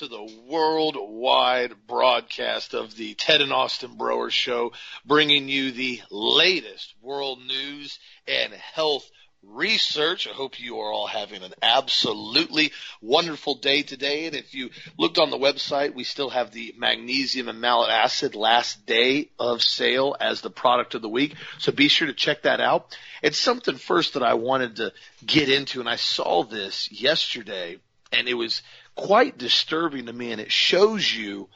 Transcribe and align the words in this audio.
To 0.00 0.08
the 0.08 0.30
worldwide 0.46 1.72
broadcast 1.86 2.74
of 2.74 2.94
the 2.96 3.14
Ted 3.14 3.40
and 3.40 3.50
Austin 3.50 3.96
Broer 3.96 4.28
Show, 4.28 4.72
bringing 5.06 5.48
you 5.48 5.72
the 5.72 6.02
latest 6.10 6.92
world 7.00 7.38
news 7.40 7.98
and 8.28 8.52
health 8.52 9.10
research. 9.42 10.26
I 10.26 10.32
hope 10.32 10.60
you 10.60 10.80
are 10.80 10.92
all 10.92 11.06
having 11.06 11.42
an 11.42 11.54
absolutely 11.62 12.72
wonderful 13.00 13.54
day 13.54 13.80
today. 13.80 14.26
And 14.26 14.36
if 14.36 14.52
you 14.52 14.68
looked 14.98 15.16
on 15.16 15.30
the 15.30 15.38
website, 15.38 15.94
we 15.94 16.04
still 16.04 16.28
have 16.28 16.50
the 16.50 16.74
magnesium 16.76 17.48
and 17.48 17.62
malic 17.62 17.88
acid 17.88 18.34
last 18.34 18.84
day 18.84 19.30
of 19.38 19.62
sale 19.62 20.14
as 20.20 20.42
the 20.42 20.50
product 20.50 20.94
of 20.94 21.00
the 21.00 21.08
week. 21.08 21.36
So 21.58 21.72
be 21.72 21.88
sure 21.88 22.08
to 22.08 22.12
check 22.12 22.42
that 22.42 22.60
out. 22.60 22.94
It's 23.22 23.38
something 23.38 23.76
first 23.76 24.12
that 24.12 24.22
I 24.22 24.34
wanted 24.34 24.76
to 24.76 24.92
get 25.24 25.48
into, 25.48 25.80
and 25.80 25.88
I 25.88 25.96
saw 25.96 26.44
this 26.44 26.92
yesterday, 26.92 27.78
and 28.12 28.28
it 28.28 28.34
was 28.34 28.60
quite 28.96 29.38
disturbing 29.38 30.06
to 30.06 30.12
me, 30.12 30.32
and 30.32 30.40
it 30.40 30.50
shows 30.50 31.14
you 31.14 31.48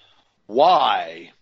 why 0.47 1.33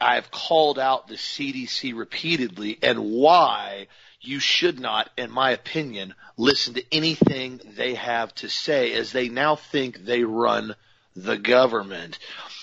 I've 0.00 0.30
called 0.30 0.78
out 0.78 1.08
the 1.08 1.16
CDC 1.16 1.94
repeatedly 1.94 2.78
and 2.82 3.10
why 3.10 3.88
you 4.20 4.40
should 4.40 4.80
not, 4.80 5.10
in 5.16 5.30
my 5.30 5.50
opinion, 5.50 6.14
listen 6.36 6.74
to 6.74 6.84
anything 6.92 7.60
they 7.76 7.94
have 7.94 8.34
to 8.36 8.48
say 8.48 8.92
as 8.94 9.12
they 9.12 9.28
now 9.28 9.56
think 9.56 9.98
they 9.98 10.24
run 10.24 10.74
the 11.14 11.36
government. 11.36 12.18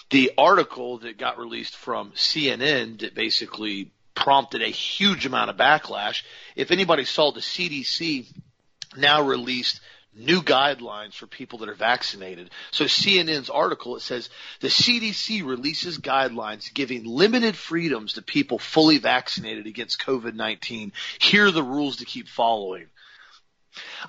The 0.10 0.32
article 0.38 1.00
that 1.00 1.18
got 1.18 1.38
released 1.38 1.76
from 1.76 2.12
CNN 2.12 3.00
that 3.00 3.16
basically 3.16 3.92
prompted 4.14 4.62
a 4.62 4.68
huge 4.68 5.26
amount 5.26 5.50
of 5.50 5.58
backlash. 5.58 6.24
If 6.56 6.72
anybody 6.72 7.04
saw 7.04 7.32
the 7.32 7.42
CDC 7.42 8.28
now 8.96 9.24
released 9.24 9.82
new 10.16 10.42
guidelines 10.42 11.14
for 11.14 11.28
people 11.28 11.60
that 11.60 11.70
are 11.70 11.76
vaccinated. 11.76 12.50
So 12.72 12.86
CNN's 12.86 13.50
article, 13.50 13.96
it 13.98 14.02
says 14.02 14.30
the 14.62 14.70
CDC 14.70 15.46
releases 15.46 15.98
guidelines 15.98 16.74
giving 16.74 17.06
limited 17.06 17.56
freedoms 17.56 18.14
to 18.14 18.22
people 18.22 18.58
fully 18.58 18.98
vaccinated 18.98 19.68
against 19.68 20.02
COVID-19. 20.02 20.92
Here 21.20 21.48
are 21.48 21.52
the 21.52 21.64
rules 21.64 21.98
to 21.98 22.06
keep 22.06 22.28
following. 22.28 22.88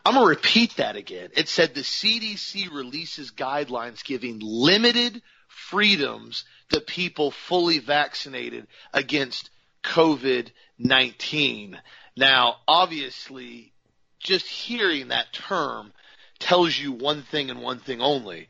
I'm 0.04 0.14
going 0.14 0.24
to 0.24 0.30
repeat 0.30 0.76
that 0.76 0.96
again. 0.96 1.30
It 1.36 1.48
said 1.48 1.74
the 1.74 1.80
CDC 1.80 2.72
releases 2.72 3.32
guidelines 3.32 4.04
giving 4.04 4.38
limited 4.40 5.22
freedoms 5.48 6.44
to 6.70 6.80
people 6.80 7.30
fully 7.32 7.78
vaccinated 7.78 8.66
against 8.92 9.50
COVID-19. 9.82 11.76
Now, 12.16 12.56
obviously, 12.66 13.72
just 14.18 14.46
hearing 14.46 15.08
that 15.08 15.32
term 15.32 15.92
tells 16.38 16.76
you 16.78 16.92
one 16.92 17.22
thing 17.22 17.50
and 17.50 17.62
one 17.62 17.78
thing 17.78 18.00
only 18.00 18.48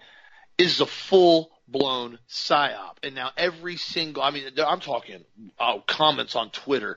is 0.59 0.81
a 0.81 0.87
full 0.87 1.51
blown 1.69 2.19
psyop. 2.29 2.97
And 3.03 3.15
now 3.15 3.31
every 3.37 3.77
single, 3.77 4.23
I 4.23 4.31
mean, 4.31 4.45
I'm 4.59 4.81
talking 4.81 5.25
uh, 5.59 5.79
comments 5.87 6.37
on 6.37 6.51
Twitter 6.51 6.97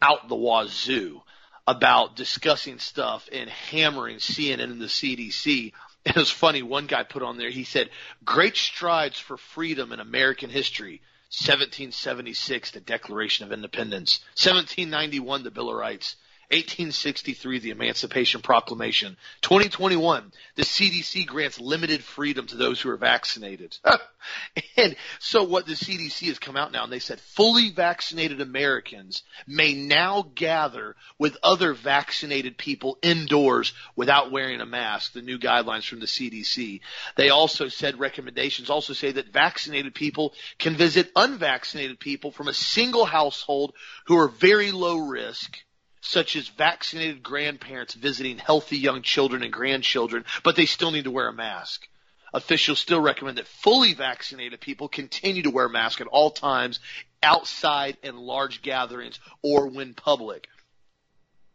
out 0.00 0.28
the 0.28 0.36
wazoo 0.36 1.22
about 1.66 2.16
discussing 2.16 2.78
stuff 2.78 3.28
and 3.32 3.50
hammering 3.50 4.18
CNN 4.18 4.62
and 4.62 4.80
the 4.80 4.86
CDC. 4.86 5.72
And 6.06 6.18
it's 6.18 6.30
funny, 6.30 6.62
one 6.62 6.86
guy 6.86 7.02
put 7.02 7.24
on 7.24 7.36
there, 7.36 7.50
he 7.50 7.64
said, 7.64 7.90
great 8.24 8.56
strides 8.56 9.18
for 9.18 9.36
freedom 9.36 9.90
in 9.90 9.98
American 9.98 10.50
history. 10.50 11.02
1776, 11.30 12.70
the 12.70 12.80
Declaration 12.80 13.44
of 13.44 13.50
Independence. 13.50 14.20
1791, 14.40 15.42
the 15.42 15.50
Bill 15.50 15.68
of 15.68 15.74
Rights. 15.74 16.14
1863, 16.50 17.58
the 17.58 17.70
Emancipation 17.70 18.40
Proclamation. 18.40 19.16
2021, 19.42 20.32
the 20.54 20.62
CDC 20.62 21.26
grants 21.26 21.60
limited 21.60 22.04
freedom 22.04 22.46
to 22.46 22.56
those 22.56 22.80
who 22.80 22.90
are 22.90 22.96
vaccinated. 22.96 23.76
and 24.76 24.94
so 25.18 25.42
what 25.42 25.66
the 25.66 25.72
CDC 25.72 26.28
has 26.28 26.38
come 26.38 26.56
out 26.56 26.70
now 26.70 26.84
and 26.84 26.92
they 26.92 27.00
said 27.00 27.20
fully 27.20 27.70
vaccinated 27.70 28.40
Americans 28.40 29.24
may 29.46 29.74
now 29.74 30.30
gather 30.34 30.94
with 31.18 31.36
other 31.42 31.74
vaccinated 31.74 32.56
people 32.56 32.96
indoors 33.02 33.72
without 33.96 34.30
wearing 34.30 34.60
a 34.60 34.66
mask, 34.66 35.14
the 35.14 35.22
new 35.22 35.38
guidelines 35.38 35.88
from 35.88 35.98
the 35.98 36.06
CDC. 36.06 36.80
They 37.16 37.30
also 37.30 37.66
said 37.66 37.98
recommendations 37.98 38.70
also 38.70 38.92
say 38.92 39.10
that 39.12 39.32
vaccinated 39.32 39.94
people 39.94 40.32
can 40.58 40.76
visit 40.76 41.10
unvaccinated 41.16 41.98
people 41.98 42.30
from 42.30 42.46
a 42.46 42.54
single 42.54 43.04
household 43.04 43.74
who 44.06 44.16
are 44.16 44.28
very 44.28 44.70
low 44.70 44.98
risk 44.98 45.58
such 46.06 46.36
as 46.36 46.48
vaccinated 46.48 47.22
grandparents 47.22 47.94
visiting 47.94 48.38
healthy 48.38 48.78
young 48.78 49.02
children 49.02 49.42
and 49.42 49.52
grandchildren, 49.52 50.24
but 50.44 50.56
they 50.56 50.66
still 50.66 50.90
need 50.90 51.04
to 51.04 51.10
wear 51.10 51.28
a 51.28 51.32
mask. 51.32 51.88
Officials 52.32 52.78
still 52.78 53.00
recommend 53.00 53.38
that 53.38 53.46
fully 53.46 53.94
vaccinated 53.94 54.60
people 54.60 54.88
continue 54.88 55.42
to 55.42 55.50
wear 55.50 55.68
masks 55.68 56.00
at 56.00 56.06
all 56.06 56.30
times 56.30 56.80
outside 57.22 57.96
in 58.02 58.16
large 58.16 58.62
gatherings 58.62 59.18
or 59.42 59.68
when 59.68 59.94
public. 59.94 60.48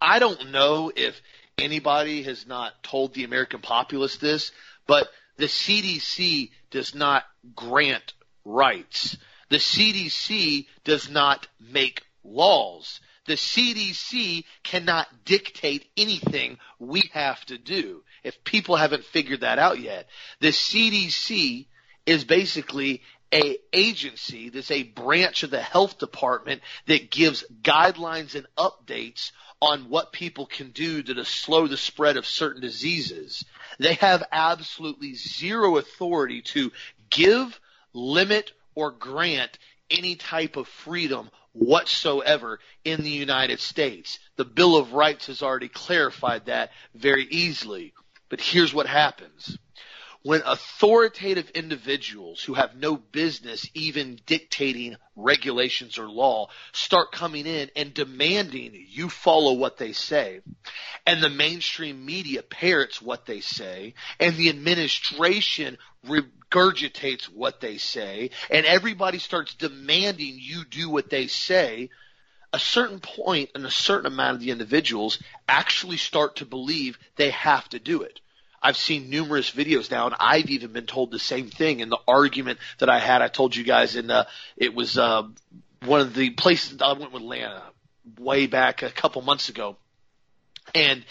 I 0.02 0.20
don't 0.20 0.52
know 0.52 0.92
if 0.96 1.22
anybody 1.58 2.24
has 2.24 2.48
not 2.48 2.82
told 2.84 3.14
the 3.14 3.24
American 3.24 3.62
populace 3.62 4.18
this, 4.18 4.52
but 4.88 5.08
the 5.38 5.46
CDC 5.46 6.52
does 6.72 6.94
not 6.96 7.24
grant 7.56 8.14
rights. 8.44 9.18
The 9.50 9.58
CDC 9.58 10.66
does 10.84 11.10
not 11.10 11.48
make 11.60 12.04
laws. 12.24 13.00
The 13.26 13.34
CDC 13.34 14.46
cannot 14.64 15.08
dictate 15.26 15.90
anything 15.96 16.58
we 16.80 17.10
have 17.14 17.46
to 17.46 17.58
do. 17.58 18.04
If 18.24 18.44
people 18.44 18.76
haven't 18.76 19.06
figured 19.06 19.42
that 19.42 19.60
out 19.60 19.80
yet, 19.80 20.08
the 20.40 20.50
CDC 20.50 21.68
is 22.06 22.24
basically 22.24 23.04
a 23.34 23.58
agency 23.72 24.50
that's 24.50 24.72
a 24.72 24.84
branch 24.84 25.44
of 25.44 25.52
the 25.52 25.62
health 25.62 26.00
department 26.00 26.62
that 26.88 27.12
gives 27.12 27.46
guidelines 27.62 28.36
and 28.36 28.46
updates 28.58 29.32
on 29.62 29.90
what 29.90 30.12
people 30.12 30.48
can 30.48 30.72
do 30.72 31.04
to 31.04 31.24
slow 31.24 31.68
the 31.68 31.78
spread 31.78 32.18
of 32.18 32.26
certain 32.26 32.62
diseases. 32.62 33.46
They 33.80 33.94
have 33.96 34.24
absolutely 34.32 35.14
zero 35.14 35.78
authority 35.78 36.42
to 36.42 36.72
give, 37.10 37.60
limit, 37.94 38.52
or 38.74 38.92
grant 38.92 39.58
any 39.90 40.16
type 40.16 40.58
of 40.58 40.68
freedom 40.68 41.30
whatsoever 41.54 42.60
in 42.84 43.04
the 43.04 43.10
United 43.10 43.60
States. 43.60 44.20
The 44.38 44.46
Bill 44.46 44.78
of 44.78 44.94
Rights 44.94 45.28
has 45.28 45.42
already 45.42 45.68
clarified 45.68 46.46
that 46.46 46.72
very 46.96 47.26
easily. 47.26 47.94
But 48.30 48.42
here's 48.42 48.74
what 48.74 48.88
happens. 48.88 49.58
When 50.24 50.44
authoritative 50.46 51.50
individuals 51.52 52.44
who 52.44 52.54
have 52.54 52.76
no 52.76 52.96
business 52.96 53.68
even 53.74 54.20
dictating 54.28 54.98
regulations 55.16 55.98
or 55.98 56.08
law 56.08 56.50
start 56.74 57.12
coming 57.12 57.48
in 57.48 57.72
and 57.76 57.92
demanding 57.92 58.86
you 58.88 59.10
follow 59.10 59.54
what 59.54 59.78
they 59.78 59.94
say, 59.94 60.42
and 61.08 61.24
the 61.24 61.30
mainstream 61.30 62.06
media 62.06 62.44
parrots 62.44 63.02
what 63.02 63.26
they 63.26 63.42
say, 63.42 63.96
and 64.20 64.38
the 64.38 64.50
administration 64.50 65.80
regurgitates 66.06 67.24
what 67.24 67.60
they 67.60 67.78
say, 67.78 68.30
and 68.52 68.68
everybody 68.68 69.18
starts 69.18 69.56
demanding 69.56 70.38
you 70.40 70.66
do 70.66 70.88
what 70.88 71.10
they 71.10 71.26
say, 71.26 71.90
a 72.54 72.60
certain 72.60 73.00
point 73.00 73.50
and 73.56 73.66
a 73.66 73.72
certain 73.72 74.06
amount 74.06 74.36
of 74.36 74.42
the 74.42 74.52
individuals 74.52 75.18
actually 75.48 75.98
start 75.98 76.36
to 76.36 76.46
believe 76.46 77.00
they 77.16 77.32
have 77.32 77.68
to 77.70 77.80
do 77.80 78.04
it. 78.04 78.20
I've 78.62 78.78
seen 78.78 79.10
numerous 79.10 79.52
videos 79.52 79.90
now, 79.90 80.06
and 80.06 80.16
I've 80.20 80.50
even 80.50 80.72
been 80.72 80.86
told 80.86 81.12
the 81.12 81.20
same 81.20 81.50
thing. 81.50 81.80
In 81.80 81.90
the 81.90 82.00
argument 82.08 82.60
that 82.78 82.90
I 82.90 83.00
had, 83.00 83.22
I 83.22 83.28
told 83.28 83.56
you 83.56 83.64
guys 83.64 83.96
in 83.96 84.12
uh, 84.12 84.26
it 84.56 84.76
was 84.76 84.98
uh, 84.98 85.24
one 85.86 86.02
of 86.02 86.14
the 86.14 86.30
places 86.32 86.82
I 86.82 86.94
went 86.94 87.12
with 87.12 87.24
Lana 87.24 87.64
way 88.20 88.48
back 88.48 88.84
a 88.84 88.92
couple 88.92 89.22
months 89.22 89.50
ago, 89.50 89.78
and 90.76 91.04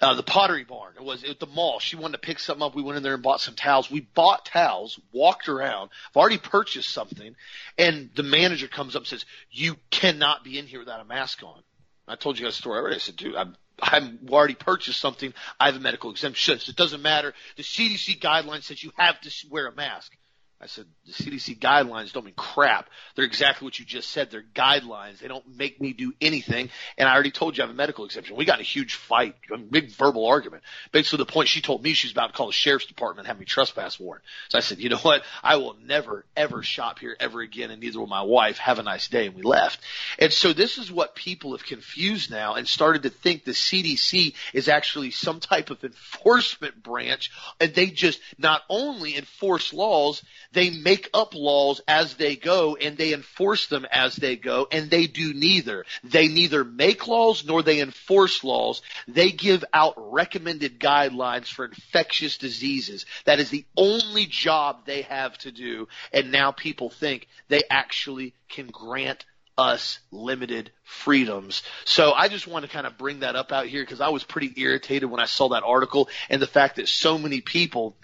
uh, 0.00 0.14
the 0.14 0.22
Pottery 0.22 0.64
Barn. 0.64 0.94
It 0.96 1.04
was 1.04 1.24
at 1.24 1.38
the 1.38 1.46
mall. 1.46 1.78
She 1.78 1.96
wanted 1.96 2.12
to 2.12 2.26
pick 2.26 2.38
something 2.38 2.62
up. 2.62 2.74
We 2.74 2.82
went 2.82 2.96
in 2.96 3.02
there 3.02 3.14
and 3.14 3.22
bought 3.22 3.40
some 3.40 3.54
towels. 3.54 3.90
We 3.90 4.00
bought 4.00 4.46
towels, 4.46 4.98
walked 5.12 5.48
around. 5.48 5.90
I've 6.10 6.16
already 6.16 6.38
purchased 6.38 6.90
something, 6.90 7.34
and 7.78 8.10
the 8.14 8.22
manager 8.22 8.68
comes 8.68 8.96
up 8.96 9.02
and 9.02 9.08
says, 9.08 9.24
"You 9.50 9.76
cannot 9.90 10.44
be 10.44 10.58
in 10.58 10.66
here 10.66 10.80
without 10.80 11.00
a 11.00 11.04
mask 11.04 11.42
on." 11.42 11.62
I 12.08 12.16
told 12.16 12.38
you 12.38 12.44
guys 12.44 12.54
a 12.54 12.58
story 12.58 12.78
already. 12.78 12.96
I 12.96 13.00
said, 13.00 13.16
"Dude, 13.16 13.36
I'm." 13.36 13.56
I've 13.82 14.18
already 14.30 14.54
purchased 14.54 15.00
something. 15.00 15.32
I 15.58 15.66
have 15.66 15.76
a 15.76 15.80
medical 15.80 16.10
exemption. 16.10 16.58
So 16.58 16.70
it 16.70 16.76
doesn't 16.76 17.02
matter. 17.02 17.34
The 17.56 17.62
CDC 17.62 18.20
guidelines 18.20 18.64
says 18.64 18.82
you 18.82 18.92
have 18.96 19.20
to 19.20 19.30
wear 19.50 19.66
a 19.66 19.74
mask. 19.74 20.16
I 20.62 20.66
said, 20.66 20.84
the 21.06 21.12
CDC 21.12 21.58
guidelines 21.58 22.12
don't 22.12 22.26
mean 22.26 22.34
crap. 22.34 22.90
They're 23.14 23.24
exactly 23.24 23.64
what 23.64 23.78
you 23.78 23.86
just 23.86 24.10
said. 24.10 24.30
They're 24.30 24.44
guidelines. 24.54 25.18
They 25.18 25.28
don't 25.28 25.56
make 25.56 25.80
me 25.80 25.94
do 25.94 26.12
anything. 26.20 26.68
And 26.98 27.08
I 27.08 27.14
already 27.14 27.30
told 27.30 27.56
you 27.56 27.64
I 27.64 27.66
have 27.66 27.74
a 27.74 27.76
medical 27.76 28.04
exemption. 28.04 28.36
We 28.36 28.44
got 28.44 28.58
in 28.58 28.60
a 28.60 28.64
huge 28.64 28.94
fight, 28.94 29.36
a 29.50 29.56
big 29.56 29.90
verbal 29.90 30.26
argument. 30.26 30.62
Basically 30.92 31.16
the 31.16 31.32
point 31.32 31.48
she 31.48 31.62
told 31.62 31.82
me 31.82 31.94
she 31.94 32.08
was 32.08 32.12
about 32.12 32.26
to 32.28 32.32
call 32.34 32.46
the 32.48 32.52
sheriff's 32.52 32.84
department 32.84 33.20
and 33.20 33.28
have 33.28 33.38
me 33.38 33.46
trespass 33.46 33.98
warrant. 33.98 34.22
So 34.50 34.58
I 34.58 34.60
said, 34.60 34.80
you 34.80 34.90
know 34.90 34.98
what? 34.98 35.22
I 35.42 35.56
will 35.56 35.76
never, 35.82 36.26
ever 36.36 36.62
shop 36.62 36.98
here 36.98 37.16
ever 37.18 37.40
again 37.40 37.70
and 37.70 37.80
neither 37.80 37.98
will 37.98 38.06
my 38.06 38.22
wife. 38.22 38.58
Have 38.58 38.78
a 38.78 38.82
nice 38.82 39.08
day. 39.08 39.28
And 39.28 39.34
we 39.34 39.42
left. 39.42 39.80
And 40.18 40.30
so 40.30 40.52
this 40.52 40.76
is 40.76 40.92
what 40.92 41.14
people 41.14 41.52
have 41.52 41.64
confused 41.64 42.30
now 42.30 42.56
and 42.56 42.68
started 42.68 43.04
to 43.04 43.10
think 43.10 43.44
the 43.44 43.52
CDC 43.52 44.34
is 44.52 44.68
actually 44.68 45.10
some 45.10 45.40
type 45.40 45.70
of 45.70 45.82
enforcement 45.84 46.82
branch 46.82 47.30
and 47.58 47.74
they 47.74 47.86
just 47.86 48.20
not 48.36 48.60
only 48.68 49.16
enforce 49.16 49.72
laws, 49.72 50.22
they 50.52 50.70
make 50.70 51.08
up 51.14 51.34
laws 51.34 51.80
as 51.86 52.14
they 52.14 52.36
go 52.36 52.76
and 52.76 52.96
they 52.96 53.12
enforce 53.12 53.66
them 53.66 53.86
as 53.90 54.16
they 54.16 54.36
go 54.36 54.66
and 54.70 54.90
they 54.90 55.06
do 55.06 55.32
neither. 55.32 55.84
They 56.04 56.28
neither 56.28 56.64
make 56.64 57.06
laws 57.06 57.44
nor 57.44 57.62
they 57.62 57.80
enforce 57.80 58.42
laws. 58.42 58.82
They 59.06 59.30
give 59.30 59.64
out 59.72 59.94
recommended 59.96 60.80
guidelines 60.80 61.46
for 61.46 61.64
infectious 61.64 62.38
diseases. 62.38 63.06
That 63.24 63.40
is 63.40 63.50
the 63.50 63.64
only 63.76 64.26
job 64.26 64.86
they 64.86 65.02
have 65.02 65.36
to 65.38 65.52
do 65.52 65.88
and 66.12 66.32
now 66.32 66.52
people 66.52 66.90
think 66.90 67.28
they 67.48 67.62
actually 67.70 68.34
can 68.48 68.66
grant 68.66 69.24
us 69.56 69.98
limited 70.10 70.70
freedoms. 70.84 71.62
So 71.84 72.12
I 72.12 72.28
just 72.28 72.46
want 72.46 72.64
to 72.64 72.70
kind 72.70 72.86
of 72.86 72.96
bring 72.96 73.20
that 73.20 73.36
up 73.36 73.52
out 73.52 73.66
here 73.66 73.82
because 73.82 74.00
I 74.00 74.08
was 74.08 74.24
pretty 74.24 74.52
irritated 74.56 75.10
when 75.10 75.20
I 75.20 75.26
saw 75.26 75.50
that 75.50 75.62
article 75.64 76.08
and 76.30 76.40
the 76.40 76.46
fact 76.46 76.76
that 76.76 76.88
so 76.88 77.18
many 77.18 77.40
people 77.40 77.94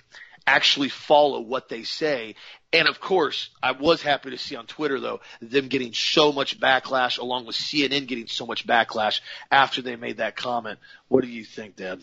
actually 0.47 0.89
follow 0.89 1.41
what 1.41 1.69
they 1.69 1.83
say. 1.83 2.35
And 2.73 2.89
of 2.89 3.01
course, 3.01 3.51
I 3.63 3.73
was 3.73 4.03
happy 4.03 4.31
to 4.31 4.39
see 4.39 4.57
on 4.57 4.67
Twitter 4.67 5.01
though 5.01 5.21
them 5.41 5.69
getting 5.69 5.93
so 5.93 6.33
much 6.33 6.61
backlash, 6.61 7.19
along 7.19 7.47
with 7.47 7.57
CNN 7.57 8.07
getting 8.07 8.27
so 8.27 8.47
much 8.47 8.67
backlash 8.67 9.21
after 9.51 9.83
they 9.83 9.97
made 9.97 10.19
that 10.19 10.37
comment. 10.37 10.79
What 11.09 11.23
do 11.23 11.29
you 11.29 11.45
think, 11.45 11.77
Dad? 11.77 12.01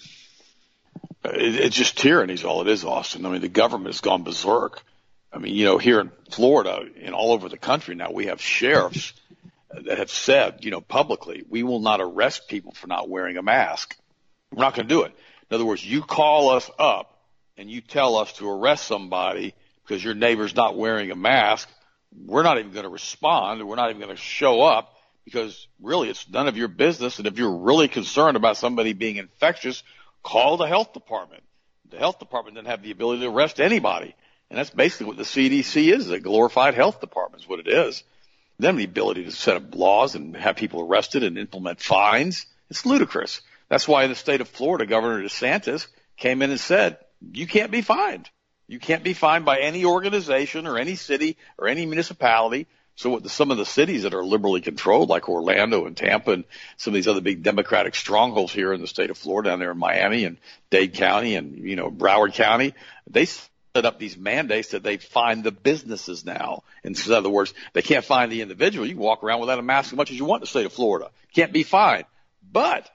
It's 1.26 1.76
just 1.76 1.98
tyranny 1.98 2.34
is 2.34 2.44
all 2.44 2.62
it 2.62 2.68
is, 2.68 2.84
Austin. 2.84 3.26
I 3.26 3.30
mean, 3.30 3.42
the 3.42 3.48
government 3.48 3.94
has 3.94 4.02
gone 4.02 4.24
berserk. 4.24 4.84
I 5.32 5.38
mean, 5.38 5.56
you 5.56 5.66
know, 5.66 5.78
here 5.78 6.00
in 6.00 6.12
Florida 6.30 6.86
and 7.02 7.16
all 7.16 7.32
over 7.32 7.50
the 7.50 7.58
country 7.58 7.96
now, 7.96 8.12
we 8.12 8.26
have 8.28 8.42
sheriffs 8.42 9.14
that 9.72 9.98
have 9.98 10.12
said, 10.12 10.64
you 10.64 10.70
know, 10.70 10.82
publicly, 10.82 11.44
we 11.50 11.64
will 11.64 11.80
not 11.80 12.02
arrest 12.02 12.48
people 12.48 12.74
for 12.74 12.88
not 12.88 13.10
wearing 13.10 13.38
a 13.38 13.42
mask. 13.42 13.98
We're 14.52 14.64
not 14.64 14.76
going 14.76 14.88
to 14.88 14.94
do 14.94 15.04
it. 15.04 15.16
In 15.50 15.56
other 15.56 15.66
words, 15.66 15.84
you 15.84 16.02
call 16.02 16.50
us 16.50 16.70
up 16.78 17.13
and 17.58 17.70
you 17.70 17.82
tell 17.82 18.18
us 18.18 18.34
to 18.34 18.50
arrest 18.50 18.86
somebody 18.86 19.54
because 19.84 20.04
your 20.04 20.16
neighbor's 20.16 20.56
not 20.56 20.78
wearing 20.78 21.12
a 21.12 21.16
mask, 21.16 21.70
we're 22.26 22.44
not 22.44 22.60
even 22.60 22.72
going 22.72 22.84
to 22.84 22.90
respond. 22.90 23.66
We're 23.68 23.76
not 23.76 23.90
even 23.90 24.02
going 24.02 24.16
to 24.16 24.22
show 24.22 24.62
up 24.62 24.94
because 25.26 25.68
really 25.82 26.10
it's 26.10 26.30
none 26.30 26.48
of 26.48 26.58
your 26.58 26.68
business. 26.68 27.18
And 27.18 27.28
if 27.28 27.38
you're 27.38 27.58
really 27.58 27.88
concerned 27.88 28.38
about 28.38 28.58
somebody 28.58 28.94
being 28.94 29.18
infectious, 29.18 29.84
call 30.22 30.58
the 30.58 30.68
health 30.68 30.94
department. 30.94 31.44
The 31.90 31.98
health 31.98 32.20
department 32.20 32.56
doesn't 32.56 32.70
have 32.70 32.82
the 32.82 32.92
ability 32.92 33.22
to 33.22 33.30
arrest 33.30 33.60
anybody. 33.60 34.16
And 34.50 34.60
that's 34.60 34.70
basically 34.70 35.08
what 35.08 35.18
the 35.18 35.24
CDC 35.24 35.94
is, 35.94 36.10
a 36.10 36.20
glorified 36.20 36.76
health 36.76 37.02
department 37.02 37.44
is 37.44 37.50
what 37.50 37.60
it 37.60 37.68
is. 37.68 38.04
They 38.60 38.68
have 38.68 38.78
the 38.78 38.84
ability 38.84 39.26
to 39.26 39.32
set 39.32 39.58
up 39.58 39.74
laws 39.76 40.16
and 40.16 40.36
have 40.36 40.56
people 40.56 40.82
arrested 40.82 41.24
and 41.24 41.38
implement 41.38 41.82
fines. 41.82 42.46
It's 42.70 42.86
ludicrous. 42.86 43.42
That's 43.70 43.88
why 43.88 44.04
in 44.04 44.10
the 44.10 44.16
state 44.16 44.42
of 44.42 44.48
Florida, 44.48 44.86
Governor 44.86 45.24
DeSantis 45.24 45.88
came 46.18 46.42
in 46.42 46.52
and 46.52 46.60
said, 46.60 46.98
you 47.32 47.48
can't 47.48 47.72
be 47.72 47.82
fined. 47.82 48.30
You 48.68 48.80
can't 48.80 49.04
be 49.04 49.14
fined 49.14 49.46
by 49.46 49.60
any 49.60 49.86
organization 49.86 50.68
or 50.68 50.78
any 50.78 50.96
city 50.96 51.38
or 51.58 51.68
any 51.68 51.86
municipality. 51.86 52.68
So 52.96 53.10
what 53.10 53.24
the, 53.24 53.30
some 53.30 53.50
of 53.50 53.58
the 53.58 53.66
cities 53.66 54.04
that 54.04 54.14
are 54.14 54.24
liberally 54.24 54.62
controlled, 54.62 55.10
like 55.10 55.28
Orlando 55.28 55.86
and 55.86 55.98
Tampa 55.98 56.32
and 56.32 56.44
some 56.78 56.92
of 56.92 56.96
these 56.96 57.08
other 57.08 57.22
big 57.22 57.42
Democratic 57.42 57.96
strongholds 57.96 58.54
here 58.54 58.72
in 58.72 58.82
the 58.82 58.88
state 58.88 59.10
of 59.10 59.18
Florida, 59.18 59.50
down 59.50 59.60
there 59.60 59.72
in 59.72 59.78
Miami 59.78 60.26
and 60.26 60.38
Dade 60.70 60.94
County 60.94 61.36
and, 61.36 61.58
you 61.58 61.76
know, 61.76 61.90
Broward 61.90 62.34
County, 62.34 62.74
they 63.10 63.26
set 63.26 63.50
up 63.76 63.98
these 63.98 64.16
mandates 64.16 64.70
that 64.70 64.84
they 64.84 64.98
find 64.98 65.44
the 65.44 65.52
businesses 65.52 66.24
now. 66.24 66.64
In 66.84 66.96
other 67.12 67.30
words, 67.30 67.54
they 67.74 67.82
can't 67.82 68.06
find 68.06 68.32
the 68.32 68.42
individual. 68.42 68.86
You 68.86 68.94
can 68.94 69.04
walk 69.04 69.24
around 69.24 69.40
without 69.40 69.60
a 69.60 69.64
mask 69.64 69.92
as 69.92 69.98
much 69.98 70.12
as 70.12 70.18
you 70.18 70.26
want 70.26 70.42
in 70.42 70.44
the 70.44 70.48
state 70.48 70.68
of 70.68 70.74
Florida. 70.74 71.10
Can't 71.34 71.52
be 71.52 71.64
fined. 71.64 72.06
But 72.52 72.88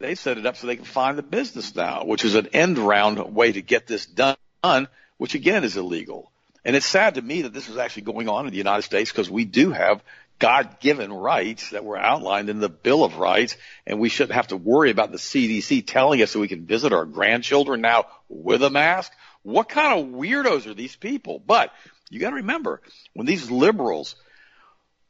they 0.00 0.14
set 0.14 0.38
it 0.38 0.46
up 0.46 0.56
so 0.56 0.66
they 0.66 0.76
can 0.76 0.84
find 0.84 1.16
the 1.16 1.22
business 1.22 1.76
now, 1.76 2.04
which 2.04 2.24
is 2.24 2.34
an 2.34 2.48
end 2.52 2.78
round 2.78 3.34
way 3.34 3.52
to 3.52 3.62
get 3.62 3.86
this 3.86 4.06
done, 4.06 4.88
which 5.18 5.34
again 5.34 5.62
is 5.62 5.76
illegal. 5.76 6.32
And 6.64 6.74
it's 6.74 6.86
sad 6.86 7.14
to 7.14 7.22
me 7.22 7.42
that 7.42 7.52
this 7.52 7.68
is 7.68 7.76
actually 7.76 8.02
going 8.02 8.28
on 8.28 8.46
in 8.46 8.50
the 8.50 8.58
United 8.58 8.82
States 8.82 9.10
because 9.10 9.30
we 9.30 9.44
do 9.44 9.70
have 9.70 10.02
God-given 10.38 11.12
rights 11.12 11.70
that 11.70 11.84
were 11.84 11.98
outlined 11.98 12.48
in 12.48 12.60
the 12.60 12.70
Bill 12.70 13.04
of 13.04 13.18
Rights, 13.18 13.56
and 13.86 14.00
we 14.00 14.08
shouldn't 14.08 14.34
have 14.34 14.48
to 14.48 14.56
worry 14.56 14.90
about 14.90 15.12
the 15.12 15.18
CDC 15.18 15.86
telling 15.86 16.22
us 16.22 16.32
that 16.32 16.38
we 16.38 16.48
can 16.48 16.64
visit 16.64 16.94
our 16.94 17.04
grandchildren 17.04 17.82
now 17.82 18.06
with 18.28 18.62
a 18.62 18.70
mask. 18.70 19.12
What 19.42 19.68
kind 19.68 20.00
of 20.00 20.18
weirdos 20.18 20.66
are 20.66 20.74
these 20.74 20.96
people? 20.96 21.42
But 21.46 21.72
you 22.08 22.20
got 22.20 22.30
to 22.30 22.36
remember, 22.36 22.80
when 23.12 23.26
these 23.26 23.50
liberals 23.50 24.16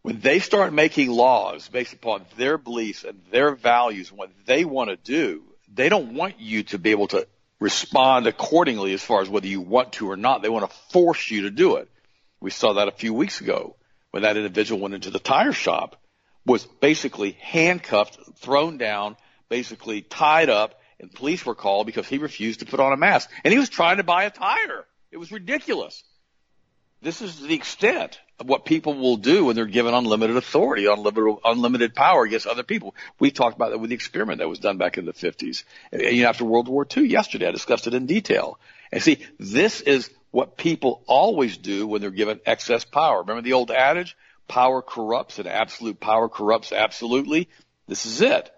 when 0.03 0.21
they 0.21 0.39
start 0.39 0.73
making 0.73 1.11
laws 1.11 1.69
based 1.69 1.93
upon 1.93 2.25
their 2.37 2.57
beliefs 2.59 3.05
and 3.05 3.21
their 3.31 3.55
values 3.55 4.11
and 4.11 4.19
what 4.19 4.31
they 4.47 4.65
want 4.65 4.91
to 4.91 4.97
do, 4.97 5.43
they 5.73 5.89
don't 5.89 6.15
want 6.15 6.41
you 6.41 6.63
to 6.65 6.79
be 6.79 6.91
able 6.91 7.09
to 7.09 7.27
respond 7.59 8.27
accordingly 8.27 8.95
as 8.95 9.03
far 9.03 9.21
as 9.21 9.29
whether 9.29 9.47
you 9.47 9.61
want 9.61 9.93
to 9.95 10.11
or 10.11 10.17
not. 10.17 10.43
They 10.43 10.49
want 10.49 10.69
to 10.69 10.77
force 10.91 11.31
you 11.31 11.43
to 11.43 11.51
do 11.51 11.77
it. 11.77 11.89
We 12.41 12.51
saw 12.51 12.75
that 12.75 12.89
a 12.89 12.93
few 12.93 13.13
weeks 13.13 13.41
ago 13.41 13.77
when 14.11 14.23
that 14.23 14.37
individual 14.37 14.81
went 14.81 14.95
into 14.95 15.11
the 15.11 15.19
tire 15.19 15.53
shop, 15.53 15.97
was 16.47 16.65
basically 16.65 17.33
handcuffed, 17.33 18.19
thrown 18.39 18.79
down, 18.79 19.17
basically 19.49 20.03
tied 20.03 20.49
up, 20.49 20.81
and 20.99 21.13
police 21.13 21.45
were 21.45 21.55
called 21.55 21.87
because 21.87 22.09
he 22.09 22.19
refused 22.19 22.61
to 22.61 22.67
put 22.67 22.81
on 22.81 22.93
a 22.93 22.97
mask. 22.97 23.31
And 23.45 23.53
he 23.53 23.59
was 23.59 23.69
trying 23.69 23.99
to 23.99 24.03
buy 24.03 24.25
a 24.25 24.31
tire. 24.31 24.87
It 25.13 25.19
was 25.19 25.31
ridiculous. 25.31 26.03
This 27.03 27.23
is 27.23 27.41
the 27.41 27.55
extent 27.55 28.19
what 28.45 28.65
people 28.65 28.95
will 28.95 29.17
do 29.17 29.45
when 29.45 29.57
they're 29.57 29.67
given 29.67 29.95
unlimited 29.95 30.37
authority, 30.37 30.87
unlimited, 30.87 31.39
unlimited 31.45 31.95
power 31.95 32.25
against 32.25 32.47
other 32.47 32.63
people. 32.63 32.95
We 33.19 33.31
talked 33.31 33.57
about 33.57 33.71
that 33.71 33.79
with 33.79 33.91
the 33.91 33.95
experiment 33.95 34.39
that 34.39 34.49
was 34.49 34.59
done 34.59 34.79
back 34.79 34.99
in 34.99 35.05
the 35.05 35.13
50s. 35.13 35.65
And, 35.93 36.03
you 36.03 36.23
know, 36.23 36.29
after 36.29 36.45
World 36.45 36.69
War 36.69 36.87
II, 36.97 37.07
yesterday, 37.07 37.49
I 37.49 37.51
discussed 37.51 37.87
it 37.87 37.95
in 37.95 38.07
detail. 38.07 38.59
And 38.93 39.03
see, 39.03 39.25
this 39.39 39.81
is 39.81 40.11
what 40.31 40.57
people 40.57 41.03
always 41.07 41.57
do 41.57 41.87
when 41.87 42.01
they're 42.01 42.11
given 42.11 42.41
excess 42.47 42.85
power. 42.85 43.21
Remember 43.21 43.43
the 43.43 43.53
old 43.53 43.71
adage? 43.71 44.17
Power 44.49 44.83
corrupts 44.83 45.39
and 45.39 45.47
absolute 45.47 46.01
power 46.01 46.29
corrupts 46.29 46.73
absolutely. 46.73 47.49
This 47.87 48.07
is 48.07 48.21
it. 48.21 48.51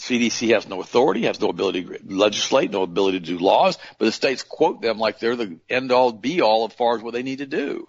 CDC 0.00 0.54
has 0.54 0.66
no 0.66 0.80
authority, 0.80 1.22
has 1.22 1.40
no 1.40 1.48
ability 1.48 1.84
to 1.84 1.98
legislate, 2.06 2.70
no 2.70 2.82
ability 2.82 3.20
to 3.20 3.26
do 3.26 3.38
laws, 3.38 3.78
but 3.98 4.06
the 4.06 4.12
states 4.12 4.42
quote 4.42 4.80
them 4.80 4.98
like 4.98 5.18
they're 5.18 5.36
the 5.36 5.58
end 5.68 5.92
all 5.92 6.10
be 6.12 6.40
all 6.40 6.66
as 6.66 6.72
far 6.72 6.96
as 6.96 7.02
what 7.02 7.12
they 7.12 7.22
need 7.22 7.38
to 7.38 7.46
do. 7.46 7.86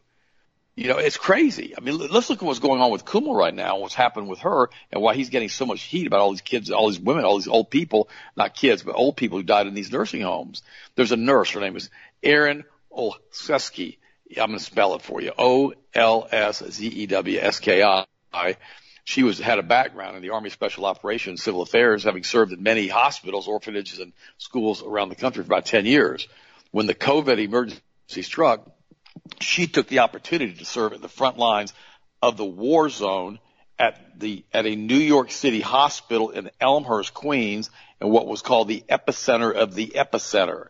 You 0.75 0.87
know, 0.87 0.97
it's 0.97 1.17
crazy. 1.17 1.75
I 1.77 1.81
mean, 1.81 1.97
let's 1.97 2.29
look 2.29 2.41
at 2.41 2.45
what's 2.45 2.59
going 2.59 2.81
on 2.81 2.91
with 2.91 3.03
Cuomo 3.03 3.35
right 3.35 3.53
now, 3.53 3.79
what's 3.79 3.93
happened 3.93 4.29
with 4.29 4.39
her, 4.39 4.69
and 4.91 5.01
why 5.01 5.15
he's 5.15 5.29
getting 5.29 5.49
so 5.49 5.65
much 5.65 5.81
heat 5.81 6.07
about 6.07 6.21
all 6.21 6.31
these 6.31 6.39
kids, 6.41 6.71
all 6.71 6.89
these 6.89 6.99
women, 6.99 7.25
all 7.25 7.37
these 7.37 7.49
old 7.49 7.69
people, 7.69 8.07
not 8.37 8.55
kids, 8.55 8.81
but 8.81 8.95
old 8.95 9.17
people 9.17 9.37
who 9.37 9.43
died 9.43 9.67
in 9.67 9.73
these 9.73 9.91
nursing 9.91 10.21
homes. 10.21 10.63
There's 10.95 11.11
a 11.11 11.17
nurse, 11.17 11.49
her 11.51 11.59
name 11.59 11.75
is 11.75 11.89
Erin 12.23 12.63
Olszewski. 12.89 13.97
I'm 14.31 14.47
going 14.47 14.59
to 14.59 14.63
spell 14.63 14.95
it 14.95 15.01
for 15.01 15.21
you. 15.21 15.33
O-L-S-Z-E-W-S-K-I 15.37 15.75
she 19.03 19.23
was 19.23 19.39
had 19.39 19.59
a 19.59 19.63
background 19.63 20.15
in 20.15 20.21
the 20.21 20.29
Army 20.29 20.49
Special 20.49 20.85
Operations 20.85 21.43
Civil 21.43 21.61
Affairs, 21.61 22.03
having 22.03 22.23
served 22.23 22.53
in 22.53 22.63
many 22.63 22.87
hospitals, 22.87 23.47
orphanages, 23.47 23.99
and 23.99 24.13
schools 24.37 24.83
around 24.83 25.09
the 25.09 25.15
country 25.15 25.43
for 25.43 25.47
about 25.47 25.65
10 25.65 25.85
years. 25.85 26.27
When 26.71 26.85
the 26.85 26.95
COVID 26.95 27.39
emergency 27.39 28.21
struck, 28.21 28.69
she 29.39 29.67
took 29.67 29.87
the 29.87 29.99
opportunity 29.99 30.53
to 30.53 30.65
serve 30.65 30.93
at 30.93 31.01
the 31.01 31.09
front 31.09 31.37
lines 31.37 31.73
of 32.21 32.37
the 32.37 32.45
war 32.45 32.89
zone 32.89 33.39
at 33.79 34.19
the 34.19 34.43
at 34.53 34.65
a 34.65 34.75
New 34.75 34.97
York 34.97 35.31
City 35.31 35.59
hospital 35.59 36.29
in 36.29 36.51
Elmhurst, 36.59 37.13
Queens, 37.13 37.69
and 37.99 38.11
what 38.11 38.27
was 38.27 38.41
called 38.41 38.67
the 38.67 38.83
epicenter 38.89 39.53
of 39.53 39.73
the 39.73 39.93
epicenter. 39.95 40.67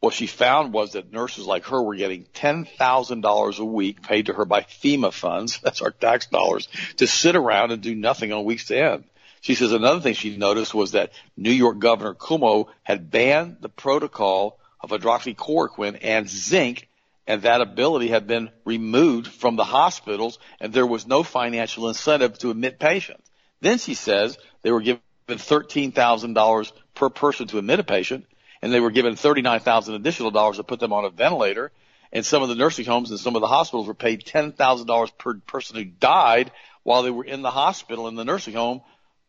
What 0.00 0.14
she 0.14 0.26
found 0.26 0.72
was 0.72 0.92
that 0.92 1.12
nurses 1.12 1.46
like 1.46 1.66
her 1.66 1.80
were 1.80 1.94
getting 1.94 2.24
$10,000 2.34 3.58
a 3.58 3.64
week 3.64 4.02
paid 4.02 4.26
to 4.26 4.32
her 4.32 4.44
by 4.44 4.62
FEMA 4.62 5.12
funds, 5.12 5.60
that's 5.62 5.80
our 5.82 5.92
tax 5.92 6.26
dollars, 6.26 6.68
to 6.96 7.06
sit 7.06 7.36
around 7.36 7.70
and 7.70 7.82
do 7.82 7.94
nothing 7.94 8.32
on 8.32 8.44
weeks 8.44 8.70
end. 8.70 9.04
She 9.40 9.54
says 9.54 9.72
another 9.72 10.00
thing 10.00 10.14
she 10.14 10.36
noticed 10.36 10.74
was 10.74 10.92
that 10.92 11.12
New 11.36 11.50
York 11.50 11.78
Governor 11.78 12.14
Cuomo 12.14 12.66
had 12.82 13.10
banned 13.10 13.58
the 13.60 13.68
protocol 13.68 14.58
of 14.80 14.90
hydroxychloroquine 14.90 15.98
and 16.00 16.28
zinc, 16.28 16.88
and 17.26 17.42
that 17.42 17.60
ability 17.60 18.08
had 18.08 18.26
been 18.26 18.50
removed 18.64 19.28
from 19.28 19.56
the 19.56 19.64
hospitals, 19.64 20.38
and 20.60 20.72
there 20.72 20.86
was 20.86 21.06
no 21.06 21.22
financial 21.22 21.88
incentive 21.88 22.38
to 22.38 22.50
admit 22.50 22.78
patients. 22.78 23.30
Then 23.60 23.78
she 23.78 23.94
says 23.94 24.38
they 24.62 24.72
were 24.72 24.80
given 24.80 25.00
$13,000 25.28 26.72
per 26.94 27.08
person 27.08 27.46
to 27.48 27.58
admit 27.58 27.80
a 27.80 27.84
patient, 27.84 28.26
and 28.60 28.72
they 28.72 28.80
were 28.80 28.90
given 28.90 29.16
39,000 29.16 29.94
additional 29.94 30.30
dollars 30.30 30.56
to 30.56 30.64
put 30.64 30.80
them 30.80 30.92
on 30.92 31.04
a 31.04 31.10
ventilator. 31.10 31.70
And 32.12 32.26
some 32.26 32.42
of 32.42 32.48
the 32.48 32.54
nursing 32.54 32.84
homes 32.84 33.10
and 33.10 33.18
some 33.18 33.36
of 33.36 33.40
the 33.40 33.48
hospitals 33.48 33.86
were 33.86 33.94
paid 33.94 34.24
$10,000 34.24 35.18
per 35.18 35.34
person 35.46 35.76
who 35.76 35.84
died 35.84 36.50
while 36.82 37.02
they 37.02 37.10
were 37.10 37.24
in 37.24 37.42
the 37.42 37.50
hospital 37.50 38.08
in 38.08 38.16
the 38.16 38.24
nursing 38.24 38.54
home, 38.54 38.82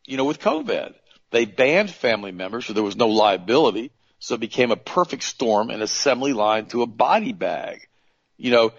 you 0.06 0.18
know, 0.18 0.26
with 0.26 0.40
COVID. 0.40 0.94
They 1.32 1.46
banned 1.46 1.90
family 1.90 2.32
members, 2.32 2.66
so 2.66 2.74
there 2.74 2.84
was 2.84 2.96
no 2.96 3.08
liability. 3.08 3.92
So 4.24 4.36
it 4.36 4.40
became 4.40 4.72
a 4.72 4.78
perfect 4.78 5.24
storm, 5.24 5.70
an 5.70 5.82
assembly 5.82 6.32
line 6.32 6.68
to 6.68 6.82
a 6.82 6.88
body 6.88 7.34
bag. 7.34 7.90
You 8.38 8.52
know, 8.52 8.72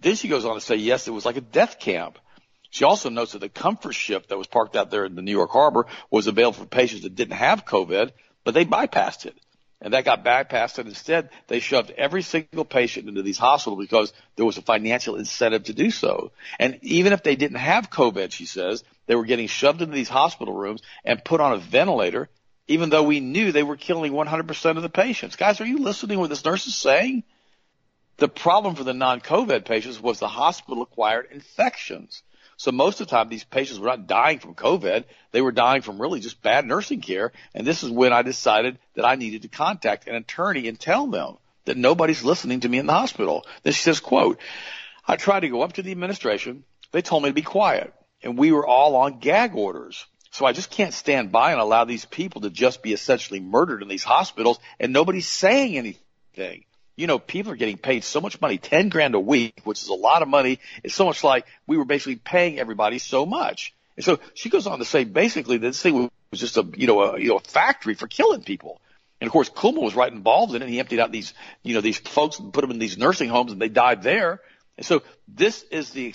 then 0.00 0.14
she 0.14 0.28
goes 0.28 0.44
on 0.44 0.54
to 0.54 0.60
say, 0.60 0.76
yes, 0.76 1.08
it 1.08 1.10
was 1.10 1.24
like 1.24 1.36
a 1.36 1.40
death 1.40 1.80
camp. 1.80 2.16
She 2.70 2.84
also 2.84 3.10
notes 3.10 3.32
that 3.32 3.40
the 3.40 3.48
comfort 3.48 3.94
ship 3.94 4.28
that 4.28 4.38
was 4.38 4.46
parked 4.46 4.76
out 4.76 4.92
there 4.92 5.04
in 5.04 5.16
the 5.16 5.22
New 5.22 5.32
York 5.32 5.50
harbor 5.50 5.86
was 6.12 6.28
available 6.28 6.60
for 6.60 6.66
patients 6.66 7.02
that 7.02 7.16
didn't 7.16 7.34
have 7.34 7.64
COVID, 7.64 8.12
but 8.44 8.54
they 8.54 8.64
bypassed 8.64 9.26
it. 9.26 9.36
And 9.80 9.94
that 9.94 10.04
got 10.04 10.24
bypassed 10.24 10.78
and 10.78 10.88
instead 10.88 11.30
they 11.48 11.58
shoved 11.58 11.90
every 11.90 12.22
single 12.22 12.64
patient 12.64 13.08
into 13.08 13.22
these 13.22 13.36
hospitals 13.36 13.84
because 13.84 14.12
there 14.36 14.46
was 14.46 14.58
a 14.58 14.62
financial 14.62 15.16
incentive 15.16 15.64
to 15.64 15.74
do 15.74 15.90
so. 15.90 16.30
And 16.60 16.78
even 16.82 17.12
if 17.12 17.24
they 17.24 17.34
didn't 17.34 17.58
have 17.58 17.90
COVID, 17.90 18.30
she 18.30 18.46
says, 18.46 18.84
they 19.06 19.16
were 19.16 19.24
getting 19.24 19.48
shoved 19.48 19.82
into 19.82 19.92
these 19.92 20.08
hospital 20.08 20.54
rooms 20.54 20.82
and 21.04 21.24
put 21.24 21.40
on 21.40 21.52
a 21.52 21.58
ventilator, 21.58 22.28
even 22.66 22.90
though 22.90 23.02
we 23.02 23.20
knew 23.20 23.52
they 23.52 23.62
were 23.62 23.76
killing 23.76 24.12
100% 24.12 24.76
of 24.76 24.82
the 24.82 24.88
patients. 24.88 25.36
Guys, 25.36 25.60
are 25.60 25.66
you 25.66 25.78
listening 25.78 26.16
to 26.16 26.20
what 26.20 26.30
this 26.30 26.44
nurse 26.44 26.66
is 26.66 26.76
saying? 26.76 27.24
The 28.16 28.28
problem 28.28 28.74
for 28.74 28.84
the 28.84 28.94
non-COVID 28.94 29.64
patients 29.64 30.00
was 30.00 30.18
the 30.18 30.28
hospital 30.28 30.82
acquired 30.82 31.28
infections. 31.30 32.22
So 32.56 32.70
most 32.70 33.00
of 33.00 33.08
the 33.08 33.10
time, 33.10 33.28
these 33.28 33.44
patients 33.44 33.80
were 33.80 33.88
not 33.88 34.06
dying 34.06 34.38
from 34.38 34.54
COVID. 34.54 35.04
They 35.32 35.42
were 35.42 35.52
dying 35.52 35.82
from 35.82 36.00
really 36.00 36.20
just 36.20 36.40
bad 36.40 36.64
nursing 36.64 37.00
care. 37.00 37.32
And 37.54 37.66
this 37.66 37.82
is 37.82 37.90
when 37.90 38.12
I 38.12 38.22
decided 38.22 38.78
that 38.94 39.04
I 39.04 39.16
needed 39.16 39.42
to 39.42 39.48
contact 39.48 40.06
an 40.06 40.14
attorney 40.14 40.68
and 40.68 40.78
tell 40.78 41.08
them 41.08 41.36
that 41.64 41.76
nobody's 41.76 42.22
listening 42.22 42.60
to 42.60 42.68
me 42.68 42.78
in 42.78 42.86
the 42.86 42.92
hospital. 42.92 43.44
Then 43.64 43.72
she 43.72 43.82
says, 43.82 43.98
quote, 43.98 44.38
I 45.06 45.16
tried 45.16 45.40
to 45.40 45.48
go 45.48 45.62
up 45.62 45.74
to 45.74 45.82
the 45.82 45.90
administration. 45.90 46.64
They 46.92 47.02
told 47.02 47.24
me 47.24 47.30
to 47.30 47.34
be 47.34 47.42
quiet 47.42 47.92
and 48.24 48.38
we 48.38 48.50
were 48.50 48.66
all 48.66 48.96
on 48.96 49.18
gag 49.18 49.54
orders. 49.54 50.06
So 50.34 50.44
I 50.44 50.52
just 50.52 50.70
can't 50.70 50.92
stand 50.92 51.32
by 51.32 51.52
and 51.52 51.60
allow 51.60 51.84
these 51.84 52.04
people 52.04 52.42
to 52.42 52.50
just 52.50 52.82
be 52.82 52.92
essentially 52.92 53.40
murdered 53.40 53.82
in 53.82 53.88
these 53.88 54.04
hospitals 54.04 54.58
and 54.78 54.92
nobody's 54.92 55.28
saying 55.28 55.78
anything 55.78 56.64
you 56.96 57.06
know, 57.06 57.18
people 57.18 57.52
are 57.52 57.56
getting 57.56 57.76
paid 57.76 58.04
so 58.04 58.20
much 58.20 58.40
money, 58.40 58.58
10 58.58 58.88
grand 58.88 59.14
a 59.14 59.20
week, 59.20 59.60
which 59.64 59.82
is 59.82 59.88
a 59.88 59.94
lot 59.94 60.22
of 60.22 60.28
money. 60.28 60.60
It's 60.82 60.94
so 60.94 61.06
much 61.06 61.24
like 61.24 61.46
we 61.66 61.76
were 61.76 61.84
basically 61.84 62.16
paying 62.16 62.58
everybody 62.58 62.98
so 62.98 63.26
much. 63.26 63.74
And 63.96 64.04
so 64.04 64.20
she 64.34 64.48
goes 64.48 64.66
on 64.66 64.78
to 64.78 64.84
say 64.84 65.04
basically 65.04 65.58
that 65.58 65.66
this 65.66 65.82
thing 65.82 66.10
was 66.30 66.40
just 66.40 66.56
a, 66.56 66.66
you 66.76 66.86
know, 66.86 67.00
a, 67.02 67.20
you 67.20 67.28
know, 67.28 67.36
a 67.36 67.40
factory 67.40 67.94
for 67.94 68.06
killing 68.06 68.42
people. 68.42 68.80
And 69.20 69.26
of 69.26 69.32
course, 69.32 69.50
Cuomo 69.50 69.82
was 69.82 69.94
right 69.94 70.12
involved 70.12 70.54
in 70.54 70.62
it. 70.62 70.68
He 70.68 70.78
emptied 70.78 71.00
out 71.00 71.10
these, 71.10 71.34
you 71.62 71.74
know, 71.74 71.80
these 71.80 71.98
folks 71.98 72.38
and 72.38 72.52
put 72.52 72.60
them 72.60 72.70
in 72.70 72.78
these 72.78 72.98
nursing 72.98 73.28
homes 73.28 73.52
and 73.52 73.60
they 73.60 73.68
died 73.68 74.02
there. 74.02 74.40
And 74.76 74.86
so 74.86 75.02
this 75.28 75.64
is 75.70 75.90
the 75.90 76.14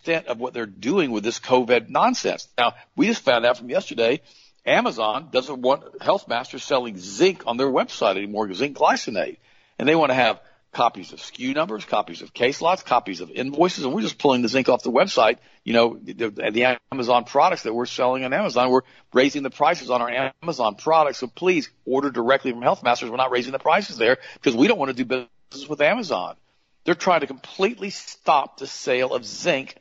extent 0.00 0.26
of 0.26 0.38
what 0.38 0.52
they're 0.54 0.66
doing 0.66 1.10
with 1.10 1.24
this 1.24 1.38
COVID 1.38 1.88
nonsense. 1.88 2.48
Now, 2.58 2.74
we 2.96 3.06
just 3.06 3.22
found 3.22 3.46
out 3.46 3.58
from 3.58 3.70
yesterday, 3.70 4.20
Amazon 4.66 5.28
doesn't 5.30 5.62
want 5.62 6.02
health 6.02 6.28
masters 6.28 6.64
selling 6.64 6.98
zinc 6.98 7.44
on 7.46 7.56
their 7.56 7.68
website 7.68 8.16
anymore, 8.16 8.52
zinc 8.52 8.76
glycinate 8.76 9.38
and 9.80 9.88
they 9.88 9.96
want 9.96 10.10
to 10.10 10.14
have 10.14 10.38
copies 10.72 11.14
of 11.14 11.20
SKU 11.20 11.54
numbers, 11.54 11.86
copies 11.86 12.20
of 12.20 12.34
case 12.34 12.60
lots, 12.60 12.82
copies 12.82 13.22
of 13.22 13.30
invoices, 13.30 13.82
and 13.82 13.94
we're 13.94 14.02
just 14.02 14.18
pulling 14.18 14.42
the 14.42 14.48
zinc 14.48 14.68
off 14.68 14.82
the 14.82 14.92
website. 14.92 15.38
You 15.64 15.72
know, 15.72 15.98
the, 16.00 16.28
the 16.28 16.78
Amazon 16.92 17.24
products 17.24 17.62
that 17.62 17.72
we're 17.72 17.86
selling 17.86 18.24
on 18.24 18.34
Amazon, 18.34 18.70
we're 18.70 18.82
raising 19.14 19.42
the 19.42 19.48
prices 19.48 19.88
on 19.88 20.02
our 20.02 20.32
Amazon 20.42 20.74
products. 20.74 21.18
So 21.18 21.28
please 21.28 21.70
order 21.86 22.10
directly 22.10 22.52
from 22.52 22.60
Health 22.60 22.82
Masters. 22.82 23.10
We're 23.10 23.16
not 23.16 23.30
raising 23.30 23.52
the 23.52 23.58
prices 23.58 23.96
there 23.96 24.18
because 24.34 24.54
we 24.54 24.68
don't 24.68 24.78
want 24.78 24.94
to 24.94 25.02
do 25.02 25.06
business 25.06 25.66
with 25.66 25.80
Amazon. 25.80 26.36
They're 26.84 26.94
trying 26.94 27.20
to 27.20 27.26
completely 27.26 27.88
stop 27.88 28.58
the 28.58 28.66
sale 28.66 29.14
of 29.14 29.24
zinc 29.24 29.76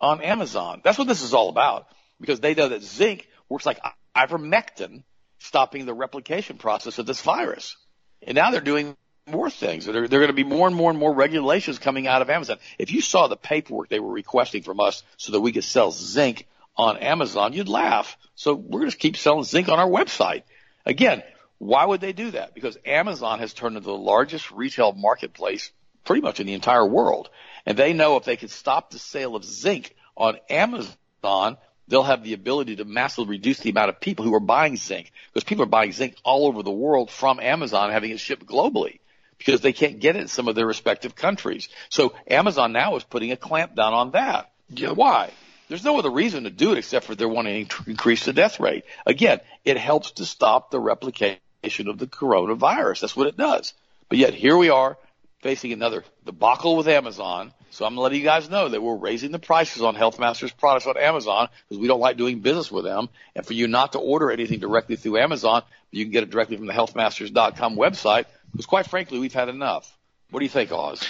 on 0.00 0.20
Amazon. 0.22 0.80
That's 0.84 0.98
what 0.98 1.08
this 1.08 1.22
is 1.22 1.34
all 1.34 1.48
about 1.48 1.86
because 2.20 2.40
they 2.40 2.54
know 2.54 2.68
that 2.68 2.82
zinc 2.82 3.28
works 3.48 3.66
like 3.66 3.80
ivermectin, 4.16 5.04
stopping 5.38 5.86
the 5.86 5.94
replication 5.94 6.58
process 6.58 6.98
of 6.98 7.06
this 7.06 7.22
virus. 7.22 7.76
And 8.22 8.34
now 8.34 8.50
they're 8.50 8.60
doing 8.60 8.96
more 9.26 9.50
things. 9.50 9.84
There, 9.84 10.08
there 10.08 10.20
are 10.20 10.26
going 10.26 10.28
to 10.28 10.32
be 10.32 10.44
more 10.44 10.66
and 10.66 10.76
more 10.76 10.90
and 10.90 10.98
more 10.98 11.14
regulations 11.14 11.78
coming 11.78 12.06
out 12.06 12.22
of 12.22 12.30
Amazon. 12.30 12.58
If 12.78 12.92
you 12.92 13.00
saw 13.00 13.28
the 13.28 13.36
paperwork 13.36 13.88
they 13.88 14.00
were 14.00 14.12
requesting 14.12 14.62
from 14.62 14.80
us 14.80 15.02
so 15.16 15.32
that 15.32 15.40
we 15.40 15.52
could 15.52 15.64
sell 15.64 15.90
zinc 15.90 16.46
on 16.76 16.96
Amazon, 16.98 17.52
you'd 17.52 17.68
laugh. 17.68 18.16
So 18.34 18.54
we're 18.54 18.80
going 18.80 18.90
to 18.90 18.96
keep 18.96 19.16
selling 19.16 19.44
zinc 19.44 19.68
on 19.68 19.78
our 19.78 19.88
website. 19.88 20.42
Again, 20.86 21.22
why 21.58 21.84
would 21.84 22.00
they 22.00 22.12
do 22.12 22.30
that? 22.30 22.54
Because 22.54 22.78
Amazon 22.86 23.40
has 23.40 23.52
turned 23.52 23.76
into 23.76 23.86
the 23.86 23.96
largest 23.96 24.50
retail 24.52 24.92
marketplace 24.92 25.72
pretty 26.04 26.22
much 26.22 26.40
in 26.40 26.46
the 26.46 26.54
entire 26.54 26.86
world. 26.86 27.28
And 27.66 27.78
they 27.78 27.92
know 27.92 28.16
if 28.16 28.24
they 28.24 28.36
can 28.36 28.48
stop 28.48 28.90
the 28.90 28.98
sale 28.98 29.36
of 29.36 29.44
zinc 29.44 29.94
on 30.16 30.38
Amazon, 30.48 31.56
they'll 31.88 32.02
have 32.02 32.24
the 32.24 32.34
ability 32.34 32.76
to 32.76 32.84
massively 32.84 33.30
reduce 33.30 33.60
the 33.60 33.70
amount 33.70 33.88
of 33.90 34.00
people 34.00 34.24
who 34.24 34.34
are 34.34 34.40
buying 34.40 34.76
zinc 34.76 35.10
because 35.32 35.44
people 35.44 35.64
are 35.64 35.66
buying 35.66 35.92
zinc 35.92 36.16
all 36.24 36.46
over 36.46 36.62
the 36.62 36.70
world 36.70 37.10
from 37.10 37.40
Amazon, 37.40 37.90
having 37.90 38.10
it 38.10 38.20
shipped 38.20 38.46
globally 38.46 39.00
because 39.38 39.60
they 39.60 39.72
can't 39.72 40.00
get 40.00 40.16
it 40.16 40.22
in 40.22 40.28
some 40.28 40.48
of 40.48 40.54
their 40.54 40.66
respective 40.66 41.14
countries. 41.14 41.68
So 41.88 42.14
Amazon 42.28 42.72
now 42.72 42.96
is 42.96 43.04
putting 43.04 43.32
a 43.32 43.36
clamp 43.36 43.74
down 43.74 43.94
on 43.94 44.10
that. 44.12 44.50
Yeah. 44.68 44.90
Why? 44.90 45.30
There's 45.68 45.84
no 45.84 45.98
other 45.98 46.10
reason 46.10 46.44
to 46.44 46.50
do 46.50 46.72
it 46.72 46.78
except 46.78 47.06
for 47.06 47.14
they're 47.14 47.28
wanting 47.28 47.66
to 47.66 47.90
increase 47.90 48.24
the 48.24 48.32
death 48.32 48.58
rate. 48.58 48.84
Again, 49.06 49.40
it 49.64 49.76
helps 49.76 50.12
to 50.12 50.24
stop 50.24 50.70
the 50.70 50.80
replication 50.80 51.38
of 51.86 51.98
the 51.98 52.06
coronavirus. 52.06 53.00
That's 53.00 53.16
what 53.16 53.26
it 53.26 53.36
does. 53.36 53.74
But 54.08 54.18
yet 54.18 54.34
here 54.34 54.56
we 54.56 54.70
are 54.70 54.96
facing 55.40 55.72
another 55.72 56.04
debacle 56.24 56.76
with 56.76 56.88
Amazon. 56.88 57.52
So 57.70 57.84
I'm 57.84 57.96
letting 57.96 58.18
you 58.18 58.24
guys 58.24 58.48
know 58.48 58.68
that 58.68 58.82
we're 58.82 58.96
raising 58.96 59.30
the 59.30 59.38
prices 59.38 59.82
on 59.82 59.94
Health 59.94 60.18
Masters 60.18 60.52
products 60.52 60.86
on 60.86 60.96
Amazon 60.96 61.48
because 61.68 61.80
we 61.80 61.86
don't 61.86 62.00
like 62.00 62.16
doing 62.16 62.40
business 62.40 62.70
with 62.70 62.84
them. 62.84 63.08
And 63.36 63.46
for 63.46 63.52
you 63.52 63.68
not 63.68 63.92
to 63.92 63.98
order 63.98 64.30
anything 64.30 64.58
directly 64.58 64.96
through 64.96 65.18
Amazon, 65.18 65.62
you 65.90 66.04
can 66.04 66.12
get 66.12 66.22
it 66.22 66.30
directly 66.30 66.56
from 66.56 66.66
the 66.66 66.72
healthmasters.com 66.72 67.76
website 67.76 68.24
because 68.50 68.66
quite 68.66 68.86
frankly, 68.86 69.18
we've 69.18 69.34
had 69.34 69.48
enough. 69.48 69.94
What 70.30 70.40
do 70.40 70.44
you 70.44 70.50
think, 70.50 70.72
Oz? 70.72 71.02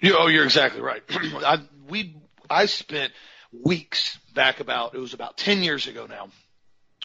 You, 0.00 0.16
oh, 0.18 0.26
you're 0.26 0.44
exactly 0.44 0.80
right. 0.80 1.02
I, 1.10 1.58
we, 1.88 2.16
I 2.50 2.66
spent 2.66 3.12
weeks 3.52 4.18
back 4.34 4.60
about, 4.60 4.94
it 4.94 4.98
was 4.98 5.14
about 5.14 5.36
10 5.36 5.62
years 5.62 5.86
ago 5.86 6.06
now, 6.06 6.28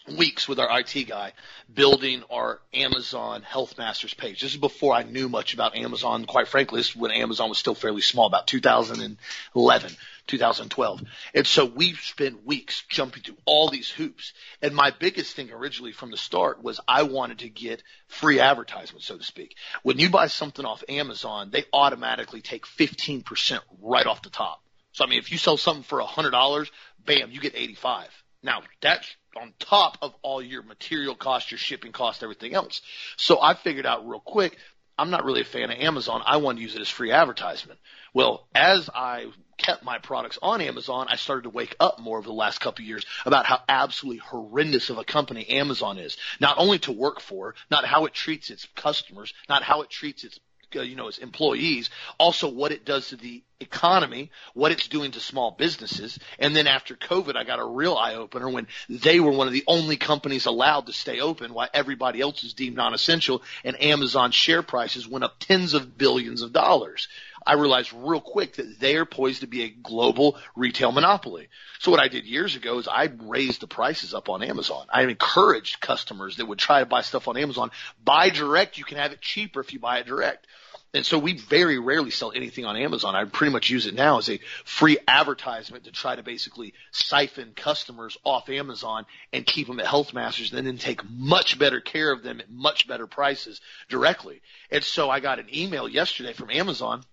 weeks 0.07 0.47
with 0.47 0.59
our 0.59 0.79
IT 0.79 1.07
guy 1.07 1.33
building 1.71 2.23
our 2.31 2.59
Amazon 2.73 3.41
Health 3.41 3.77
Masters 3.77 4.13
page. 4.13 4.41
This 4.41 4.51
is 4.51 4.57
before 4.57 4.93
I 4.93 5.03
knew 5.03 5.29
much 5.29 5.53
about 5.53 5.75
Amazon. 5.75 6.25
Quite 6.25 6.47
frankly, 6.47 6.79
this 6.79 6.89
is 6.89 6.95
when 6.95 7.11
Amazon 7.11 7.49
was 7.49 7.57
still 7.57 7.75
fairly 7.75 8.01
small, 8.01 8.25
about 8.25 8.47
2011, 8.47 9.91
2012. 10.27 11.01
And 11.33 11.47
so 11.47 11.65
we 11.65 11.93
spent 11.93 12.45
weeks 12.45 12.83
jumping 12.89 13.23
through 13.23 13.37
all 13.45 13.69
these 13.69 13.89
hoops. 13.89 14.33
And 14.61 14.73
my 14.73 14.91
biggest 14.91 15.35
thing 15.35 15.51
originally 15.51 15.91
from 15.91 16.11
the 16.11 16.17
start 16.17 16.63
was 16.63 16.79
I 16.87 17.03
wanted 17.03 17.39
to 17.39 17.49
get 17.49 17.83
free 18.07 18.39
advertisement, 18.39 19.03
so 19.03 19.17
to 19.17 19.23
speak. 19.23 19.55
When 19.83 19.99
you 19.99 20.09
buy 20.09 20.27
something 20.27 20.65
off 20.65 20.83
Amazon, 20.89 21.49
they 21.51 21.65
automatically 21.73 22.41
take 22.41 22.65
15% 22.65 23.59
right 23.81 24.05
off 24.05 24.21
the 24.21 24.29
top. 24.29 24.63
So 24.91 25.05
I 25.05 25.07
mean, 25.07 25.19
if 25.19 25.31
you 25.31 25.37
sell 25.37 25.57
something 25.57 25.83
for 25.83 26.01
$100, 26.01 26.69
bam, 27.05 27.31
you 27.31 27.39
get 27.39 27.55
85. 27.55 28.09
Now 28.43 28.61
that's 28.81 29.07
on 29.35 29.53
top 29.59 29.97
of 30.01 30.13
all 30.21 30.41
your 30.41 30.63
material 30.63 31.15
costs, 31.15 31.51
your 31.51 31.57
shipping 31.57 31.91
costs, 31.91 32.23
everything 32.23 32.53
else. 32.53 32.81
So 33.17 33.41
I 33.41 33.53
figured 33.53 33.85
out 33.85 34.07
real 34.07 34.19
quick, 34.19 34.57
I'm 34.97 35.11
not 35.11 35.23
really 35.23 35.41
a 35.41 35.45
fan 35.45 35.71
of 35.71 35.79
Amazon. 35.79 36.21
I 36.25 36.37
want 36.37 36.57
to 36.57 36.61
use 36.61 36.75
it 36.75 36.81
as 36.81 36.89
free 36.89 37.11
advertisement. 37.11 37.79
Well, 38.13 38.47
as 38.53 38.89
I 38.93 39.27
kept 39.57 39.83
my 39.83 39.97
products 39.97 40.37
on 40.41 40.59
Amazon, 40.59 41.07
I 41.09 41.15
started 41.15 41.43
to 41.43 41.49
wake 41.49 41.75
up 41.79 41.99
more 41.99 42.17
over 42.17 42.27
the 42.27 42.33
last 42.33 42.59
couple 42.59 42.83
of 42.83 42.87
years 42.87 43.05
about 43.25 43.45
how 43.45 43.61
absolutely 43.69 44.19
horrendous 44.19 44.89
of 44.89 44.97
a 44.97 45.05
company 45.05 45.47
Amazon 45.49 45.99
is. 45.99 46.17
Not 46.41 46.57
only 46.57 46.79
to 46.79 46.91
work 46.91 47.21
for, 47.21 47.55
not 47.71 47.85
how 47.85 48.05
it 48.05 48.13
treats 48.13 48.49
its 48.49 48.67
customers, 48.75 49.33
not 49.47 49.63
how 49.63 49.81
it 49.83 49.89
treats 49.89 50.25
its 50.25 50.39
uh, 50.75 50.81
you 50.81 50.95
know, 50.95 51.07
its 51.07 51.17
employees, 51.17 51.89
also 52.17 52.49
what 52.49 52.71
it 52.71 52.85
does 52.85 53.09
to 53.09 53.15
the 53.15 53.43
economy, 53.59 54.31
what 54.53 54.71
it's 54.71 54.87
doing 54.87 55.11
to 55.11 55.19
small 55.19 55.51
businesses. 55.51 56.17
And 56.37 56.55
then 56.55 56.67
after 56.67 56.95
COVID, 56.95 57.35
I 57.35 57.43
got 57.43 57.59
a 57.59 57.65
real 57.65 57.95
eye 57.95 58.15
opener 58.15 58.49
when 58.49 58.67
they 58.87 59.19
were 59.19 59.31
one 59.31 59.47
of 59.47 59.53
the 59.53 59.63
only 59.67 59.97
companies 59.97 60.45
allowed 60.45 60.85
to 60.87 60.93
stay 60.93 61.19
open 61.19 61.53
while 61.53 61.69
everybody 61.73 62.21
else 62.21 62.43
was 62.43 62.53
deemed 62.53 62.77
non-essential 62.77 63.43
and 63.63 63.81
Amazon 63.81 64.31
share 64.31 64.63
prices 64.63 65.07
went 65.07 65.23
up 65.23 65.35
tens 65.39 65.73
of 65.73 65.97
billions 65.97 66.41
of 66.41 66.53
dollars. 66.53 67.07
I 67.45 67.53
realized 67.53 67.93
real 67.93 68.21
quick 68.21 68.55
that 68.55 68.79
they 68.79 68.95
are 68.95 69.05
poised 69.05 69.41
to 69.41 69.47
be 69.47 69.63
a 69.63 69.69
global 69.69 70.37
retail 70.55 70.91
monopoly. 70.91 71.49
So 71.79 71.91
what 71.91 71.99
I 71.99 72.07
did 72.07 72.25
years 72.25 72.55
ago 72.55 72.77
is 72.79 72.87
I 72.87 73.09
raised 73.21 73.61
the 73.61 73.67
prices 73.67 74.13
up 74.13 74.29
on 74.29 74.43
Amazon. 74.43 74.87
I 74.91 75.03
encouraged 75.03 75.79
customers 75.79 76.37
that 76.37 76.47
would 76.47 76.59
try 76.59 76.79
to 76.79 76.85
buy 76.85 77.01
stuff 77.01 77.27
on 77.27 77.37
Amazon, 77.37 77.71
buy 78.03 78.29
direct. 78.29 78.77
You 78.77 78.85
can 78.85 78.97
have 78.97 79.11
it 79.11 79.21
cheaper 79.21 79.59
if 79.59 79.73
you 79.73 79.79
buy 79.79 79.99
it 79.99 80.05
direct. 80.05 80.47
And 80.91 81.05
so 81.05 81.19
we 81.19 81.33
very 81.37 81.77
rarely 81.77 82.09
sell 82.09 82.31
anything 82.31 82.65
on 82.65 82.75
Amazon. 82.75 83.15
I 83.15 83.23
pretty 83.25 83.53
much 83.53 83.69
use 83.69 83.85
it 83.85 83.93
now 83.93 84.17
as 84.17 84.27
a 84.27 84.39
free 84.65 84.97
advertisement 85.07 85.83
to 85.83 85.91
try 85.91 86.15
to 86.15 86.23
basically 86.23 86.73
siphon 86.91 87.53
customers 87.55 88.17
off 88.23 88.49
Amazon 88.49 89.05
and 89.31 89.45
keep 89.45 89.67
them 89.67 89.79
at 89.79 89.85
Health 89.85 90.15
Masters 90.15 90.51
and 90.51 90.65
then 90.65 90.77
take 90.79 91.07
much 91.07 91.59
better 91.59 91.79
care 91.79 92.11
of 92.11 92.23
them 92.23 92.39
at 92.39 92.49
much 92.49 92.87
better 92.87 93.05
prices 93.05 93.61
directly. 93.87 94.41
And 94.71 94.83
so 94.83 95.11
I 95.11 95.19
got 95.19 95.37
an 95.37 95.55
email 95.55 95.87
yesterday 95.87 96.33
from 96.33 96.49
Amazon 96.49 97.03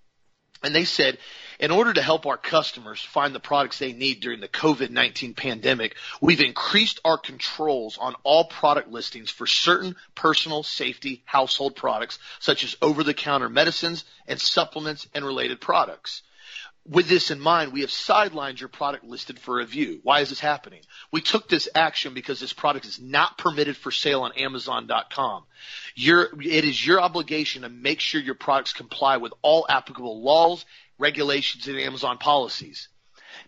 And 0.62 0.74
they 0.74 0.84
said, 0.84 1.18
in 1.58 1.70
order 1.70 1.92
to 1.92 2.02
help 2.02 2.26
our 2.26 2.36
customers 2.36 3.00
find 3.00 3.34
the 3.34 3.40
products 3.40 3.78
they 3.78 3.92
need 3.92 4.20
during 4.20 4.40
the 4.40 4.48
COVID-19 4.48 5.36
pandemic, 5.36 5.96
we've 6.20 6.40
increased 6.40 7.00
our 7.04 7.18
controls 7.18 7.98
on 7.98 8.14
all 8.24 8.44
product 8.44 8.90
listings 8.90 9.30
for 9.30 9.46
certain 9.46 9.96
personal 10.14 10.62
safety 10.62 11.22
household 11.24 11.76
products, 11.76 12.18
such 12.40 12.64
as 12.64 12.76
over-the-counter 12.82 13.48
medicines 13.48 14.04
and 14.26 14.40
supplements 14.40 15.06
and 15.14 15.24
related 15.24 15.60
products. 15.60 16.22
With 16.88 17.08
this 17.08 17.30
in 17.30 17.40
mind, 17.40 17.72
we 17.72 17.80
have 17.80 17.90
sidelined 17.90 18.60
your 18.60 18.68
product 18.68 19.04
listed 19.04 19.40
for 19.40 19.56
review. 19.56 20.00
Why 20.04 20.20
is 20.20 20.28
this 20.28 20.38
happening? 20.38 20.82
We 21.10 21.20
took 21.20 21.48
this 21.48 21.68
action 21.74 22.14
because 22.14 22.38
this 22.38 22.52
product 22.52 22.86
is 22.86 23.00
not 23.00 23.38
permitted 23.38 23.76
for 23.76 23.90
sale 23.90 24.22
on 24.22 24.32
Amazon.com. 24.32 25.44
Your, 25.96 26.30
it 26.40 26.64
is 26.64 26.86
your 26.86 27.00
obligation 27.00 27.62
to 27.62 27.68
make 27.68 27.98
sure 27.98 28.20
your 28.20 28.36
products 28.36 28.72
comply 28.72 29.16
with 29.16 29.32
all 29.42 29.66
applicable 29.68 30.22
laws, 30.22 30.64
regulations, 30.98 31.66
and 31.66 31.78
Amazon 31.78 32.18
policies. 32.18 32.88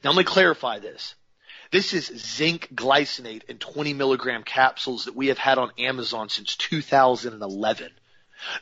Now 0.03 0.11
let 0.11 0.19
me 0.19 0.25
clarify 0.25 0.81
this. 0.81 1.15
This 1.71 1.93
is 1.93 2.07
zinc 2.07 2.69
glycinate 2.75 3.45
in 3.45 3.59
20 3.59 3.93
milligram 3.93 4.43
capsules 4.43 5.05
that 5.05 5.15
we 5.15 5.29
have 5.29 5.39
had 5.39 5.59
on 5.59 5.71
Amazon 5.79 6.29
since 6.29 6.57
2011. 6.57 7.91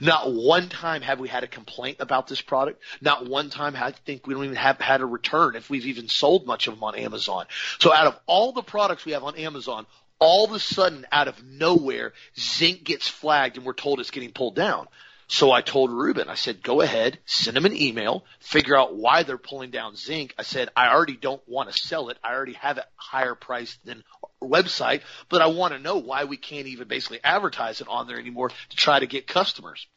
Not 0.00 0.32
one 0.32 0.68
time 0.68 1.02
have 1.02 1.20
we 1.20 1.28
had 1.28 1.44
a 1.44 1.48
complaint 1.48 1.98
about 2.00 2.26
this 2.28 2.40
product. 2.40 2.82
Not 3.00 3.28
one 3.28 3.50
time 3.50 3.76
I 3.76 3.92
think 3.92 4.26
we 4.26 4.34
don't 4.34 4.44
even 4.44 4.56
have 4.56 4.80
had 4.80 5.00
a 5.00 5.06
return 5.06 5.56
if 5.56 5.70
we've 5.70 5.86
even 5.86 6.08
sold 6.08 6.46
much 6.46 6.66
of 6.66 6.74
them 6.74 6.84
on 6.84 6.94
Amazon. 6.94 7.46
So 7.78 7.92
out 7.92 8.06
of 8.06 8.18
all 8.26 8.52
the 8.52 8.62
products 8.62 9.04
we 9.04 9.12
have 9.12 9.24
on 9.24 9.36
Amazon, 9.36 9.86
all 10.18 10.44
of 10.44 10.52
a 10.52 10.58
sudden 10.58 11.06
out 11.12 11.28
of 11.28 11.42
nowhere, 11.44 12.12
zinc 12.38 12.84
gets 12.84 13.08
flagged 13.08 13.56
and 13.56 13.66
we're 13.66 13.74
told 13.74 14.00
it's 14.00 14.10
getting 14.10 14.32
pulled 14.32 14.54
down. 14.54 14.88
So 15.28 15.50
I 15.50 15.60
told 15.60 15.90
Ruben, 15.90 16.28
I 16.28 16.36
said, 16.36 16.62
go 16.62 16.80
ahead, 16.80 17.18
send 17.26 17.56
them 17.56 17.64
an 17.64 17.74
email, 17.74 18.24
figure 18.38 18.78
out 18.78 18.94
why 18.94 19.24
they're 19.24 19.38
pulling 19.38 19.72
down 19.72 19.96
zinc. 19.96 20.32
I 20.38 20.42
said, 20.42 20.68
I 20.76 20.88
already 20.88 21.16
don't 21.16 21.42
want 21.48 21.70
to 21.70 21.78
sell 21.78 22.10
it. 22.10 22.18
I 22.22 22.32
already 22.32 22.52
have 22.54 22.78
it 22.78 22.84
higher 22.94 23.34
priced 23.34 23.84
than 23.84 24.04
website, 24.40 25.00
but 25.28 25.42
I 25.42 25.46
want 25.46 25.72
to 25.74 25.80
know 25.80 25.96
why 25.96 26.24
we 26.24 26.36
can't 26.36 26.68
even 26.68 26.86
basically 26.86 27.18
advertise 27.24 27.80
it 27.80 27.88
on 27.88 28.06
there 28.06 28.20
anymore 28.20 28.50
to 28.50 28.76
try 28.76 29.00
to 29.00 29.06
get 29.06 29.26
customers. 29.26 29.88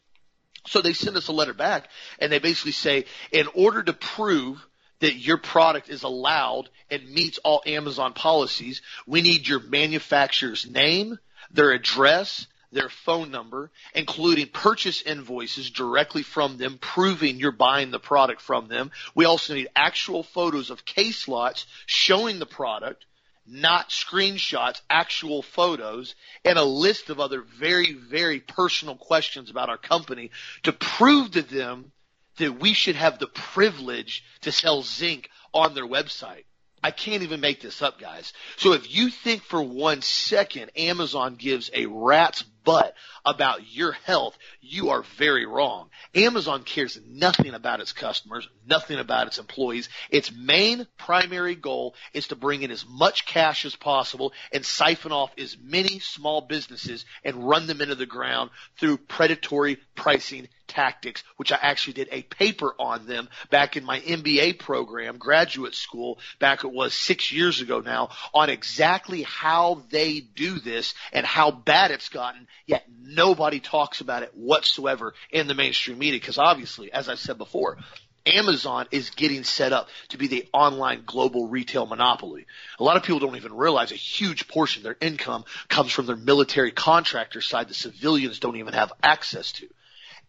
So 0.66 0.82
they 0.82 0.94
send 0.94 1.16
us 1.16 1.28
a 1.28 1.34
letter 1.34 1.54
back 1.54 1.90
and 2.18 2.32
they 2.32 2.40
basically 2.40 2.72
say, 2.72 3.06
in 3.32 3.48
order 3.54 3.84
to 3.84 3.94
prove 3.94 4.66
that 5.00 5.16
your 5.16 5.38
product 5.38 5.90
is 5.90 6.04
allowed 6.04 6.70
and 6.90 7.08
meets 7.10 7.38
all 7.40 7.62
Amazon 7.66 8.14
policies, 8.14 8.82
we 9.06 9.22
need 9.22 9.48
your 9.48 9.62
manufacturer's 9.62 10.70
name, 10.70 11.20
their 11.52 11.72
address, 11.72 12.48
their 12.72 12.90
phone 12.90 13.32
number, 13.32 13.72
including 13.94 14.48
purchase 14.48 15.02
invoices 15.02 15.70
directly 15.72 16.24
from 16.24 16.58
them, 16.58 16.78
proving 16.80 17.38
you're 17.38 17.52
buying 17.52 17.92
the 17.92 18.00
product 18.00 18.42
from 18.42 18.68
them. 18.68 18.92
We 19.16 19.26
also 19.26 19.56
need 19.56 19.70
actual 19.76 20.24
photos 20.24 20.70
of 20.70 20.86
case 20.86 21.28
lots 21.28 21.66
showing 21.86 22.40
the 22.40 22.46
product, 22.46 23.06
not 23.48 23.90
screenshots, 23.90 24.82
actual 24.90 25.42
photos, 25.42 26.16
and 26.46 26.60
a 26.60 26.64
list 26.64 27.10
of 27.10 27.20
other 27.20 27.42
very, 27.42 27.94
very 27.94 28.40
personal 28.40 28.96
questions 28.96 29.50
about 29.50 29.70
our 29.70 29.78
company 29.78 30.30
to 30.64 30.72
prove 30.72 31.32
to 31.32 31.42
them 31.42 31.92
that 32.38 32.60
we 32.60 32.74
should 32.74 32.96
have 32.96 33.20
the 33.20 33.28
privilege 33.28 34.24
to 34.42 34.52
sell 34.52 34.84
zinc 34.84 35.30
on 35.54 35.74
their 35.74 35.88
website. 35.88 36.44
I 36.82 36.92
can't 36.92 37.24
even 37.24 37.42
make 37.42 37.62
this 37.62 37.82
up, 37.82 38.00
guys. 38.00 38.34
So 38.58 38.74
if 38.74 38.94
you 38.94 39.10
think 39.10 39.44
for 39.44 39.62
one 39.62 40.02
second 40.02 40.72
Amazon 40.78 41.36
gives 41.36 41.70
a 41.74 41.86
rat's 41.88 42.44
butt 42.70 42.94
about 43.26 43.62
your 43.76 43.94
health, 43.94 44.38
you 44.62 44.90
are 44.90 45.02
very 45.18 45.48
wrong. 45.48 45.90
Amazon 46.14 46.62
cares 46.62 47.00
nothing 47.08 47.56
about 47.56 47.80
its 47.80 47.94
customers, 47.94 48.48
nothing 48.68 49.00
about 49.00 49.26
its 49.26 49.40
employees. 49.40 49.90
Its 50.12 50.32
main 50.32 50.86
primary 50.96 51.56
goal 51.56 51.96
is 52.14 52.28
to 52.28 52.36
bring 52.36 52.62
in 52.62 52.70
as 52.70 52.86
much 52.88 53.26
cash 53.26 53.66
as 53.66 53.76
possible 53.76 54.34
and 54.54 54.64
siphon 54.64 55.12
off 55.12 55.32
as 55.40 55.58
many 55.60 55.98
small 55.98 56.42
businesses 56.42 57.06
and 57.24 57.50
run 57.50 57.66
them 57.66 57.82
into 57.82 57.96
the 57.96 58.06
ground 58.06 58.52
through 58.78 58.98
predatory 58.98 59.78
pricing 59.96 60.48
tactics, 60.70 61.24
which 61.36 61.52
I 61.52 61.60
actually 61.62 61.94
did 61.94 62.10
a 62.12 62.22
paper 62.22 62.74
on 62.80 63.06
them 63.06 63.28
back 63.50 63.76
in 63.76 63.84
my 63.84 64.00
MBA 64.00 64.60
program, 64.60 65.18
graduate 65.18 65.76
school, 65.76 66.20
back 66.40 66.64
it 66.64 66.72
was 66.72 66.94
six 66.94 67.32
years 67.32 67.60
ago 67.60 67.82
now, 67.82 68.10
on 68.34 68.50
exactly 68.50 69.24
how 69.24 69.84
they 69.90 70.22
do 70.22 70.60
this 70.60 70.94
and 71.12 71.26
how 71.26 71.52
bad 71.52 71.92
it's 71.92 72.10
gotten, 72.10 72.48
yet 72.66 72.86
nobody 73.02 73.60
talks 73.60 74.00
about 74.00 74.24
it 74.24 74.32
whatsoever 74.36 75.14
in 75.32 75.48
the 75.48 75.56
mainstream 75.56 76.00
media 76.00 76.20
because 76.20 76.38
obviously, 76.38 76.92
as 76.92 77.10
I 77.10 77.16
said 77.16 77.38
before, 77.38 77.78
Amazon 78.26 78.88
is 78.92 79.10
getting 79.12 79.44
set 79.44 79.74
up 79.74 79.90
to 80.10 80.18
be 80.18 80.28
the 80.28 80.48
online 80.54 81.04
global 81.06 81.48
retail 81.48 81.86
monopoly. 81.86 82.46
A 82.80 82.84
lot 82.84 82.98
of 82.98 83.04
people 83.04 83.20
don't 83.20 83.36
even 83.36 83.54
realize 83.54 83.92
a 83.92 83.96
huge 83.96 84.48
portion 84.48 84.82
of 84.82 84.84
their 84.84 84.98
income 85.02 85.46
comes 85.68 85.92
from 85.92 86.06
their 86.06 86.16
military 86.16 86.72
contractor 86.72 87.42
side 87.42 87.70
the 87.70 87.74
civilians 87.74 88.40
don't 88.40 88.58
even 88.58 88.74
have 88.74 88.94
access 89.02 89.52
to. 89.54 89.68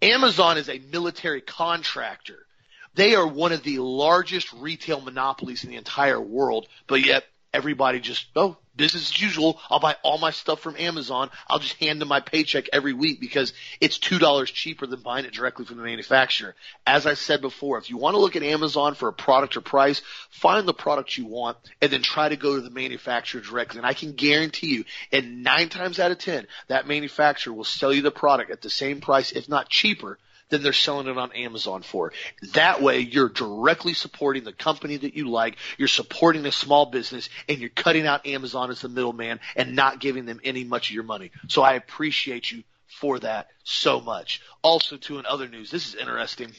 Amazon 0.03 0.59
is 0.59 0.69
a 0.69 0.79
military 0.79 1.41
contractor. 1.41 2.47
They 2.95 3.15
are 3.15 3.27
one 3.27 3.53
of 3.53 3.63
the 3.63 3.79
largest 3.79 4.53
retail 4.55 5.01
monopolies 5.01 5.65
in 5.65 5.71
the 5.71 5.77
entire 5.77 6.21
world, 6.21 6.67
but 6.87 7.05
yet 7.05 7.25
everybody 7.53 8.01
just, 8.01 8.27
oh, 8.37 8.57
business 8.77 9.11
as 9.11 9.21
usual. 9.21 9.61
I'll 9.69 9.81
buy 9.81 9.97
all 10.03 10.19
my 10.19 10.31
stuff 10.31 10.61
from 10.61 10.77
Amazon. 10.79 11.31
I'll 11.49 11.59
just 11.59 11.79
hand 11.83 12.01
them 12.01 12.09
my 12.09 12.21
paycheck 12.21 12.69
every 12.73 12.93
week 12.93 13.21
because 13.21 13.53
it's 13.81 13.99
$2 13.99 14.47
cheaper 14.47 14.87
than 14.87 15.01
buying 15.01 15.27
it 15.27 15.33
directly 15.33 15.67
from 15.67 15.77
the 15.77 15.83
manufacturer. 15.83 16.55
As 16.87 17.07
I 17.07 17.15
said 17.15 17.43
before, 17.43 17.79
if 17.79 17.91
you 17.91 17.99
want 17.99 18.15
to 18.15 18.21
look 18.21 18.37
at 18.37 18.43
Amazon 18.43 18.95
for 18.95 19.09
a 19.09 19.13
product 19.13 19.57
or 19.57 19.61
price, 19.61 20.01
find 20.31 20.67
the 20.67 20.75
product 20.75 21.19
you 21.19 21.27
want 21.27 21.59
and 21.83 21.91
then 21.91 22.03
try 22.03 22.29
to 22.29 22.37
go 22.37 22.57
to 22.57 22.63
the 22.63 22.71
manufacturer 22.71 23.41
directly. 23.41 23.79
And 23.79 23.87
I 23.87 23.95
can 23.95 24.13
guarantee 24.13 24.69
you, 24.69 24.85
and 25.13 25.43
nine 25.43 25.69
times 25.69 25.99
out 25.99 26.11
of 26.11 26.19
ten, 26.19 26.47
that 26.69 26.89
manufacturer 26.89 27.53
will 27.53 27.65
sell 27.65 27.93
you 27.93 28.03
the 28.03 28.11
product 28.11 28.51
at 28.51 28.63
the 28.63 28.71
same 28.71 29.01
price, 29.01 29.33
if 29.33 29.49
not 29.49 29.69
cheaper, 29.69 30.19
than 30.51 30.63
they're 30.63 30.73
selling 30.73 31.07
it 31.07 31.17
on 31.17 31.33
Amazon 31.33 31.83
for. 31.83 32.13
That 32.55 32.83
way 32.83 33.01
you're 33.01 33.29
directly 33.29 33.95
supporting 33.95 34.45
the 34.45 34.53
company 34.53 34.99
that 34.99 35.15
you 35.15 35.31
like, 35.31 35.57
you're 35.79 35.89
supporting 35.89 36.45
a 36.47 36.53
small 36.53 36.87
business, 36.87 37.31
and 37.49 37.59
you're 37.59 37.71
cutting 37.71 38.07
out 38.07 38.27
Amazon 38.27 38.71
as 38.71 38.83
the 38.83 38.89
middleman 38.89 39.41
and 39.57 39.75
not 39.75 40.01
giving 40.01 40.27
them 40.27 40.41
any 40.45 40.65
much 40.65 40.91
of 40.91 40.95
your 40.95 41.05
money. 41.05 41.31
So 41.49 41.63
I 41.63 41.75
appreciate 41.75 42.51
you 42.51 42.63
for 42.87 43.19
that 43.21 43.49
so 43.65 44.01
much. 44.01 44.43
Also 44.63 44.97
too 44.97 45.19
in 45.19 45.27
other 45.27 45.49
news, 45.49 45.71
this 45.71 45.89
is 45.89 45.95
interesting 45.95 46.53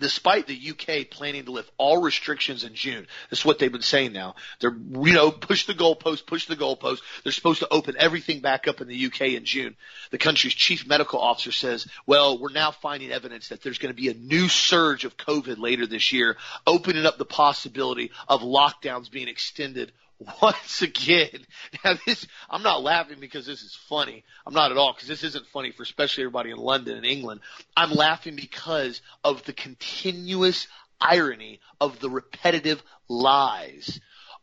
despite 0.00 0.46
the 0.46 0.70
UK 0.70 1.08
planning 1.10 1.44
to 1.44 1.52
lift 1.52 1.70
all 1.78 2.02
restrictions 2.02 2.64
in 2.64 2.74
June. 2.74 3.06
This 3.30 3.40
is 3.40 3.44
what 3.44 3.58
they've 3.58 3.70
been 3.70 3.82
saying 3.82 4.12
now. 4.12 4.34
They're, 4.60 4.74
you 4.74 5.12
know, 5.12 5.30
push 5.30 5.66
the 5.66 5.74
goalpost, 5.74 6.26
push 6.26 6.46
the 6.46 6.56
goalpost. 6.56 7.00
They're 7.22 7.32
supposed 7.32 7.60
to 7.60 7.72
open 7.72 7.96
everything 7.98 8.40
back 8.40 8.66
up 8.68 8.80
in 8.80 8.88
the 8.88 9.06
UK 9.06 9.20
in 9.32 9.44
June. 9.44 9.76
The 10.10 10.18
country's 10.18 10.54
chief 10.54 10.86
medical 10.86 11.20
officer 11.20 11.52
says, 11.52 11.86
well, 12.06 12.38
we're 12.38 12.52
now 12.52 12.70
finding 12.70 13.12
evidence 13.12 13.48
that 13.48 13.62
there's 13.62 13.78
going 13.78 13.94
to 13.94 14.00
be 14.00 14.08
a 14.08 14.14
new 14.14 14.48
surge 14.48 15.04
of 15.04 15.16
COVID 15.16 15.58
later 15.58 15.86
this 15.86 16.12
year, 16.12 16.36
opening 16.66 17.06
up 17.06 17.18
the 17.18 17.24
possibility 17.24 18.10
of 18.28 18.42
lockdowns 18.42 19.10
being 19.10 19.28
extended 19.28 19.92
once 20.42 20.82
again. 20.82 21.46
Now 21.84 21.94
this, 22.06 22.26
I'm 22.48 22.62
not 22.62 22.82
laughing 22.82 23.18
because 23.20 23.46
this 23.46 23.62
is 23.62 23.74
funny. 23.88 24.24
I'm 24.46 24.54
not 24.54 24.70
at 24.70 24.76
all 24.76 24.92
because 24.92 25.08
this 25.08 25.24
isn't 25.24 25.46
funny 25.48 25.70
for 25.70 25.82
especially 25.82 26.24
everybody 26.24 26.50
in 26.50 26.56
London 26.56 26.96
and 26.96 27.06
England. 27.06 27.40
I'm 27.76 27.92
laughing 27.92 28.36
because 28.36 29.00
of 29.22 29.44
the 29.44 29.52
continuous 29.52 30.66
irony 31.00 31.60
of 31.80 32.00
the 32.00 32.10
repetitive 32.10 32.82
lies. 33.08 34.00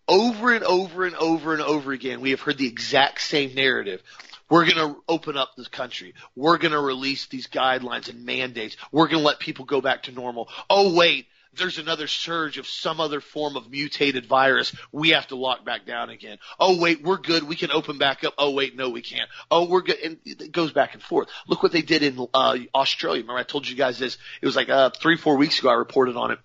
Over 0.08 0.54
and 0.54 0.64
over 0.64 1.06
and 1.06 1.16
over 1.16 1.54
and 1.54 1.62
over 1.62 1.92
again, 1.92 2.22
we 2.22 2.32
have 2.32 2.42
heard 2.42 2.58
the 2.58 2.68
exact 2.68 3.22
same 3.22 3.56
narrative. 3.56 4.02
We're 4.50 4.66
going 4.66 4.94
to 4.94 5.02
open 5.08 5.38
up 5.38 5.56
this 5.56 5.70
country. 5.70 6.14
We're 6.36 6.58
going 6.58 6.74
to 6.74 6.80
release 6.80 7.28
these 7.28 7.48
guidelines 7.48 8.10
and 8.10 8.26
mandates. 8.26 8.76
We're 8.92 9.08
going 9.08 9.22
to 9.22 9.26
let 9.26 9.40
people 9.40 9.64
go 9.64 9.80
back 9.80 10.04
to 10.04 10.12
normal. 10.12 10.50
Oh 10.70 10.94
wait, 10.94 11.28
there's 11.54 11.78
another 11.78 12.08
surge 12.08 12.58
of 12.58 12.68
some 12.68 13.00
other 13.00 13.22
form 13.22 13.56
of 13.56 13.70
mutated 13.70 14.26
virus. 14.26 14.74
We 14.92 15.10
have 15.10 15.28
to 15.28 15.36
lock 15.36 15.66
back 15.66 15.86
down 15.86 16.10
again. 16.10 16.38
Oh 16.60 16.80
wait, 16.80 17.04
we're 17.04 17.18
good. 17.18 17.44
We 17.44 17.56
can 17.56 17.72
open 17.72 17.98
back 17.98 18.24
up. 18.24 18.34
Oh 18.38 18.52
wait, 18.52 18.76
no, 18.76 18.90
we 18.90 19.02
can't. 19.02 19.30
Oh, 19.50 19.68
we're 19.68 19.82
good. 19.82 20.00
And 20.00 20.18
it 20.26 20.52
goes 20.52 20.72
back 20.72 20.94
and 20.94 21.04
forth. 21.04 21.28
Look 21.48 21.62
what 21.64 21.72
they 21.72 21.82
did 21.82 22.04
in 22.04 22.28
uh, 22.34 22.58
Australia. 22.74 23.22
Remember 23.22 23.40
I 23.40 23.44
told 23.44 23.68
you 23.68 23.76
guys 23.76 24.00
this? 24.00 24.18
It 24.42 24.46
was 24.46 24.56
like 24.56 24.70
uh, 24.70 24.92
three, 24.92 25.18
four 25.18 25.38
weeks 25.38 25.60
ago. 25.60 25.70
I 25.70 25.74
reported 25.74 26.16
on 26.16 26.32
it 26.32 26.40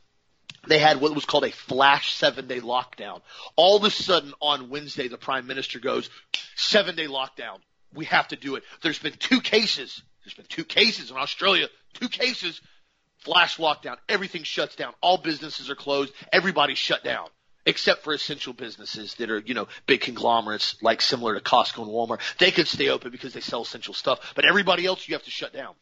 they 0.67 0.79
had 0.79 1.01
what 1.01 1.15
was 1.15 1.25
called 1.25 1.45
a 1.45 1.53
flash 1.53 2.15
seven 2.15 2.49
day 2.49 2.61
lockdown. 2.61 3.21
All 3.55 3.77
of 3.77 3.85
a 3.85 3.91
sudden 3.91 4.33
on 4.41 4.69
Wednesday, 4.69 5.09
the 5.09 5.19
prime 5.19 5.47
minister 5.47 5.79
goes, 5.79 6.11
seven 6.57 6.97
day 6.97 7.07
lockdown. 7.07 7.59
We 7.95 8.07
have 8.07 8.29
to 8.29 8.37
do 8.37 8.57
it. 8.57 8.65
There's 8.83 8.99
been 8.99 9.15
two 9.19 9.41
cases. 9.41 10.03
There's 10.25 10.35
been 10.35 10.47
two 10.47 10.65
cases 10.65 11.11
in 11.11 11.17
Australia, 11.17 11.69
two 11.95 12.09
cases 12.09 12.61
flash 13.19 13.57
lockdown, 13.59 13.97
everything 14.09 14.43
shuts 14.43 14.77
down, 14.77 14.95
all 15.01 15.19
businesses 15.19 15.71
are 15.71 15.75
closed, 15.75 16.13
everybody's 16.33 16.79
shut 16.79 17.05
down. 17.05 17.29
Except 17.69 18.05
for 18.05 18.13
essential 18.13 18.53
businesses 18.53 19.15
that 19.15 19.29
are, 19.29 19.41
you 19.41 19.53
know, 19.53 19.67
big 19.87 20.01
conglomerates 20.01 20.77
like 20.83 21.01
similar 21.01 21.35
to 21.35 21.41
Costco 21.41 21.83
and 21.83 21.91
Walmart. 21.91 22.21
They 22.39 22.53
could 22.53 22.69
stay 22.69 22.91
open 22.91 23.11
because 23.11 23.33
they 23.33 23.41
sell 23.41 23.63
essential 23.63 23.93
stuff. 23.93 24.21
But 24.37 24.45
everybody 24.45 24.87
else 24.87 25.09
you 25.09 25.17
have 25.17 25.25
to 25.25 25.33
shut 25.33 25.53
down. 25.53 25.75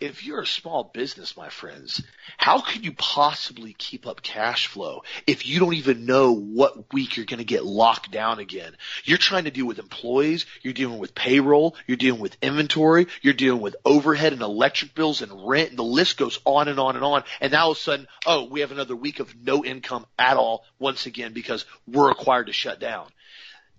If 0.00 0.24
you're 0.24 0.40
a 0.40 0.46
small 0.46 0.84
business, 0.84 1.36
my 1.36 1.50
friends, 1.50 2.02
how 2.38 2.60
could 2.60 2.84
you 2.84 2.92
possibly 2.92 3.74
keep 3.74 4.06
up 4.06 4.22
cash 4.22 4.66
flow 4.66 5.02
if 5.26 5.46
you 5.46 5.60
don't 5.60 5.74
even 5.74 6.06
know 6.06 6.32
what 6.32 6.92
week 6.92 7.16
you're 7.16 7.26
going 7.26 7.38
to 7.38 7.44
get 7.44 7.64
locked 7.64 8.10
down 8.10 8.38
again? 8.38 8.74
You're 9.04 9.18
trying 9.18 9.44
to 9.44 9.50
deal 9.50 9.66
with 9.66 9.78
employees, 9.78 10.46
you're 10.62 10.72
dealing 10.72 10.98
with 10.98 11.14
payroll, 11.14 11.76
you're 11.86 11.98
dealing 11.98 12.20
with 12.20 12.36
inventory, 12.40 13.08
you're 13.20 13.34
dealing 13.34 13.60
with 13.60 13.76
overhead 13.84 14.32
and 14.32 14.42
electric 14.42 14.94
bills 14.94 15.20
and 15.20 15.46
rent, 15.46 15.70
and 15.70 15.78
the 15.78 15.84
list 15.84 16.16
goes 16.16 16.40
on 16.44 16.68
and 16.68 16.80
on 16.80 16.96
and 16.96 17.04
on. 17.04 17.22
And 17.40 17.52
now 17.52 17.64
all 17.64 17.72
of 17.72 17.76
a 17.76 17.80
sudden, 17.80 18.08
oh, 18.26 18.44
we 18.44 18.60
have 18.60 18.72
another 18.72 18.96
week 18.96 19.20
of 19.20 19.34
no 19.36 19.64
income 19.64 20.06
at 20.18 20.38
all 20.38 20.64
once 20.78 21.04
again 21.04 21.34
because 21.34 21.66
we're 21.86 22.08
required 22.08 22.46
to 22.46 22.52
shut 22.52 22.80
down 22.80 23.06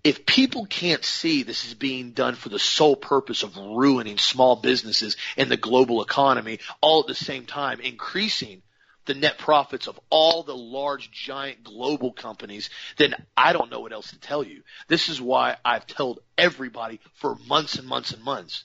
if 0.04 0.26
people 0.26 0.66
can't 0.66 1.04
see 1.04 1.42
this 1.42 1.64
is 1.64 1.74
being 1.74 2.10
done 2.10 2.34
for 2.34 2.48
the 2.48 2.58
sole 2.58 2.96
purpose 2.96 3.42
of 3.42 3.56
ruining 3.56 4.18
small 4.18 4.56
businesses 4.56 5.16
and 5.36 5.50
the 5.50 5.56
global 5.56 6.02
economy, 6.02 6.58
all 6.80 7.00
at 7.00 7.06
the 7.06 7.14
same 7.14 7.46
time 7.46 7.80
increasing 7.80 8.62
the 9.04 9.14
net 9.14 9.38
profits 9.38 9.88
of 9.88 9.98
all 10.10 10.42
the 10.42 10.56
large 10.56 11.10
giant 11.10 11.64
global 11.64 12.12
companies, 12.12 12.70
then 12.98 13.14
I 13.36 13.52
don't 13.52 13.70
know 13.70 13.80
what 13.80 13.92
else 13.92 14.10
to 14.10 14.20
tell 14.20 14.44
you. 14.44 14.62
This 14.88 15.08
is 15.08 15.20
why 15.20 15.56
I've 15.64 15.86
told 15.86 16.20
everybody 16.38 17.00
for 17.14 17.36
months 17.48 17.76
and 17.76 17.86
months 17.86 18.12
and 18.12 18.22
months, 18.22 18.64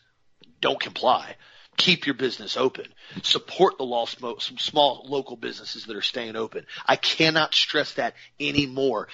don't 0.62 0.80
comply. 0.80 1.36
Keep 1.76 2.08
your 2.08 2.16
business 2.16 2.58
open. 2.58 2.88
Support 3.22 3.78
the 3.78 3.84
law, 3.84 4.06
some 4.06 4.58
small 4.58 5.06
local 5.08 5.36
businesses 5.36 5.86
that 5.86 5.96
are 5.96 6.02
staying 6.02 6.36
open. 6.36 6.66
I 6.88 6.96
cannot 6.96 7.54
stress 7.54 7.94
that 7.94 8.16
anymore 8.40 9.08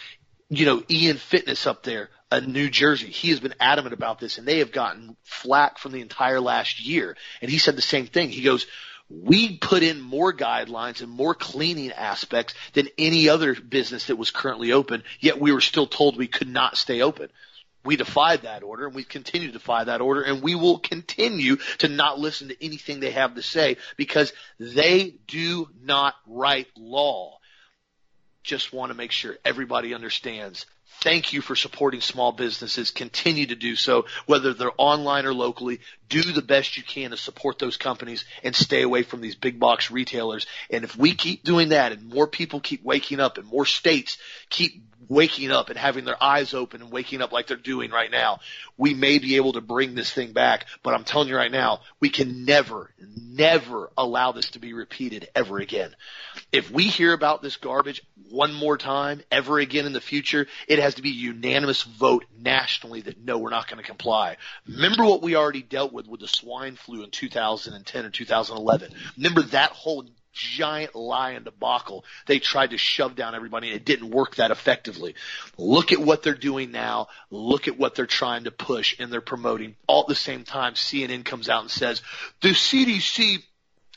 you 0.58 0.66
know, 0.66 0.84
Ian 0.90 1.18
Fitness 1.18 1.68
up 1.68 1.84
there 1.84 2.10
in 2.32 2.52
New 2.52 2.70
Jersey, 2.70 3.08
he 3.08 3.30
has 3.30 3.40
been 3.40 3.56
adamant 3.60 3.94
about 3.94 4.20
this 4.20 4.38
and 4.38 4.48
they 4.48 4.60
have 4.60 4.72
gotten 4.72 5.16
flack 5.24 5.78
from 5.78 5.92
the 5.92 6.02
entire 6.02 6.40
last 6.40 6.86
year. 6.86 7.16
And 7.42 7.50
he 7.50 7.58
said 7.58 7.76
the 7.76 7.82
same 7.82 8.08
thing. 8.08 8.30
He 8.30 8.42
goes, 8.42 8.66
we 9.10 9.58
put 9.58 9.84
in 9.84 10.02
more 10.02 10.34
guidelines 10.34 11.02
and 11.02 11.12
more 11.12 11.36
cleaning 11.36 11.92
aspects 11.92 12.54
than 12.74 12.88
any 12.98 13.30
other 13.30 13.54
business 13.54 14.08
that 14.08 14.16
was 14.16 14.32
currently 14.32 14.72
open, 14.72 15.04
yet 15.20 15.40
we 15.40 15.52
were 15.52 15.62
still 15.62 15.88
told 15.88 16.18
we 16.18 16.28
could 16.28 16.48
not 16.48 16.78
stay 16.78 17.02
open. 17.02 17.30
We 17.86 17.98
defied 17.98 18.44
that 18.44 18.64
order 18.64 18.88
and 18.88 18.96
we 18.96 19.04
continue 19.04 19.48
to 19.48 19.54
defy 19.54 19.84
that 19.84 20.00
order 20.00 20.22
and 20.22 20.42
we 20.42 20.56
will 20.56 20.80
continue 20.80 21.58
to 21.80 21.90
not 21.90 22.18
listen 22.18 22.48
to 22.48 22.66
anything 22.66 23.02
they 23.02 23.12
have 23.12 23.36
to 23.36 23.42
say 23.42 23.78
because 23.98 24.32
they 24.58 25.16
do 25.28 25.68
not 25.82 26.16
write 26.26 26.68
law 26.78 27.40
just 28.44 28.74
want 28.74 28.92
to 28.92 28.94
make 28.96 29.12
sure 29.12 29.38
everybody 29.46 29.94
understands. 29.94 30.66
Thank 31.02 31.34
you 31.34 31.42
for 31.42 31.56
supporting 31.56 32.02
small 32.02 32.32
businesses. 32.32 32.92
Continue 32.92 33.48
to 33.48 33.56
do 33.56 33.76
so, 33.76 34.06
whether 34.26 34.54
they're 34.54 34.72
online 34.78 35.26
or 35.26 35.34
locally. 35.34 35.80
Do 36.08 36.22
the 36.22 36.42
best 36.42 36.78
you 36.78 36.84
can 36.84 37.12
to 37.12 37.18
support 37.18 37.60
those 37.60 37.78
companies 37.78 38.24
and 38.44 38.56
stay 38.56 38.84
away 38.84 39.04
from 39.04 39.20
these 39.20 39.36
big 39.36 39.60
box 39.60 39.92
retailers. 39.92 40.46
And 40.70 40.84
if 40.84 40.96
we 40.96 41.14
keep 41.14 41.44
doing 41.44 41.70
that 41.70 41.92
and 41.92 42.10
more 42.10 42.28
people 42.28 42.62
keep 42.62 42.84
waking 42.84 43.20
up 43.20 43.38
and 43.38 43.48
more 43.48 43.66
states 43.66 44.18
keep 44.50 44.84
waking 45.10 45.52
up 45.52 45.70
and 45.70 45.78
having 45.78 46.06
their 46.06 46.22
eyes 46.22 46.54
open 46.54 46.82
and 46.82 46.92
waking 46.92 47.22
up 47.22 47.32
like 47.32 47.48
they're 47.48 47.58
doing 47.58 47.92
right 47.92 48.12
now, 48.12 48.40
we 48.78 48.94
may 48.94 49.20
be 49.20 49.36
able 49.36 49.54
to 49.54 49.62
bring 49.62 49.96
this 49.96 50.12
thing 50.12 50.34
back. 50.34 50.66
But 50.82 50.94
I'm 50.94 51.04
telling 51.04 51.28
you 51.28 51.36
right 51.36 51.52
now, 51.52 51.82
we 52.00 52.10
can 52.10 52.46
never, 52.46 52.92
never 53.00 53.92
allow 53.98 54.32
this 54.32 54.52
to 54.52 54.60
be 54.60 54.74
repeated 54.74 55.30
ever 55.36 55.60
again. 55.60 55.96
If 56.52 56.72
we 56.72 56.86
hear 56.86 57.14
about 57.14 57.42
this 57.42 57.58
garbage 57.58 58.04
one 58.30 58.54
more 58.54 58.78
time, 58.78 59.22
ever 59.32 59.60
again 59.60 59.86
in 59.86 59.94
the 59.94 60.02
future, 60.02 60.48
it 60.68 60.80
has 60.80 60.93
to 60.96 61.02
be 61.02 61.10
a 61.10 61.14
unanimous 61.14 61.84
vote 61.84 62.26
nationally 62.40 63.02
that 63.02 63.24
no, 63.24 63.38
we're 63.38 63.50
not 63.50 63.68
going 63.68 63.82
to 63.82 63.88
comply. 63.88 64.38
Remember 64.68 65.04
what 65.06 65.22
we 65.22 65.36
already 65.36 65.62
dealt 65.62 65.94
with 65.94 66.08
with 66.08 66.20
the 66.20 66.28
swine 66.28 66.76
flu 66.76 67.04
in 67.04 67.12
2010 67.12 68.06
or 68.06 68.10
2011. 68.10 68.92
Remember 69.18 69.42
that 69.44 69.72
whole 69.72 70.06
giant 70.34 70.96
lie 70.96 71.32
and 71.32 71.46
debacle 71.46 72.04
they 72.26 72.40
tried 72.40 72.72
to 72.72 72.78
shove 72.78 73.16
down 73.16 73.36
everybody 73.36 73.68
and 73.68 73.76
it 73.76 73.86
didn't 73.86 74.10
work 74.10 74.36
that 74.36 74.52
effectively. 74.52 75.16
Look 75.58 75.92
at 75.92 76.00
what 76.00 76.24
they're 76.24 76.34
doing 76.34 76.72
now. 76.72 77.08
Look 77.30 77.68
at 77.68 77.78
what 77.78 77.96
they're 77.96 78.06
trying 78.08 78.46
to 78.46 78.52
push 78.52 78.96
and 79.00 79.14
they're 79.14 79.22
promoting. 79.22 79.76
All 79.88 80.02
at 80.02 80.08
the 80.08 80.16
same 80.16 80.44
time, 80.44 80.74
CNN 80.74 81.24
comes 81.24 81.50
out 81.50 81.62
and 81.62 81.72
says, 81.72 82.02
the 82.42 82.50
CDC 82.50 83.44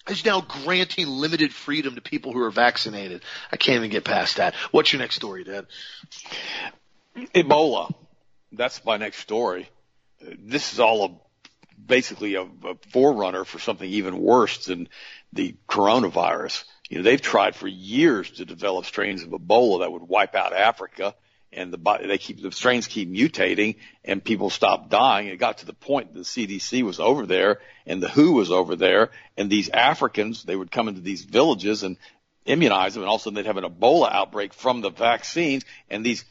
is 0.09 0.25
now 0.25 0.41
granting 0.41 1.09
limited 1.09 1.53
freedom 1.53 1.95
to 1.97 2.01
people 2.01 2.33
who 2.33 2.43
are 2.43 2.51
vaccinated. 2.51 3.23
I 3.51 3.57
can't 3.57 3.77
even 3.77 3.91
get 3.91 4.05
past 4.05 4.37
that. 4.37 4.55
What's 4.71 4.93
your 4.93 5.01
next 5.01 5.17
story, 5.17 5.45
Dad? 5.45 5.67
Ebola. 7.17 7.93
That's 8.53 8.85
my 8.85 8.97
next 8.97 9.19
story. 9.19 9.69
This 10.21 10.73
is 10.73 10.81
all 10.81 11.05
a 11.05 11.11
basically 11.85 12.35
a, 12.35 12.43
a 12.43 12.75
forerunner 12.91 13.45
for 13.45 13.59
something 13.59 13.89
even 13.89 14.19
worse 14.19 14.67
than 14.67 14.89
the 15.33 15.55
coronavirus. 15.69 16.65
You 16.89 16.99
know, 16.99 17.05
they've 17.05 17.21
tried 17.21 17.55
for 17.55 17.69
years 17.69 18.31
to 18.33 18.45
develop 18.45 18.87
strains 18.87 19.23
of 19.23 19.31
Ebola 19.31 19.81
that 19.81 19.93
would 19.93 20.03
wipe 20.03 20.35
out 20.35 20.53
Africa 20.53 21.15
and 21.53 21.73
the 21.73 21.99
they 22.07 22.19
keep 22.19 22.43
the 22.43 22.53
strains 22.53 22.87
keep 22.87 23.11
mutating 23.11 23.77
and 24.05 24.23
people 24.23 24.51
stop 24.51 24.91
dying. 24.91 25.29
It 25.29 25.39
got 25.39 25.59
to 25.59 25.67
the 25.67 25.73
point 25.73 26.13
the 26.13 26.21
CDC 26.21 26.83
was 26.83 27.01
over 27.01 27.27
there 27.27 27.61
and 27.87 28.03
the 28.03 28.09
WHO 28.09 28.33
was 28.33 28.51
over 28.51 28.77
there 28.77 29.11
and 29.37 29.49
these 29.49 29.69
Africans 29.69 30.43
they 30.45 30.57
would 30.57 30.71
come 30.71 30.89
into 30.89 31.01
these 31.01 31.23
villages 31.23 31.83
and 31.83 31.97
immunize 32.45 32.95
them 32.95 33.03
and 33.03 33.09
all 33.09 33.17
of 33.17 33.23
a 33.23 33.25
sudden 33.25 33.35
they'd 33.35 33.47
have 33.47 33.57
an 33.57 33.65
Ebola 33.65 34.11
outbreak 34.13 34.53
from 34.53 34.81
the 34.81 34.91
vaccines 34.91 35.65
and 35.91 36.05
these 36.05 36.25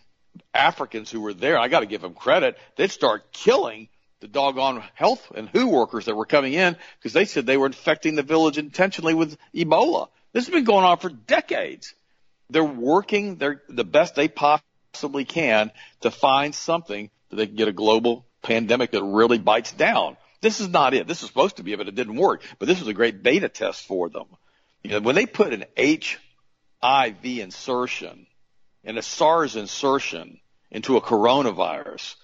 Africans 0.54 1.12
who 1.12 1.22
were 1.22 1.34
there, 1.34 1.58
I 1.58 1.68
got 1.68 1.82
to 1.82 1.86
give 1.86 2.02
them 2.02 2.14
credit, 2.14 2.58
they'd 2.76 2.92
start 2.92 3.32
killing 3.32 3.90
the 4.22 4.28
doggone 4.28 4.84
health 4.94 5.32
and 5.36 5.50
WHO 5.50 5.68
workers 5.68 6.06
that 6.06 6.16
were 6.16 6.26
coming 6.26 6.54
in 6.54 6.76
because 6.98 7.14
they 7.14 7.26
said 7.26 7.46
they 7.46 7.58
were 7.58 7.68
infecting 7.68 8.16
the 8.16 8.24
village 8.24 8.58
intentionally 8.58 9.14
with 9.14 9.38
Ebola. 9.54 10.08
This 10.34 10.46
has 10.46 10.54
been 10.54 10.64
going 10.64 10.86
on 10.86 10.98
for 10.98 11.10
decades. 11.10 11.94
They're 12.50 12.64
working 12.64 13.38
their, 13.38 13.62
the 13.70 13.84
best 13.84 14.16
they 14.16 14.28
possibly 14.28 15.26
can 15.26 15.72
to 16.02 16.12
find 16.12 16.54
something 16.54 17.10
that 17.30 17.36
they 17.36 17.48
can 17.48 17.56
get 17.56 17.68
a 17.68 17.74
global 17.74 18.26
pandemic 18.42 18.92
that 18.92 19.04
really 19.04 19.38
bites 19.38 19.72
down. 19.72 20.18
This 20.42 20.60
is 20.60 20.70
not 20.70 20.94
it. 20.94 21.08
This 21.08 21.24
is 21.24 21.28
supposed 21.28 21.58
to 21.58 21.64
be 21.64 21.74
it, 21.74 21.78
but 21.78 21.88
it 21.88 21.96
didn't 21.96 22.16
work. 22.16 22.44
But 22.60 22.68
this 22.68 22.80
was 22.80 22.88
a 22.88 22.94
great 22.94 23.24
beta 23.24 23.50
test 23.50 23.86
for 23.88 24.10
them. 24.10 24.26
You 24.84 24.92
know, 24.92 25.00
when 25.00 25.16
they 25.16 25.26
put 25.26 25.54
an 25.54 25.66
HIV 25.78 27.26
insertion 27.26 28.28
and 28.86 28.98
a 28.98 29.02
SARS 29.02 29.56
insertion 29.56 30.40
into 30.72 30.98
a 30.98 31.02
coronavirus, 31.02 32.16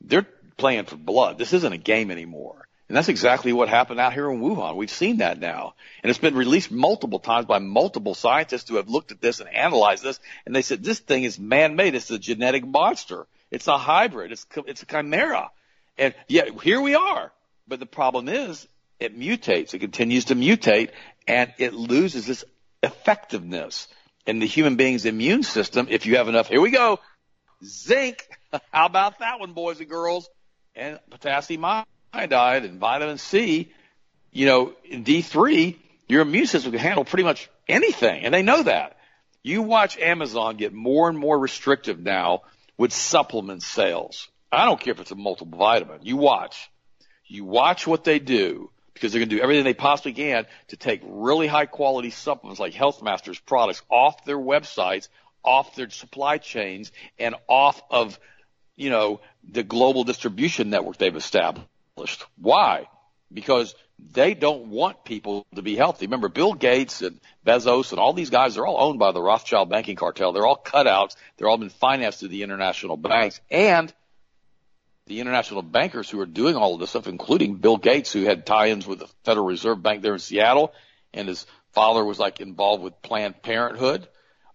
they're 0.00 0.26
playing 0.56 0.84
for 0.84 0.96
blood. 0.96 1.38
This 1.38 1.52
isn't 1.52 1.72
a 1.72 1.78
game 1.78 2.10
anymore. 2.10 2.66
And 2.88 2.96
that's 2.96 3.08
exactly 3.08 3.52
what 3.52 3.68
happened 3.68 4.00
out 4.00 4.14
here 4.14 4.28
in 4.28 4.40
Wuhan. 4.40 4.74
We've 4.74 4.90
seen 4.90 5.18
that 5.18 5.38
now. 5.38 5.74
And 6.02 6.10
it's 6.10 6.18
been 6.18 6.34
released 6.34 6.72
multiple 6.72 7.20
times 7.20 7.46
by 7.46 7.60
multiple 7.60 8.16
scientists 8.16 8.68
who 8.68 8.76
have 8.76 8.88
looked 8.88 9.12
at 9.12 9.20
this 9.20 9.38
and 9.38 9.48
analyzed 9.48 10.02
this. 10.02 10.18
And 10.44 10.56
they 10.56 10.62
said, 10.62 10.82
this 10.82 10.98
thing 10.98 11.22
is 11.22 11.38
man-made. 11.38 11.94
It's 11.94 12.10
a 12.10 12.18
genetic 12.18 12.66
monster. 12.66 13.28
It's 13.52 13.68
a 13.68 13.78
hybrid. 13.78 14.32
It's, 14.32 14.44
it's 14.66 14.82
a 14.82 14.86
chimera. 14.86 15.52
And 15.98 16.14
yet 16.26 16.48
here 16.62 16.80
we 16.80 16.96
are. 16.96 17.30
But 17.68 17.78
the 17.78 17.86
problem 17.86 18.28
is 18.28 18.66
it 18.98 19.16
mutates. 19.16 19.72
It 19.72 19.78
continues 19.78 20.26
to 20.26 20.34
mutate 20.34 20.90
and 21.28 21.52
it 21.58 21.72
loses 21.72 22.28
its 22.28 22.44
effectiveness 22.82 23.86
in 24.30 24.38
the 24.38 24.46
human 24.46 24.76
being's 24.76 25.04
immune 25.04 25.42
system. 25.42 25.88
If 25.90 26.06
you 26.06 26.16
have 26.16 26.28
enough, 26.28 26.48
here 26.48 26.60
we 26.60 26.70
go. 26.70 27.00
Zinc. 27.64 28.26
How 28.72 28.86
about 28.86 29.18
that 29.18 29.40
one, 29.40 29.52
boys 29.52 29.80
and 29.80 29.88
girls? 29.88 30.28
and 30.74 30.98
potassium 31.10 31.64
iodide 32.12 32.64
and 32.64 32.78
vitamin 32.78 33.18
C, 33.18 33.72
you 34.32 34.46
know, 34.46 34.72
in 34.84 35.04
D3, 35.04 35.76
your 36.08 36.22
immune 36.22 36.46
system 36.46 36.72
can 36.72 36.80
handle 36.80 37.04
pretty 37.04 37.24
much 37.24 37.50
anything, 37.68 38.24
and 38.24 38.32
they 38.32 38.42
know 38.42 38.62
that. 38.62 38.96
You 39.42 39.62
watch 39.62 39.98
Amazon 39.98 40.56
get 40.56 40.72
more 40.72 41.08
and 41.08 41.18
more 41.18 41.38
restrictive 41.38 41.98
now 41.98 42.42
with 42.76 42.92
supplement 42.92 43.62
sales. 43.62 44.28
I 44.52 44.64
don't 44.64 44.80
care 44.80 44.92
if 44.92 45.00
it's 45.00 45.12
a 45.12 45.16
multiple 45.16 45.58
vitamin. 45.58 46.00
You 46.02 46.16
watch. 46.16 46.70
You 47.26 47.44
watch 47.44 47.86
what 47.86 48.04
they 48.04 48.18
do 48.18 48.70
because 49.00 49.12
they're 49.12 49.20
going 49.20 49.30
to 49.30 49.36
do 49.36 49.42
everything 49.42 49.64
they 49.64 49.72
possibly 49.72 50.12
can 50.12 50.46
to 50.68 50.76
take 50.76 51.00
really 51.04 51.46
high 51.46 51.66
quality 51.66 52.10
supplements 52.10 52.60
like 52.60 52.74
Health 52.74 53.02
Masters 53.02 53.38
products 53.38 53.80
off 53.88 54.24
their 54.26 54.38
websites, 54.38 55.08
off 55.42 55.74
their 55.74 55.88
supply 55.88 56.36
chains, 56.36 56.92
and 57.18 57.34
off 57.48 57.80
of 57.90 58.20
you 58.80 58.88
know, 58.88 59.20
the 59.46 59.62
global 59.62 60.04
distribution 60.04 60.70
network 60.70 60.96
they've 60.96 61.14
established. 61.14 62.24
Why? 62.38 62.88
Because 63.30 63.74
they 63.98 64.32
don't 64.32 64.68
want 64.68 65.04
people 65.04 65.46
to 65.54 65.60
be 65.60 65.76
healthy. 65.76 66.06
Remember, 66.06 66.30
Bill 66.30 66.54
Gates 66.54 67.02
and 67.02 67.20
Bezos 67.46 67.90
and 67.90 68.00
all 68.00 68.14
these 68.14 68.30
guys, 68.30 68.54
they're 68.54 68.66
all 68.66 68.88
owned 68.88 68.98
by 68.98 69.12
the 69.12 69.20
Rothschild 69.20 69.68
banking 69.68 69.96
cartel. 69.96 70.32
They're 70.32 70.46
all 70.46 70.56
cutouts. 70.56 71.14
They're 71.36 71.48
all 71.48 71.58
been 71.58 71.68
financed 71.68 72.20
through 72.20 72.28
the 72.28 72.42
international 72.42 72.96
banks 72.96 73.42
and 73.50 73.92
the 75.10 75.20
international 75.20 75.62
bankers 75.62 76.08
who 76.08 76.20
are 76.20 76.26
doing 76.26 76.56
all 76.56 76.74
of 76.74 76.80
this 76.80 76.90
stuff, 76.90 77.06
including 77.06 77.56
Bill 77.56 77.76
Gates, 77.76 78.12
who 78.12 78.22
had 78.22 78.46
tie-ins 78.46 78.86
with 78.86 79.00
the 79.00 79.08
Federal 79.24 79.46
Reserve 79.46 79.82
Bank 79.82 80.02
there 80.02 80.14
in 80.14 80.18
Seattle, 80.18 80.72
and 81.12 81.28
his 81.28 81.46
father 81.72 82.04
was 82.04 82.18
like 82.18 82.40
involved 82.40 82.82
with 82.82 83.02
Planned 83.02 83.42
Parenthood 83.42 84.08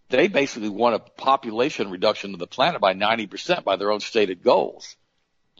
they 0.09 0.27
basically 0.27 0.69
want 0.69 0.95
a 0.95 0.99
population 0.99 1.89
reduction 1.89 2.33
of 2.33 2.39
the 2.39 2.47
planet 2.47 2.79
by 2.79 2.93
90% 2.93 3.63
by 3.63 3.75
their 3.75 3.91
own 3.91 3.99
stated 3.99 4.43
goals. 4.43 4.95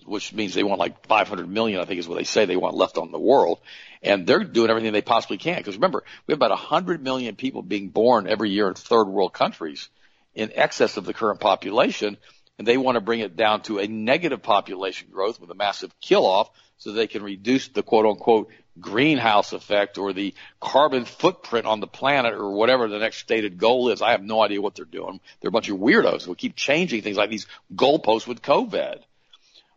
which 0.05 0.33
means 0.33 0.53
they 0.53 0.63
want 0.63 0.79
like 0.79 1.07
500 1.07 1.49
million, 1.49 1.81
I 1.81 1.85
think 1.85 1.99
is 1.99 2.07
what 2.07 2.19
they 2.19 2.25
say 2.25 2.45
they 2.45 2.57
want 2.57 2.75
left 2.75 2.99
on 2.99 3.11
the 3.11 3.17
world. 3.17 3.59
And 4.03 4.27
they're 4.27 4.43
doing 4.43 4.69
everything 4.69 4.93
they 4.93 5.01
possibly 5.01 5.39
can. 5.39 5.57
Because 5.57 5.75
remember, 5.75 6.03
we 6.27 6.33
have 6.33 6.37
about 6.37 6.51
100 6.51 7.01
million 7.01 7.35
people 7.35 7.63
being 7.63 7.89
born 7.89 8.27
every 8.27 8.51
year 8.51 8.67
in 8.67 8.75
third 8.75 9.05
world 9.05 9.33
countries 9.33 9.89
in 10.35 10.51
excess 10.53 10.97
of 10.97 11.05
the 11.05 11.13
current 11.13 11.39
population. 11.39 12.17
And 12.57 12.67
they 12.67 12.77
want 12.77 12.95
to 12.95 13.01
bring 13.01 13.19
it 13.19 13.35
down 13.35 13.61
to 13.63 13.79
a 13.79 13.87
negative 13.87 14.41
population 14.41 15.09
growth 15.11 15.41
with 15.41 15.51
a 15.51 15.55
massive 15.55 15.91
kill 15.99 16.25
off 16.25 16.49
so 16.77 16.91
they 16.91 17.07
can 17.07 17.23
reduce 17.23 17.67
the 17.69 17.83
quote 17.83 18.05
unquote 18.05 18.49
greenhouse 18.79 19.53
effect 19.53 19.97
or 19.97 20.13
the 20.13 20.33
carbon 20.59 21.05
footprint 21.05 21.65
on 21.65 21.79
the 21.79 21.87
planet 21.87 22.33
or 22.33 22.51
whatever 22.51 22.87
the 22.87 22.99
next 22.99 23.17
stated 23.17 23.57
goal 23.57 23.89
is. 23.89 24.01
I 24.01 24.11
have 24.11 24.23
no 24.23 24.41
idea 24.41 24.61
what 24.61 24.75
they're 24.75 24.85
doing. 24.85 25.19
They're 25.39 25.49
a 25.49 25.51
bunch 25.51 25.69
of 25.69 25.77
weirdos 25.77 26.23
who 26.23 26.35
keep 26.35 26.55
changing 26.55 27.01
things 27.01 27.17
like 27.17 27.29
these 27.29 27.47
goalposts 27.73 28.27
with 28.27 28.41
COVID. 28.41 28.99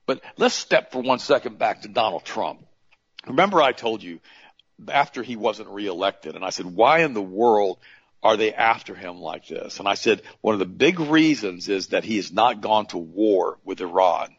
But 0.06 0.22
let's 0.36 0.54
step 0.54 0.90
for 0.90 1.00
one 1.00 1.18
second 1.18 1.58
back 1.58 1.82
to 1.82 1.88
Donald 1.88 2.24
Trump. 2.24 2.64
Remember 3.26 3.60
I 3.60 3.72
told 3.72 4.02
you 4.02 4.20
after 4.88 5.22
he 5.22 5.36
wasn't 5.36 5.68
reelected 5.68 6.34
and 6.34 6.44
I 6.44 6.50
said, 6.50 6.66
why 6.66 7.00
in 7.00 7.12
the 7.12 7.22
world 7.22 7.78
are 8.22 8.36
they 8.36 8.52
after 8.52 8.94
him 8.94 9.20
like 9.20 9.46
this? 9.46 9.78
And 9.78 9.88
I 9.88 9.94
said, 9.94 10.22
one 10.40 10.54
of 10.54 10.58
the 10.58 10.66
big 10.66 10.98
reasons 10.98 11.68
is 11.68 11.88
that 11.88 12.04
he 12.04 12.16
has 12.16 12.32
not 12.32 12.60
gone 12.60 12.86
to 12.86 12.98
war 12.98 13.58
with 13.64 13.80
Iran 13.80 14.34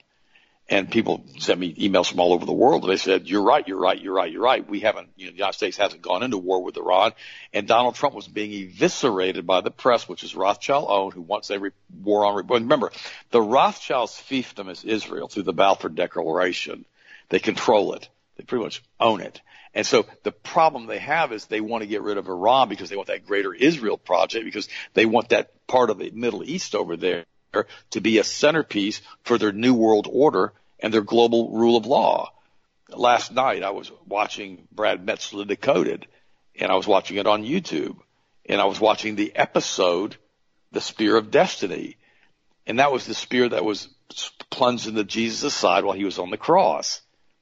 and 0.69 0.89
people 0.89 1.25
sent 1.39 1.59
me 1.59 1.73
emails 1.73 2.09
from 2.09 2.19
all 2.19 2.31
over 2.31 2.45
the 2.45 2.53
world. 2.53 2.83
And 2.83 2.91
they 2.91 2.97
said, 2.97 3.27
"You're 3.27 3.41
right, 3.41 3.67
you're 3.67 3.79
right, 3.79 3.99
you're 3.99 4.13
right, 4.13 4.31
you're 4.31 4.41
right. 4.41 4.67
We 4.67 4.81
haven't, 4.81 5.09
you 5.15 5.25
know, 5.25 5.31
the 5.31 5.37
United 5.37 5.57
States 5.57 5.77
hasn't 5.77 6.03
gone 6.03 6.21
into 6.21 6.37
war 6.37 6.63
with 6.63 6.77
Iran." 6.77 7.13
And 7.53 7.67
Donald 7.67 7.95
Trump 7.95 8.13
was 8.13 8.27
being 8.27 8.51
eviscerated 8.51 9.47
by 9.47 9.61
the 9.61 9.71
press, 9.71 10.07
which 10.07 10.23
is 10.23 10.35
Rothschild 10.35 10.85
owned, 10.87 11.13
who 11.13 11.21
wants 11.21 11.49
re- 11.49 11.71
war 12.03 12.25
on. 12.25 12.35
Re- 12.35 12.43
remember, 12.47 12.91
the 13.31 13.41
Rothschilds 13.41 14.13
fiefdom 14.13 14.69
is 14.69 14.83
Israel 14.83 15.27
through 15.27 15.43
the 15.43 15.53
Balfour 15.53 15.89
Declaration. 15.89 16.85
They 17.29 17.39
control 17.39 17.93
it. 17.93 18.07
They 18.37 18.43
pretty 18.43 18.63
much 18.63 18.83
own 18.99 19.21
it. 19.21 19.41
And 19.73 19.86
so 19.86 20.05
the 20.23 20.32
problem 20.32 20.88
they 20.88 20.99
have 20.99 21.32
is 21.32 21.45
they 21.45 21.62
want 21.62 21.82
to 21.82 21.88
get 21.88 22.01
rid 22.01 22.17
of 22.17 22.27
Iran 22.27 22.69
because 22.69 22.89
they 22.89 22.95
want 22.95 23.10
that 23.10 23.27
greater 23.27 23.53
Israel 23.53 23.97
project 23.97 24.45
because 24.45 24.67
they 24.93 25.05
want 25.05 25.29
that 25.29 25.51
part 25.67 25.89
of 25.89 25.99
the 25.99 26.10
Middle 26.12 26.43
East 26.43 26.73
over 26.73 26.97
there 26.97 27.25
to 27.91 28.01
be 28.01 28.17
a 28.17 28.23
centerpiece 28.23 29.01
for 29.23 29.38
their 29.38 29.51
new 29.51 29.73
world 29.73 30.08
order 30.12 30.53
and 30.79 30.93
their 30.93 31.01
global 31.01 31.51
rule 31.51 31.77
of 31.77 31.86
law. 31.86 32.32
Last 32.89 33.32
night 33.32 33.63
I 33.63 33.69
was 33.69 33.91
watching 34.08 34.67
Brad 34.71 35.05
Meltzer 35.05 35.45
Decoded 35.45 36.08
and 36.60 36.71
I 36.71 36.75
was 36.75 36.88
watching 36.88 37.17
it 37.17 37.27
on 37.27 37.43
YouTube 37.43 37.97
and 38.47 38.60
I 38.60 38.65
was 38.65 38.79
watching 38.79 39.15
the 39.15 39.36
episode, 39.36 40.17
The 40.71 40.82
Spear 40.82 41.15
of 41.15 41.29
Destiny. 41.29 41.97
And 42.65 42.79
that 42.79 42.91
was 42.91 43.05
the 43.05 43.13
spear 43.13 43.49
that 43.49 43.65
was 43.65 43.88
plunged 44.49 44.88
into 44.88 45.03
Jesus' 45.03 45.53
side 45.53 45.84
while 45.84 45.95
he 45.95 46.05
was 46.05 46.19
on 46.19 46.32
the 46.32 46.38
cross. 46.38 47.01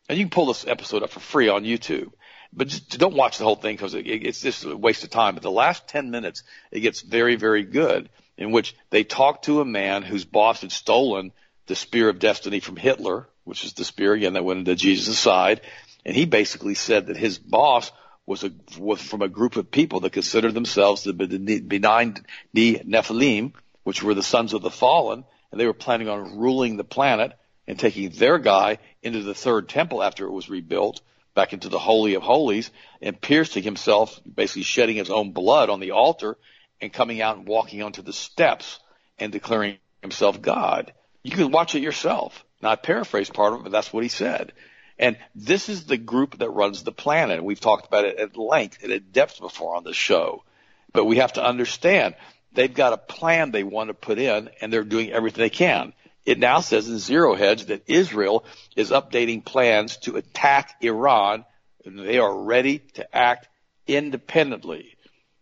And 0.10 0.18
you 0.18 0.26
can 0.26 0.30
pull 0.30 0.46
this 0.46 0.66
episode 0.66 1.04
up 1.04 1.10
for 1.10 1.20
free 1.20 1.50
on 1.50 1.64
YouTube. 1.64 2.12
But 2.54 2.70
just 2.70 2.98
don't 2.98 3.16
watch 3.16 3.38
the 3.38 3.44
whole 3.44 3.56
thing 3.56 3.76
because 3.76 3.94
it, 3.94 4.08
it's 4.08 4.42
just 4.42 4.66
a 4.66 4.76
waste 4.76 5.04
of 5.04 5.10
time. 5.10 5.36
But 5.36 5.44
the 5.44 5.52
last 5.52 5.88
10 5.88 6.12
minutes, 6.12 6.44
it 6.72 6.80
gets 6.80 7.02
very, 7.02 7.36
very 7.36 7.64
good 7.64 8.10
in 8.38 8.52
which 8.52 8.76
they 8.90 9.04
talked 9.04 9.46
to 9.46 9.62
a 9.62 9.66
man 9.66 10.04
whose 10.04 10.24
boss 10.26 10.62
had 10.62 10.72
stolen 10.72 11.32
the 11.66 11.76
spear 11.76 12.08
of 12.08 12.20
destiny 12.20 12.60
from 12.60 12.78
Hitler, 12.78 13.28
which 13.44 13.66
is 13.66 13.74
the 13.74 13.84
spear 13.84 14.14
again 14.14 14.34
that 14.34 14.46
went 14.46 14.60
into 14.60 14.76
Jesus' 14.76 15.20
side. 15.20 15.62
And 16.06 16.16
he 16.16 16.26
basically 16.26 16.76
said 16.76 17.08
that 17.08 17.18
his 17.18 17.38
boss 17.38 17.92
was 18.26 18.44
a, 18.44 18.52
was 18.78 19.02
from 19.02 19.22
a 19.22 19.28
group 19.28 19.56
of 19.58 19.72
people 19.72 20.02
that 20.02 20.14
considered 20.14 20.54
themselves 20.54 21.04
the 21.04 21.14
benign 21.14 22.16
Nephilim, 22.56 23.54
which 23.84 24.04
were 24.04 24.14
the 24.14 24.24
sons 24.24 24.54
of 24.54 24.62
the 24.62 24.70
fallen, 24.70 25.26
and 25.52 25.60
they 25.60 25.66
were 25.66 25.74
planning 25.74 26.10
on 26.10 26.38
ruling 26.38 26.78
the 26.78 26.84
planet 26.84 27.34
and 27.68 27.78
taking 27.78 28.10
their 28.10 28.40
guy 28.40 28.78
into 29.02 29.22
the 29.24 29.36
third 29.36 29.70
temple 29.70 30.02
after 30.02 30.26
it 30.26 30.32
was 30.32 30.50
rebuilt 30.50 31.02
back 31.36 31.54
into 31.54 31.70
the 31.70 31.80
Holy 31.80 32.16
of 32.16 32.24
Holies 32.24 32.72
and 33.02 33.20
piercing 33.20 33.64
himself, 33.64 34.20
basically 34.24 34.64
shedding 34.64 34.96
his 34.96 35.12
own 35.12 35.34
blood 35.34 35.70
on 35.70 35.80
the 35.80 35.92
altar 35.92 36.38
and 36.82 36.92
coming 36.92 37.22
out 37.22 37.38
and 37.38 37.48
walking 37.48 37.84
onto 37.84 38.02
the 38.02 38.14
steps 38.14 38.80
and 39.20 39.32
declaring 39.32 39.78
himself 40.02 40.42
God. 40.42 40.94
You 41.24 41.32
can 41.32 41.52
watch 41.52 41.76
it 41.76 41.82
yourself. 41.82 42.44
Now 42.62 42.70
I 42.70 42.76
paraphrase 42.76 43.30
part 43.30 43.54
of 43.54 43.60
it, 43.60 43.64
but 43.64 43.72
that's 43.72 43.94
what 43.94 44.04
he 44.04 44.10
said. 44.10 44.54
And 44.98 45.18
this 45.36 45.70
is 45.70 45.86
the 45.86 45.98
group 45.98 46.40
that 46.40 46.50
runs 46.50 46.84
the 46.84 46.92
planet. 46.92 47.44
We've 47.44 47.60
talked 47.60 47.86
about 47.86 48.06
it 48.06 48.18
at 48.18 48.36
length 48.36 48.80
and 48.82 48.92
at 48.92 49.12
depth 49.12 49.40
before 49.40 49.76
on 49.76 49.84
the 49.84 49.94
show. 49.94 50.44
But 50.92 51.06
we 51.06 51.18
have 51.18 51.34
to 51.34 51.46
understand 51.46 52.16
they've 52.54 52.74
got 52.74 52.94
a 52.94 52.98
plan 52.98 53.52
they 53.52 53.64
want 53.64 53.90
to 53.90 53.94
put 53.94 54.18
in 54.18 54.50
and 54.60 54.74
they're 54.74 54.84
doing 54.84 55.12
everything 55.12 55.42
they 55.42 55.50
can. 55.52 55.94
It 56.28 56.40
now 56.40 56.60
says 56.60 56.90
in 56.90 57.00
Zero 57.00 57.36
Hedge 57.36 57.68
that 57.68 57.84
Israel 57.88 58.44
is 58.76 58.92
updating 58.92 59.46
plans 59.46 59.96
to 60.00 60.18
attack 60.18 60.76
Iran 60.82 61.46
and 61.86 61.98
they 61.98 62.18
are 62.18 62.44
ready 62.44 62.80
to 62.96 63.16
act 63.16 63.48
independently. 63.88 64.98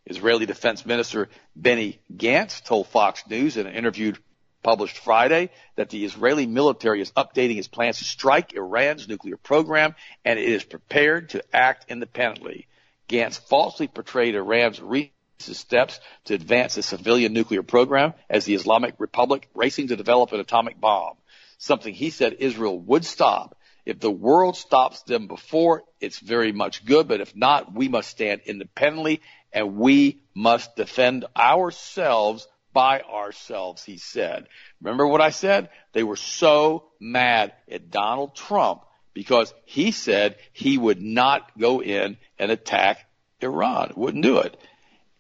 Israeli 0.06 0.46
Defense 0.46 0.86
Minister 0.86 1.30
Benny 1.56 2.00
Gantz 2.16 2.64
told 2.64 2.86
Fox 2.86 3.24
News 3.28 3.58
in 3.58 3.66
an 3.66 3.74
interview 3.74 4.14
published 4.62 5.00
Friday 5.00 5.50
that 5.76 5.90
the 5.90 6.06
Israeli 6.06 6.46
military 6.46 7.02
is 7.02 7.12
updating 7.14 7.58
its 7.58 7.68
plans 7.68 7.98
to 7.98 8.04
strike 8.04 8.54
Iran's 8.54 9.08
nuclear 9.08 9.38
program 9.38 9.96
and 10.24 10.38
it 10.38 10.48
is 10.48 10.64
prepared 10.64 11.30
to 11.30 11.44
act 11.52 11.86
independently. 11.90 12.68
Gantz 13.10 13.40
falsely 13.40 13.88
portrayed 13.88 14.36
Iran's 14.36 14.80
recent 14.80 15.15
steps 15.40 16.00
to 16.26 16.34
advance 16.34 16.78
a 16.78 16.84
civilian 16.84 17.34
nuclear 17.34 17.64
program 17.64 18.14
as 18.30 18.46
the 18.46 18.56
Islamic 18.56 18.96
Republic 19.00 19.48
racing 19.54 19.90
to 19.90 19.96
develop 19.96 20.32
an 20.32 20.40
atomic 20.40 20.80
bomb, 20.80 21.16
something 21.58 21.94
he 21.94 22.10
said 22.10 22.38
Israel 22.40 22.80
would 22.80 23.06
stop. 23.06 23.58
If 23.86 24.00
the 24.00 24.12
world 24.12 24.58
stops 24.58 25.04
them 25.04 25.28
before, 25.28 25.84
it's 26.00 26.20
very 26.20 26.52
much 26.52 26.86
good, 26.86 27.08
but 27.08 27.22
if 27.22 27.36
not, 27.36 27.74
we 27.74 27.88
must 27.88 28.10
stand 28.10 28.42
independently 28.46 29.22
and 29.54 29.78
we 29.78 30.22
must 30.34 30.76
defend 30.76 31.26
ourselves 31.38 32.48
by 32.74 33.02
ourselves, 33.02 33.84
he 33.84 33.98
said. 33.98 34.48
Remember 34.82 35.08
what 35.08 35.22
I 35.22 35.30
said? 35.30 35.70
They 35.94 36.04
were 36.04 36.18
so 36.18 36.88
mad 37.00 37.54
at 37.72 37.90
Donald 37.90 38.36
Trump 38.36 38.82
because 39.14 39.54
he 39.64 39.92
said 39.92 40.36
he 40.52 40.78
would 40.78 41.02
not 41.02 41.58
go 41.58 41.82
in 41.82 42.18
and 42.38 42.52
attack 42.52 43.06
Iran, 43.42 43.94
wouldn't 43.96 44.24
do 44.24 44.40
it. 44.40 44.58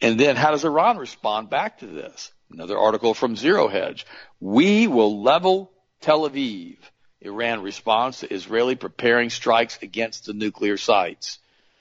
And 0.02 0.20
then 0.20 0.36
how 0.36 0.52
does 0.52 0.66
Iran 0.66 0.98
respond 0.98 1.50
back 1.50 1.80
to 1.80 1.88
this? 1.88 2.32
Another 2.52 2.78
article 2.78 3.14
from 3.14 3.36
Zero 3.36 3.68
Hedge. 3.68 4.06
We 4.40 4.88
will 4.88 5.22
level 5.24 5.72
Tel 6.02 6.30
Aviv. 6.30 6.78
Iran 7.22 7.62
responds 7.62 8.20
to 8.20 8.32
Israeli 8.32 8.76
preparing 8.76 9.30
strikes 9.30 9.80
against 9.82 10.26
the 10.26 10.34
nuclear 10.34 10.78
sites. 10.78 11.40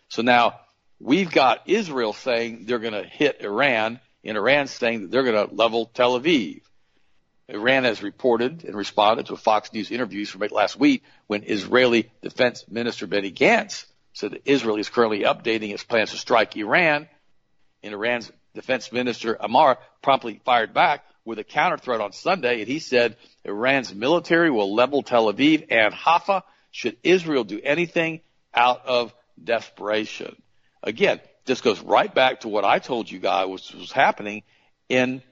So 0.08 0.22
now 0.22 0.60
We've 1.00 1.30
got 1.30 1.68
Israel 1.68 2.12
saying 2.12 2.64
they're 2.64 2.78
going 2.78 2.94
to 2.94 3.04
hit 3.04 3.42
Iran, 3.42 4.00
and 4.24 4.36
Iran 4.38 4.68
saying 4.68 5.02
that 5.02 5.10
they're 5.10 5.22
going 5.22 5.48
to 5.48 5.54
level 5.54 5.86
Tel 5.86 6.18
Aviv. 6.18 6.62
Iran 7.48 7.84
has 7.84 8.02
reported 8.02 8.64
and 8.64 8.74
responded 8.74 9.26
to 9.26 9.34
a 9.34 9.36
Fox 9.36 9.70
News 9.72 9.90
interview 9.90 10.24
from 10.24 10.40
last 10.50 10.76
week 10.76 11.02
when 11.26 11.42
Israeli 11.42 12.10
Defense 12.22 12.64
Minister 12.70 13.06
Benny 13.06 13.30
Gantz 13.30 13.84
said 14.14 14.30
that 14.30 14.42
Israel 14.46 14.76
is 14.76 14.88
currently 14.88 15.24
updating 15.24 15.74
its 15.74 15.84
plans 15.84 16.12
to 16.12 16.16
strike 16.16 16.56
Iran. 16.56 17.06
And 17.84 17.92
Iran's 17.92 18.32
Defense 18.54 18.90
Minister 18.92 19.36
Amir 19.38 19.76
promptly 20.02 20.40
fired 20.44 20.72
back 20.72 21.04
with 21.24 21.38
a 21.38 21.44
counter 21.44 21.76
threat 21.76 22.00
on 22.00 22.12
Sunday, 22.12 22.60
and 22.60 22.68
he 22.68 22.78
said 22.78 23.16
Iran's 23.44 23.94
military 23.94 24.50
will 24.50 24.74
level 24.74 25.02
Tel 25.02 25.32
Aviv 25.32 25.66
and 25.70 25.92
Haifa 25.92 26.44
should 26.70 26.96
Israel 27.02 27.44
do 27.44 27.60
anything 27.62 28.20
out 28.54 28.86
of 28.86 29.14
desperation. 29.42 30.34
Again, 30.82 31.20
this 31.44 31.60
goes 31.60 31.80
right 31.80 32.12
back 32.12 32.40
to 32.40 32.48
what 32.48 32.64
I 32.64 32.78
told 32.78 33.10
you 33.10 33.18
guys 33.18 33.48
was, 33.48 33.74
was 33.74 33.92
happening 33.92 34.42
in, 34.88 35.22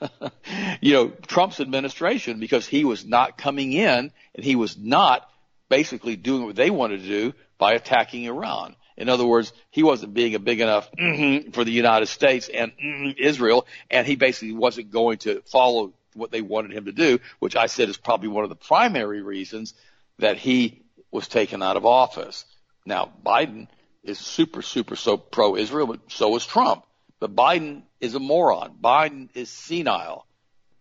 you 0.80 0.92
know, 0.92 1.08
Trump's 1.08 1.60
administration 1.60 2.40
because 2.40 2.66
he 2.66 2.84
was 2.84 3.06
not 3.06 3.38
coming 3.38 3.72
in 3.72 4.12
and 4.34 4.44
he 4.44 4.56
was 4.56 4.76
not 4.76 5.28
basically 5.68 6.16
doing 6.16 6.44
what 6.44 6.56
they 6.56 6.70
wanted 6.70 7.02
to 7.02 7.08
do 7.08 7.32
by 7.58 7.72
attacking 7.72 8.24
Iran. 8.24 8.76
In 8.96 9.08
other 9.08 9.26
words, 9.26 9.52
he 9.70 9.82
wasn't 9.82 10.14
being 10.14 10.34
a 10.34 10.38
big 10.38 10.60
enough 10.60 10.90
mm-hmm 10.92 11.50
for 11.50 11.64
the 11.64 11.72
United 11.72 12.06
States 12.06 12.48
and 12.48 12.72
mm-hmm 12.76 13.10
Israel, 13.18 13.66
and 13.90 14.06
he 14.06 14.16
basically 14.16 14.52
wasn't 14.54 14.90
going 14.90 15.18
to 15.18 15.42
follow 15.46 15.92
what 16.14 16.30
they 16.30 16.42
wanted 16.42 16.72
him 16.72 16.84
to 16.86 16.92
do, 16.92 17.18
which 17.38 17.56
I 17.56 17.66
said 17.66 17.88
is 17.88 17.96
probably 17.96 18.28
one 18.28 18.44
of 18.44 18.50
the 18.50 18.56
primary 18.56 19.22
reasons 19.22 19.74
that 20.18 20.36
he 20.36 20.82
was 21.10 21.28
taken 21.28 21.62
out 21.62 21.76
of 21.76 21.86
office. 21.86 22.44
Now, 22.84 23.12
Biden 23.24 23.68
is 24.02 24.18
super, 24.18 24.62
super 24.62 24.96
so 24.96 25.16
pro-Israel, 25.16 25.86
but 25.86 26.00
so 26.08 26.34
is 26.36 26.44
Trump. 26.44 26.84
But 27.20 27.36
Biden 27.36 27.82
is 28.00 28.14
a 28.14 28.20
moron. 28.20 28.76
Biden 28.82 29.28
is 29.34 29.48
senile. 29.48 30.26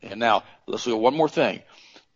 And 0.02 0.20
now 0.20 0.44
let's 0.66 0.88
look 0.88 0.96
at 0.96 1.02
one 1.02 1.16
more 1.16 1.30
thing. 1.30 1.62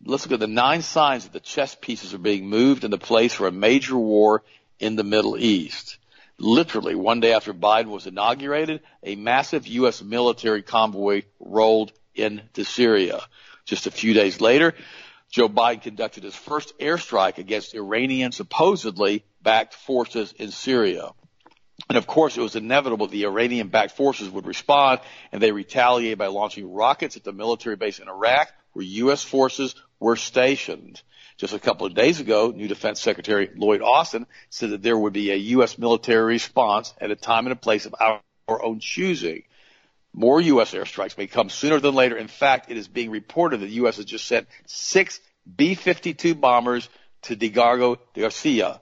Let's 0.04 0.26
look 0.26 0.34
at 0.34 0.40
the 0.40 0.48
nine 0.48 0.82
signs 0.82 1.24
that 1.24 1.34
the 1.34 1.40
chess 1.40 1.76
pieces 1.80 2.14
are 2.14 2.20
being 2.20 2.48
moved 2.48 2.84
into 2.84 2.98
place 2.98 3.34
for 3.34 3.48
a 3.48 3.52
major 3.52 3.96
war 3.96 4.44
in 4.80 4.96
the 4.96 5.04
Middle 5.04 5.38
East. 5.38 5.98
Literally, 6.38 6.96
one 6.96 7.22
day 7.22 7.34
after 7.34 7.54
Biden 7.54 7.88
was 7.88 8.08
inaugurated, 8.08 8.82
a 9.04 9.16
massive 9.16 9.68
U.S. 9.68 10.02
military 10.02 10.62
convoy 10.62 11.24
rolled 11.40 11.94
into 12.14 12.66
Syria. 12.66 13.22
Just 13.66 13.88
a 13.88 13.92
few 13.92 14.14
days 14.14 14.42
later, 14.42 14.74
Joe 15.30 15.50
Biden 15.50 15.82
conducted 15.82 16.24
his 16.24 16.36
first 16.36 16.78
airstrike 16.80 17.38
against 17.38 17.74
Iranian 17.74 18.32
supposedly 18.32 19.24
backed 19.42 19.74
forces 19.74 20.34
in 20.34 20.52
Syria. 20.52 21.12
And 21.90 21.98
of 21.98 22.08
course, 22.08 22.38
it 22.38 22.42
was 22.42 22.56
inevitable 22.56 23.08
the 23.08 23.26
Iranian 23.26 23.68
backed 23.68 23.92
forces 23.92 24.30
would 24.30 24.46
respond 24.46 25.02
and 25.32 25.42
they 25.42 25.52
retaliated 25.52 26.18
by 26.18 26.28
launching 26.28 26.72
rockets 26.72 27.18
at 27.18 27.24
the 27.24 27.34
military 27.34 27.76
base 27.76 28.00
in 28.00 28.08
Iraq 28.08 28.52
where 28.74 28.86
U.S. 28.86 29.24
forces 29.24 29.76
were 30.00 30.16
stationed. 30.16 31.02
Just 31.38 31.54
a 31.54 31.60
couple 31.60 31.86
of 31.86 31.94
days 31.94 32.22
ago, 32.22 32.54
new 32.56 32.68
Defense 32.68 33.02
Secretary 33.02 33.50
Lloyd 33.56 33.82
Austin 33.82 34.26
said 34.50 34.70
that 34.70 34.82
there 34.82 34.98
would 34.98 35.12
be 35.12 35.32
a 35.32 35.36
U.S. 35.36 35.78
military 35.78 36.24
response 36.24 36.94
at 37.02 37.12
a 37.12 37.16
time 37.16 37.46
and 37.46 37.52
a 37.52 37.58
place 37.58 37.86
of 37.86 37.96
our, 38.00 38.22
own 38.48 38.80
choosing. 38.80 39.44
More 40.14 40.40
U.S. 40.40 40.74
airstrikes 40.74 41.18
may 41.18 41.26
come 41.26 41.50
sooner 41.50 41.80
than 41.80 41.96
later. 41.96 42.16
In 42.16 42.28
fact, 42.28 42.70
it 42.70 42.78
is 42.78 42.88
being 42.88 43.10
reported 43.10 43.60
that 43.60 43.66
the 43.66 43.74
U.S. 43.74 43.98
has 43.98 44.06
just 44.06 44.28
sent 44.28 44.48
six 44.68 45.20
B-52 45.58 46.40
bombers 46.40 46.88
to 47.24 47.36
Diego 47.36 47.98
Garcia. 48.16 48.80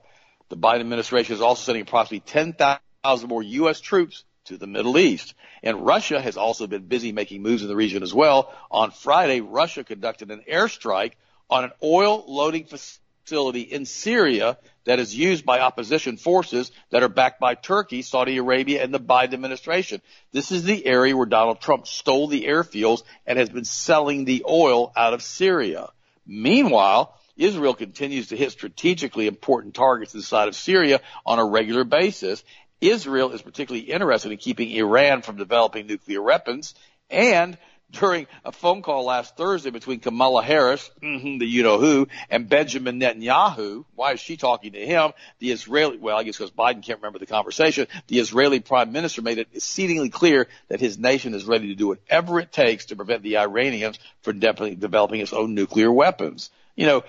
The 0.50 0.56
Biden 0.56 0.80
administration 0.80 1.34
is 1.34 1.40
also 1.40 1.62
sending 1.62 1.82
approximately 1.82 2.20
10,000 2.20 3.28
more 3.28 3.42
U.S. 3.42 3.80
troops 3.80 4.22
to 4.44 4.58
the 4.58 4.66
Middle 4.66 4.98
East. 4.98 5.34
And 5.62 5.84
Russia 5.84 6.20
has 6.20 6.36
also 6.36 6.66
been 6.66 6.86
busy 6.86 7.10
making 7.10 7.42
moves 7.42 7.62
in 7.62 7.68
the 7.68 7.76
region 7.76 8.02
as 8.02 8.12
well. 8.12 8.52
On 8.70 8.90
Friday, 8.90 9.40
Russia 9.40 9.82
conducted 9.82 10.30
an 10.30 10.44
airstrike 10.48 11.12
on 11.50 11.64
an 11.64 11.72
oil 11.82 12.24
loading 12.26 12.66
facility 12.66 13.60
in 13.60 13.86
Syria 13.86 14.58
that 14.84 14.98
is 14.98 15.14
used 15.14 15.46
by 15.46 15.60
opposition 15.60 16.16
forces 16.16 16.70
that 16.90 17.02
are 17.02 17.08
backed 17.08 17.40
by 17.40 17.54
Turkey, 17.54 18.02
Saudi 18.02 18.36
Arabia, 18.36 18.82
and 18.82 18.92
the 18.92 19.00
Biden 19.00 19.34
administration. 19.34 20.02
This 20.32 20.52
is 20.52 20.64
the 20.64 20.84
area 20.86 21.16
where 21.16 21.26
Donald 21.26 21.60
Trump 21.60 21.86
stole 21.86 22.28
the 22.28 22.44
airfields 22.44 23.02
and 23.26 23.38
has 23.38 23.48
been 23.48 23.64
selling 23.64 24.24
the 24.24 24.44
oil 24.48 24.92
out 24.96 25.14
of 25.14 25.22
Syria. 25.22 25.88
Meanwhile, 26.26 27.18
Israel 27.36 27.74
continues 27.74 28.28
to 28.28 28.36
hit 28.36 28.52
strategically 28.52 29.26
important 29.26 29.74
targets 29.74 30.14
inside 30.14 30.48
of 30.48 30.54
Syria 30.54 31.00
on 31.26 31.38
a 31.38 31.44
regular 31.44 31.84
basis. 31.84 32.44
Israel 32.80 33.32
is 33.32 33.42
particularly 33.42 33.90
interested 33.90 34.30
in 34.30 34.38
keeping 34.38 34.70
Iran 34.70 35.22
from 35.22 35.36
developing 35.36 35.86
nuclear 35.86 36.22
weapons 36.22 36.74
and 37.10 37.56
during 37.90 38.26
a 38.44 38.52
phone 38.52 38.82
call 38.82 39.04
last 39.04 39.36
Thursday 39.36 39.70
between 39.70 40.00
Kamala 40.00 40.42
Harris, 40.42 40.90
mm-hmm, 41.02 41.38
the 41.38 41.46
you 41.46 41.62
know 41.62 41.78
who, 41.78 42.08
and 42.28 42.48
Benjamin 42.48 43.00
Netanyahu. 43.00 43.84
Why 43.94 44.12
is 44.12 44.20
she 44.20 44.36
talking 44.36 44.72
to 44.72 44.84
him? 44.84 45.12
The 45.38 45.52
Israeli, 45.52 45.98
well, 45.98 46.16
I 46.16 46.24
guess 46.24 46.36
because 46.36 46.50
Biden 46.50 46.82
can't 46.82 46.98
remember 46.98 47.18
the 47.18 47.26
conversation. 47.26 47.86
The 48.08 48.18
Israeli 48.18 48.60
prime 48.60 48.92
minister 48.92 49.22
made 49.22 49.38
it 49.38 49.48
exceedingly 49.54 50.10
clear 50.10 50.48
that 50.68 50.80
his 50.80 50.98
nation 50.98 51.34
is 51.34 51.44
ready 51.44 51.68
to 51.68 51.74
do 51.74 51.88
whatever 51.88 52.40
it 52.40 52.52
takes 52.52 52.86
to 52.86 52.96
prevent 52.96 53.22
the 53.22 53.38
Iranians 53.38 53.98
from 54.22 54.40
de- 54.40 54.74
developing 54.74 55.20
its 55.20 55.32
own 55.32 55.54
nuclear 55.54 55.90
weapons. 55.90 56.50
You 56.76 56.86
know, 56.86 57.04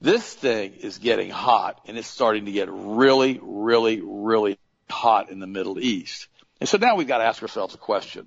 this 0.00 0.34
thing 0.34 0.74
is 0.74 0.98
getting 0.98 1.30
hot 1.30 1.80
and 1.86 1.96
it's 1.96 2.08
starting 2.08 2.44
to 2.44 2.52
get 2.52 2.68
really, 2.70 3.40
really, 3.42 4.02
really 4.04 4.58
hot 4.90 5.30
in 5.30 5.40
the 5.40 5.46
Middle 5.46 5.80
East. 5.80 6.28
And 6.60 6.68
so 6.68 6.78
now 6.78 6.96
we've 6.96 7.08
got 7.08 7.18
to 7.18 7.24
ask 7.24 7.42
ourselves 7.42 7.74
a 7.74 7.78
question 7.78 8.26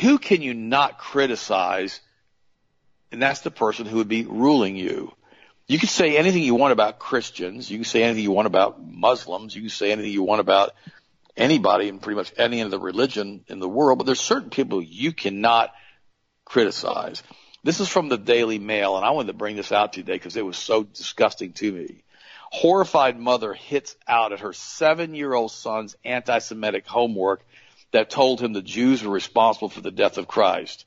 who 0.00 0.18
can 0.18 0.42
you 0.42 0.54
not 0.54 0.98
criticize? 0.98 2.00
And 3.10 3.22
that's 3.22 3.40
the 3.40 3.50
person 3.50 3.86
who 3.86 3.98
would 3.98 4.08
be 4.08 4.24
ruling 4.24 4.76
you. 4.76 5.12
You 5.66 5.78
can 5.78 5.88
say 5.88 6.16
anything 6.16 6.42
you 6.42 6.54
want 6.54 6.72
about 6.72 6.98
Christians. 6.98 7.70
You 7.70 7.78
can 7.78 7.84
say 7.84 8.02
anything 8.02 8.22
you 8.22 8.32
want 8.32 8.46
about 8.46 8.82
Muslims. 8.82 9.54
You 9.54 9.62
can 9.62 9.70
say 9.70 9.92
anything 9.92 10.10
you 10.10 10.22
want 10.22 10.40
about 10.40 10.72
anybody 11.36 11.88
in 11.88 12.00
pretty 12.00 12.16
much 12.16 12.32
any 12.36 12.62
other 12.62 12.78
religion 12.78 13.44
in 13.48 13.60
the 13.60 13.68
world, 13.68 13.98
but 13.98 14.04
there's 14.04 14.20
certain 14.20 14.50
people 14.50 14.82
you 14.82 15.12
cannot 15.12 15.72
criticize. 16.44 17.22
This 17.62 17.80
is 17.80 17.88
from 17.88 18.08
the 18.08 18.18
Daily 18.18 18.58
Mail, 18.58 18.96
and 18.96 19.04
I 19.04 19.10
wanted 19.10 19.28
to 19.28 19.38
bring 19.38 19.56
this 19.56 19.72
out 19.72 19.92
today 19.92 20.14
because 20.14 20.36
it 20.36 20.44
was 20.44 20.56
so 20.56 20.82
disgusting 20.82 21.52
to 21.54 21.72
me. 21.72 22.02
Horrified 22.50 23.18
mother 23.18 23.52
hits 23.52 23.94
out 24.06 24.32
at 24.32 24.40
her 24.40 24.52
seven 24.52 25.14
year 25.14 25.34
old 25.34 25.50
son's 25.50 25.96
anti 26.04 26.38
Semitic 26.38 26.86
homework 26.86 27.44
that 27.92 28.10
told 28.10 28.40
him 28.40 28.52
the 28.52 28.62
Jews 28.62 29.02
were 29.02 29.12
responsible 29.12 29.68
for 29.68 29.80
the 29.80 29.90
death 29.90 30.18
of 30.18 30.28
Christ. 30.28 30.84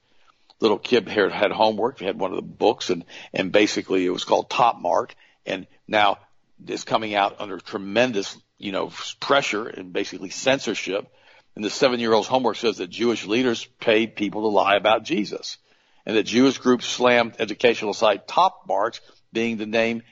Little 0.60 0.78
kid 0.78 1.08
had, 1.08 1.32
had 1.32 1.52
homework. 1.52 2.00
He 2.00 2.06
had 2.06 2.20
one 2.20 2.32
of 2.32 2.36
the 2.36 2.44
books 2.44 2.90
and, 2.90 3.04
and 3.34 3.52
basically 3.52 4.06
it 4.06 4.12
was 4.12 4.24
called 4.24 4.50
Top 4.50 4.80
Mark 4.80 5.16
and 5.46 5.66
now 5.88 6.20
is 6.68 6.84
coming 6.84 7.16
out 7.16 7.38
under 7.40 7.60
tremendous, 7.60 8.38
you 8.60 8.72
know, 8.72 8.92
pressure 9.20 9.68
and 9.68 9.92
basically 9.92 10.30
censorship. 10.30 11.08
And 11.56 11.66
the 11.66 11.70
seven 11.70 12.00
year 12.00 12.14
old's 12.14 12.28
homework 12.28 12.58
says 12.58 12.78
that 12.78 12.90
Jewish 12.90 13.26
leaders 13.26 13.66
paid 13.80 14.16
people 14.16 14.42
to 14.42 14.48
lie 14.48 14.76
about 14.76 15.04
Jesus 15.04 15.58
and 16.06 16.16
that 16.16 16.24
Jewish 16.24 16.58
groups 16.60 16.86
slammed 16.86 17.36
educational 17.40 17.94
site 17.94 18.28
Top 18.28 18.66
Marks 18.68 19.02
being 19.34 19.58
the 19.58 19.66
name 19.66 20.04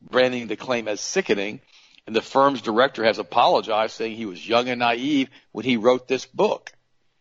branding 0.00 0.48
the 0.48 0.56
claim 0.56 0.88
as 0.88 1.00
sickening 1.00 1.60
and 2.06 2.16
the 2.16 2.22
firm's 2.22 2.62
director 2.62 3.04
has 3.04 3.18
apologized, 3.18 3.94
saying 3.94 4.16
he 4.16 4.26
was 4.26 4.46
young 4.46 4.68
and 4.68 4.80
naive 4.80 5.28
when 5.52 5.64
he 5.64 5.76
wrote 5.76 6.08
this 6.08 6.26
book. 6.26 6.72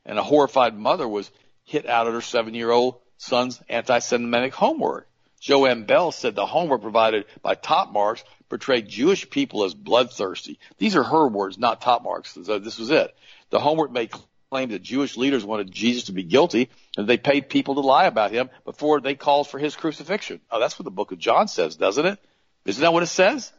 And 0.05 0.17
a 0.17 0.23
horrified 0.23 0.75
mother 0.75 1.07
was 1.07 1.29
hit 1.63 1.87
out 1.87 2.07
of 2.07 2.13
her 2.13 2.21
seven 2.21 2.53
year 2.53 2.71
old 2.71 2.99
son's 3.17 3.61
anti 3.69 3.99
Semitic 3.99 4.53
homework. 4.53 5.07
Joanne 5.39 5.85
Bell 5.85 6.11
said 6.11 6.35
the 6.35 6.45
homework 6.45 6.81
provided 6.81 7.25
by 7.41 7.55
Top 7.55 7.91
Marks 7.91 8.23
portrayed 8.49 8.87
Jewish 8.87 9.29
people 9.29 9.63
as 9.63 9.73
bloodthirsty. 9.73 10.59
These 10.77 10.95
are 10.95 11.03
her 11.03 11.27
words, 11.27 11.57
not 11.57 11.81
Top 11.81 12.03
Marks. 12.03 12.37
So 12.43 12.59
this 12.59 12.77
was 12.77 12.91
it. 12.91 13.15
The 13.49 13.59
homework 13.59 13.91
made 13.91 14.11
claim 14.51 14.69
that 14.69 14.83
Jewish 14.83 15.15
leaders 15.15 15.45
wanted 15.45 15.71
Jesus 15.71 16.05
to 16.05 16.11
be 16.11 16.23
guilty 16.23 16.69
and 16.97 17.07
they 17.07 17.17
paid 17.17 17.49
people 17.49 17.75
to 17.75 17.81
lie 17.81 18.05
about 18.05 18.31
him 18.31 18.49
before 18.65 18.99
they 18.99 19.15
called 19.15 19.47
for 19.47 19.57
his 19.57 19.75
crucifixion. 19.75 20.41
Oh, 20.51 20.59
that's 20.59 20.77
what 20.77 20.83
the 20.83 20.91
book 20.91 21.11
of 21.11 21.19
John 21.19 21.47
says, 21.47 21.75
doesn't 21.77 22.05
it? 22.05 22.19
Isn't 22.65 22.81
that 22.81 22.93
what 22.93 23.03
it 23.03 23.07
says? 23.07 23.51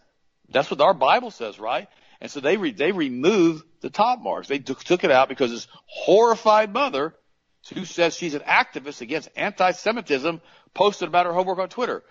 That's 0.52 0.70
what 0.70 0.80
our 0.80 0.94
Bible 0.94 1.30
says, 1.30 1.58
right? 1.58 1.88
And 2.20 2.30
so 2.30 2.40
they 2.40 2.56
re- 2.56 2.72
they 2.72 2.92
removed 2.92 3.64
the 3.80 3.90
top 3.90 4.20
marks. 4.20 4.48
They 4.48 4.58
took 4.58 5.04
it 5.04 5.10
out 5.10 5.28
because 5.28 5.50
this 5.50 5.66
horrified 5.86 6.72
mother, 6.72 7.14
who 7.74 7.84
says 7.84 8.16
she's 8.16 8.34
an 8.34 8.42
activist 8.42 9.00
against 9.00 9.28
anti-Semitism, 9.36 10.40
posted 10.74 11.08
about 11.08 11.26
her 11.26 11.32
homework 11.32 11.58
on 11.58 11.68
Twitter. 11.68 12.02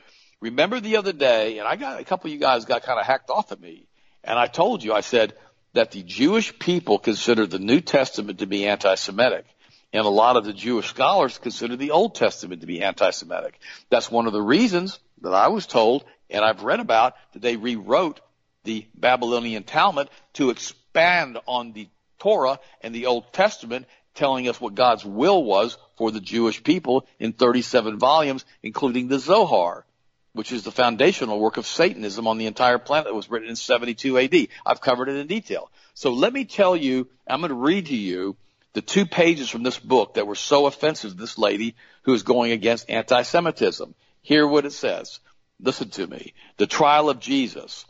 Remember 0.41 0.79
the 0.79 0.97
other 0.97 1.13
day, 1.13 1.59
and 1.59 1.67
I 1.67 1.75
got 1.75 1.99
a 1.99 2.03
couple 2.03 2.27
of 2.29 2.33
you 2.33 2.39
guys 2.39 2.65
got 2.65 2.83
kind 2.83 2.99
of 2.99 3.05
hacked 3.05 3.29
off 3.29 3.51
at 3.51 3.61
me, 3.61 3.87
and 4.23 4.37
I 4.37 4.47
told 4.47 4.83
you 4.83 4.93
I 4.93 5.01
said 5.01 5.33
that 5.73 5.91
the 5.91 6.03
Jewish 6.03 6.57
people 6.59 6.99
consider 6.99 7.45
the 7.45 7.59
New 7.59 7.79
Testament 7.79 8.39
to 8.39 8.47
be 8.47 8.67
anti-Semitic. 8.67 9.45
And 9.93 10.05
a 10.05 10.09
lot 10.09 10.37
of 10.37 10.45
the 10.45 10.53
Jewish 10.53 10.87
scholars 10.87 11.37
consider 11.37 11.75
the 11.75 11.91
Old 11.91 12.15
Testament 12.15 12.61
to 12.61 12.67
be 12.67 12.81
anti-Semitic. 12.81 13.59
That's 13.89 14.09
one 14.09 14.25
of 14.25 14.33
the 14.33 14.41
reasons 14.41 14.99
that 15.21 15.33
I 15.33 15.49
was 15.49 15.67
told, 15.67 16.05
and 16.29 16.43
I've 16.43 16.63
read 16.63 16.79
about, 16.79 17.13
that 17.33 17.41
they 17.41 17.57
rewrote 17.57 18.21
the 18.63 18.85
Babylonian 18.95 19.63
Talmud 19.63 20.09
to 20.33 20.49
expand 20.49 21.37
on 21.45 21.73
the 21.73 21.87
Torah 22.19 22.59
and 22.81 22.93
the 22.93 23.07
Old 23.07 23.33
Testament, 23.33 23.87
telling 24.13 24.47
us 24.47 24.61
what 24.61 24.75
God's 24.75 25.05
will 25.05 25.43
was 25.43 25.77
for 25.97 26.11
the 26.11 26.19
Jewish 26.19 26.63
people 26.63 27.07
in 27.19 27.33
37 27.33 27.97
volumes, 27.97 28.45
including 28.61 29.07
the 29.07 29.19
Zohar, 29.19 29.85
which 30.33 30.51
is 30.51 30.63
the 30.63 30.71
foundational 30.71 31.39
work 31.39 31.57
of 31.57 31.65
Satanism 31.65 32.27
on 32.27 32.37
the 32.37 32.45
entire 32.45 32.77
planet 32.77 33.05
that 33.05 33.15
was 33.15 33.29
written 33.29 33.49
in 33.49 33.55
72 33.55 34.17
AD. 34.17 34.47
I've 34.65 34.81
covered 34.81 35.09
it 35.09 35.15
in 35.15 35.27
detail. 35.27 35.71
So 35.93 36.13
let 36.13 36.31
me 36.31 36.45
tell 36.45 36.75
you, 36.75 37.07
I'm 37.27 37.41
going 37.41 37.49
to 37.49 37.55
read 37.55 37.87
to 37.87 37.95
you 37.95 38.35
the 38.73 38.81
two 38.81 39.05
pages 39.05 39.49
from 39.49 39.63
this 39.63 39.79
book 39.79 40.13
that 40.13 40.27
were 40.27 40.35
so 40.35 40.65
offensive 40.65 41.11
to 41.11 41.17
this 41.17 41.37
lady 41.37 41.75
who 42.03 42.13
is 42.13 42.23
going 42.23 42.51
against 42.51 42.89
anti-Semitism. 42.89 43.93
Hear 44.21 44.47
what 44.47 44.65
it 44.65 44.73
says. 44.73 45.19
Listen 45.59 45.89
to 45.91 46.07
me. 46.07 46.33
The 46.57 46.67
trial 46.67 47.09
of 47.09 47.19
Jesus 47.19 47.85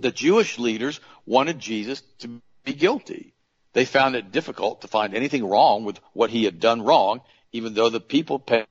the 0.00 0.10
Jewish 0.10 0.58
leaders 0.58 1.00
wanted 1.26 1.58
Jesus 1.58 2.02
to 2.20 2.40
be 2.64 2.72
guilty. 2.72 3.34
They 3.72 3.84
found 3.84 4.16
it 4.16 4.32
difficult 4.32 4.80
to 4.80 4.88
find 4.88 5.14
anything 5.14 5.46
wrong 5.46 5.84
with 5.84 6.00
what 6.12 6.30
he 6.30 6.44
had 6.44 6.60
done 6.60 6.82
wrong, 6.82 7.20
even 7.52 7.74
though 7.74 7.90
the 7.90 8.00
people 8.00 8.38
paid 8.38 8.66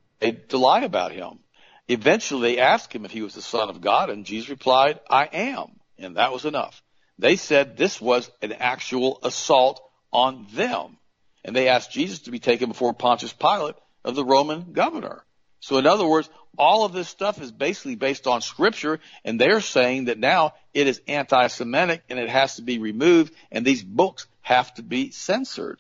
to 0.50 0.58
lie 0.58 0.82
about 0.82 1.12
him. 1.12 1.40
Eventually 1.88 2.56
they 2.56 2.60
asked 2.60 2.92
him 2.94 3.06
if 3.06 3.12
he 3.12 3.22
was 3.22 3.34
the 3.34 3.42
son 3.42 3.70
of 3.70 3.82
God 3.82 4.10
and 4.10 4.26
Jesus 4.26 4.50
replied, 4.50 5.00
I 5.10 5.26
am. 5.26 5.80
And 5.98 6.18
that 6.18 6.34
was 6.34 6.46
enough. 6.46 6.84
They 7.18 7.36
said 7.36 7.78
this 7.78 8.02
was 8.02 8.30
an 8.42 8.54
actual 8.54 9.20
assault 9.24 9.82
on 10.12 10.48
them. 10.54 10.98
And 11.44 11.56
they 11.56 11.70
asked 11.70 11.92
Jesus 11.92 12.20
to 12.20 12.32
be 12.32 12.40
taken 12.40 12.70
before 12.70 12.94
Pontius 12.94 13.34
Pilate 13.34 13.76
of 14.04 14.16
the 14.16 14.26
Roman 14.26 14.74
governor. 14.74 15.24
So 15.60 15.78
in 15.78 15.88
other 15.88 16.06
words, 16.06 16.30
all 16.58 16.86
of 16.86 16.94
this 16.94 17.08
stuff 17.08 17.42
is 17.42 17.52
basically 17.52 17.96
based 17.96 18.28
on 18.28 18.42
scripture 18.42 19.00
and 19.24 19.40
they're 19.40 19.62
saying 19.62 20.06
that 20.06 20.18
now 20.18 20.54
it 20.74 20.88
is 20.88 21.02
anti-Semitic 21.08 22.04
and 22.10 22.20
it 22.20 22.30
has 22.30 22.56
to 22.56 22.62
be 22.62 22.80
removed 22.80 23.34
and 23.52 23.66
these 23.66 23.84
books 23.84 24.28
have 24.42 24.74
to 24.76 24.84
be 24.84 25.12
censored. 25.12 25.80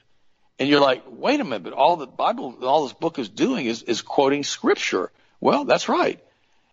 And 0.59 0.69
you're 0.69 0.81
like, 0.81 1.03
wait 1.07 1.39
a 1.39 1.43
minute, 1.43 1.63
but 1.63 1.73
all 1.73 1.97
the 1.97 2.07
Bible, 2.07 2.57
all 2.63 2.83
this 2.83 2.93
book 2.93 3.19
is 3.19 3.29
doing 3.29 3.65
is, 3.65 3.83
is 3.83 4.01
quoting 4.01 4.43
scripture. 4.43 5.11
Well, 5.39 5.65
that's 5.65 5.87
right. 5.87 6.19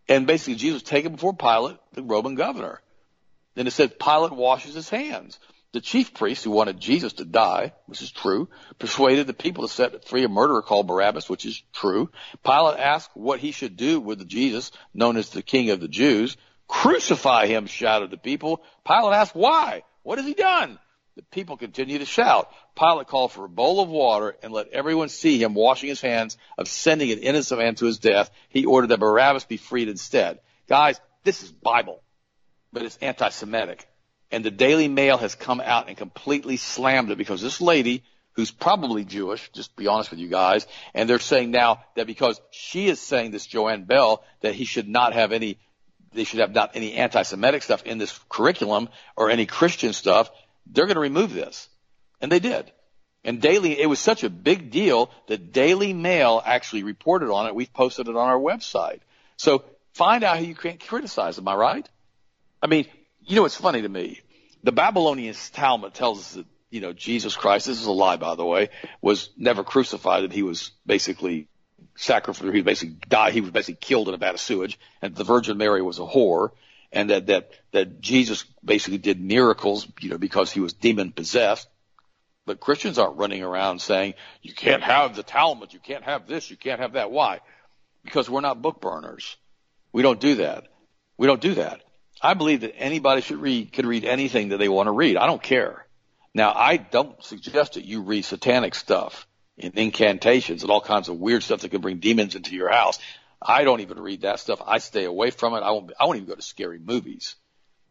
And 0.09 0.27
basically 0.27 0.57
Jesus 0.57 0.83
was 0.83 0.83
taken 0.83 1.13
before 1.13 1.35
Pilate, 1.35 1.77
the 1.93 2.03
Roman 2.03 2.35
governor. 2.35 2.81
Then 3.55 3.67
it 3.67 3.73
said 3.73 3.99
Pilate 3.99 4.33
washes 4.33 4.75
his 4.75 4.89
hands. 4.89 5.39
The 5.75 5.81
chief 5.81 6.15
priests 6.15 6.45
who 6.45 6.53
wanted 6.53 6.79
Jesus 6.79 7.15
to 7.15 7.25
die, 7.25 7.73
which 7.87 8.01
is 8.01 8.13
true, 8.13 8.49
persuaded 8.79 9.27
the 9.27 9.35
people 9.35 9.67
to 9.67 9.75
set 9.75 10.07
free 10.07 10.23
a 10.23 10.29
murderer 10.29 10.63
called 10.63 10.87
Barabbas, 10.87 11.29
which 11.29 11.45
is 11.45 11.61
true. 11.73 12.13
Pilate 12.45 12.79
asked 12.79 13.11
what 13.15 13.41
he 13.41 13.51
should 13.51 13.77
do 13.77 13.99
with 13.99 14.29
Jesus 14.29 14.71
known 14.95 15.17
as 15.17 15.31
the 15.31 15.43
King 15.43 15.71
of 15.71 15.81
the 15.81 15.89
Jews. 15.89 16.37
Crucify 16.69 17.49
him, 17.49 17.67
shouted 17.67 18.13
the 18.13 18.17
people. 18.17 18.63
Pilate 18.87 19.15
asked 19.15 19.35
why? 19.35 19.83
What 20.05 20.19
has 20.19 20.29
he 20.29 20.35
done? 20.35 20.79
The 21.17 21.25
people 21.25 21.57
continued 21.57 21.99
to 21.99 22.07
shout. 22.07 22.53
Pilate 22.79 23.09
called 23.09 23.33
for 23.33 23.45
a 23.45 23.49
bowl 23.49 23.81
of 23.81 23.89
water 23.89 24.37
and 24.45 24.53
let 24.53 24.69
everyone 24.69 25.09
see 25.09 25.43
him 25.43 25.55
washing 25.55 25.89
his 25.89 26.01
hands 26.01 26.39
of 26.57 26.69
sending 26.69 27.11
an 27.11 27.19
innocent 27.19 27.61
man 27.61 27.75
to 27.75 27.87
his 27.87 27.99
death. 27.99 28.31
He 28.49 28.65
ordered 28.65 28.91
that 28.91 29.01
Barabbas 29.01 29.47
be 29.47 29.57
freed 29.57 29.89
instead. 29.89 30.39
Guys, 30.69 31.01
this 31.25 31.43
is 31.43 31.51
Bible, 31.51 32.01
but 32.73 32.85
it's 32.85 32.97
anti-Semitic. 32.99 33.89
And 34.35 34.45
the 34.45 34.51
Daily 34.51 34.89
Mail 34.89 35.17
has 35.19 35.37
come 35.37 35.61
out 35.61 35.87
and 35.87 35.97
completely 35.97 36.57
slammed 36.57 37.11
it 37.13 37.19
because 37.19 37.41
this 37.41 37.61
lady, 37.61 38.03
who's 38.33 38.51
probably 38.51 39.05
Jewish, 39.05 39.49
just 39.53 39.77
be 39.77 39.87
honest 39.87 40.11
with 40.11 40.19
you 40.19 40.29
guys, 40.29 40.67
and 40.93 41.09
they're 41.09 41.21
saying 41.21 41.53
now 41.53 41.85
that 41.95 42.09
because 42.09 42.41
she 42.51 42.89
is 42.89 43.01
saying 43.01 43.31
this 43.31 43.47
Joanne 43.47 43.85
Bell 43.85 44.25
that 44.41 44.57
he 44.57 44.65
should 44.65 44.89
not 44.89 45.13
have 45.13 45.31
any 45.31 45.59
they 46.13 46.25
should 46.25 46.41
have 46.41 46.53
not 46.53 46.73
any 46.75 46.95
anti-Semitic 46.95 47.63
stuff 47.63 47.85
in 47.85 47.99
this 47.99 48.19
curriculum 48.29 48.89
or 49.17 49.31
any 49.31 49.47
Christian 49.47 49.93
stuff 49.93 50.31
they're 50.67 50.87
going 50.87 50.95
to 50.97 51.01
remove 51.01 51.33
this. 51.33 51.69
And 52.21 52.33
they 52.33 52.41
did. 52.41 52.73
And 53.23 53.41
Daily, 53.41 53.81
it 53.81 53.87
was 53.87 54.01
such 54.01 54.25
a 54.25 54.31
big 54.31 54.71
deal 54.71 55.11
that 55.29 55.53
Daily 55.53 55.93
Mail 55.93 56.43
actually 56.45 56.83
reported 56.83 57.31
on 57.31 57.47
it. 57.47 57.55
We've 57.55 57.73
posted 57.73 58.09
it 58.09 58.17
on 58.17 58.29
our 58.29 58.39
website. 58.39 59.01
So 59.37 59.65
find 59.93 60.25
out 60.25 60.39
who 60.39 60.45
you 60.45 60.55
can't 60.55 60.81
criticize. 60.81 61.39
Am 61.39 61.47
I 61.47 61.55
right? 61.55 61.89
I 62.63 62.67
mean, 62.67 62.87
you 63.27 63.37
know, 63.37 63.45
it's 63.45 63.57
funny 63.57 63.83
to 63.83 63.89
me. 63.89 64.21
The 64.65 64.73
Babylonian 64.73 65.35
Talmud 65.53 65.93
tells 65.93 66.21
us 66.21 66.33
that, 66.33 66.47
you 66.71 66.81
know, 66.81 66.95
Jesus 66.95 67.37
Christ, 67.37 67.67
this 67.67 67.79
is 67.79 67.87
a 67.87 67.93
lie, 67.93 68.17
by 68.17 68.35
the 68.35 68.47
way, 68.47 68.71
was 69.03 69.29
never 69.37 69.63
crucified, 69.63 70.25
that 70.25 70.33
he 70.33 70.43
was 70.43 70.73
basically 70.87 71.49
sacrificed, 71.97 72.53
he 72.53 72.63
basically 72.63 72.97
died, 73.07 73.35
he 73.35 73.43
was 73.43 73.51
basically 73.51 73.79
killed 73.79 74.09
in 74.09 74.15
a 74.15 74.17
vat 74.17 74.35
of 74.35 74.41
sewage, 74.41 74.79
and 75.03 75.15
the 75.15 75.23
Virgin 75.23 75.59
Mary 75.59 75.83
was 75.83 75.99
a 75.99 76.03
whore, 76.03 76.53
and 76.91 77.11
that 77.11 77.27
that 77.27 77.51
that 77.73 78.01
Jesus 78.01 78.47
basically 78.65 78.97
did 78.97 79.21
miracles, 79.21 79.87
you 80.01 80.09
know, 80.09 80.19
because 80.19 80.51
he 80.51 80.61
was 80.61 80.73
demon 80.73 81.13
possessed. 81.13 81.69
But 82.47 82.59
Christians 82.59 82.99
aren't 82.99 83.19
running 83.19 83.43
around 83.43 83.83
saying 83.83 84.15
you 84.41 84.55
can't 84.55 84.83
have 84.83 85.15
the 85.15 85.23
Talmud, 85.23 85.75
you 85.75 85.79
can't 85.79 86.05
have 86.05 86.27
this, 86.27 86.51
you 86.51 86.57
can't 86.57 86.81
have 86.81 86.95
that. 86.95 87.11
Why? 87.11 87.41
Because 88.03 88.31
we're 88.31 88.41
not 88.41 88.63
book 88.63 88.81
burners. 88.81 89.37
We 89.93 90.01
don't 90.01 90.21
do 90.21 90.37
that. 90.37 90.69
We 91.19 91.27
don't 91.27 91.41
do 91.41 91.55
that. 91.55 91.84
I 92.25 92.33
believe 92.33 92.63
that 92.63 92.75
anybody 92.79 93.21
should 93.21 93.37
read 93.37 93.71
could 93.71 93.85
read 93.85 94.07
anything 94.07 94.49
that 94.49 94.57
they 94.57 94.69
want 94.71 94.87
to 94.87 94.93
read. 94.93 95.19
I 95.19 95.27
don't 95.27 95.43
care. 95.43 95.87
Now 96.33 96.55
I 96.55 96.79
don't 96.79 97.23
suggest 97.23 97.75
that 97.75 97.85
you 97.85 98.01
read 98.01 98.25
satanic 98.25 98.75
stuff 98.75 99.27
and 99.59 99.75
incantations 99.77 100.63
and 100.63 100.73
all 100.73 100.81
kinds 100.81 101.11
of 101.11 101.19
weird 101.19 101.43
stuff 101.43 101.61
that 101.61 101.69
can 101.69 101.83
bring 101.83 101.99
demons 101.99 102.35
into 102.35 102.55
your 102.55 102.71
house. 102.71 102.99
I 103.43 103.65
don't 103.65 103.81
even 103.81 104.01
read 104.01 104.23
that 104.23 104.41
stuff. 104.41 104.63
I 104.67 104.79
stay 104.79 105.05
away 105.05 105.33
from 105.33 105.53
it. 105.53 105.59
I 105.59 105.73
won't. 105.73 105.93
I 106.01 106.07
won't 106.07 106.17
even 106.17 106.29
go 106.29 106.35
to 106.35 106.41
scary 106.41 106.79
movies 106.79 107.37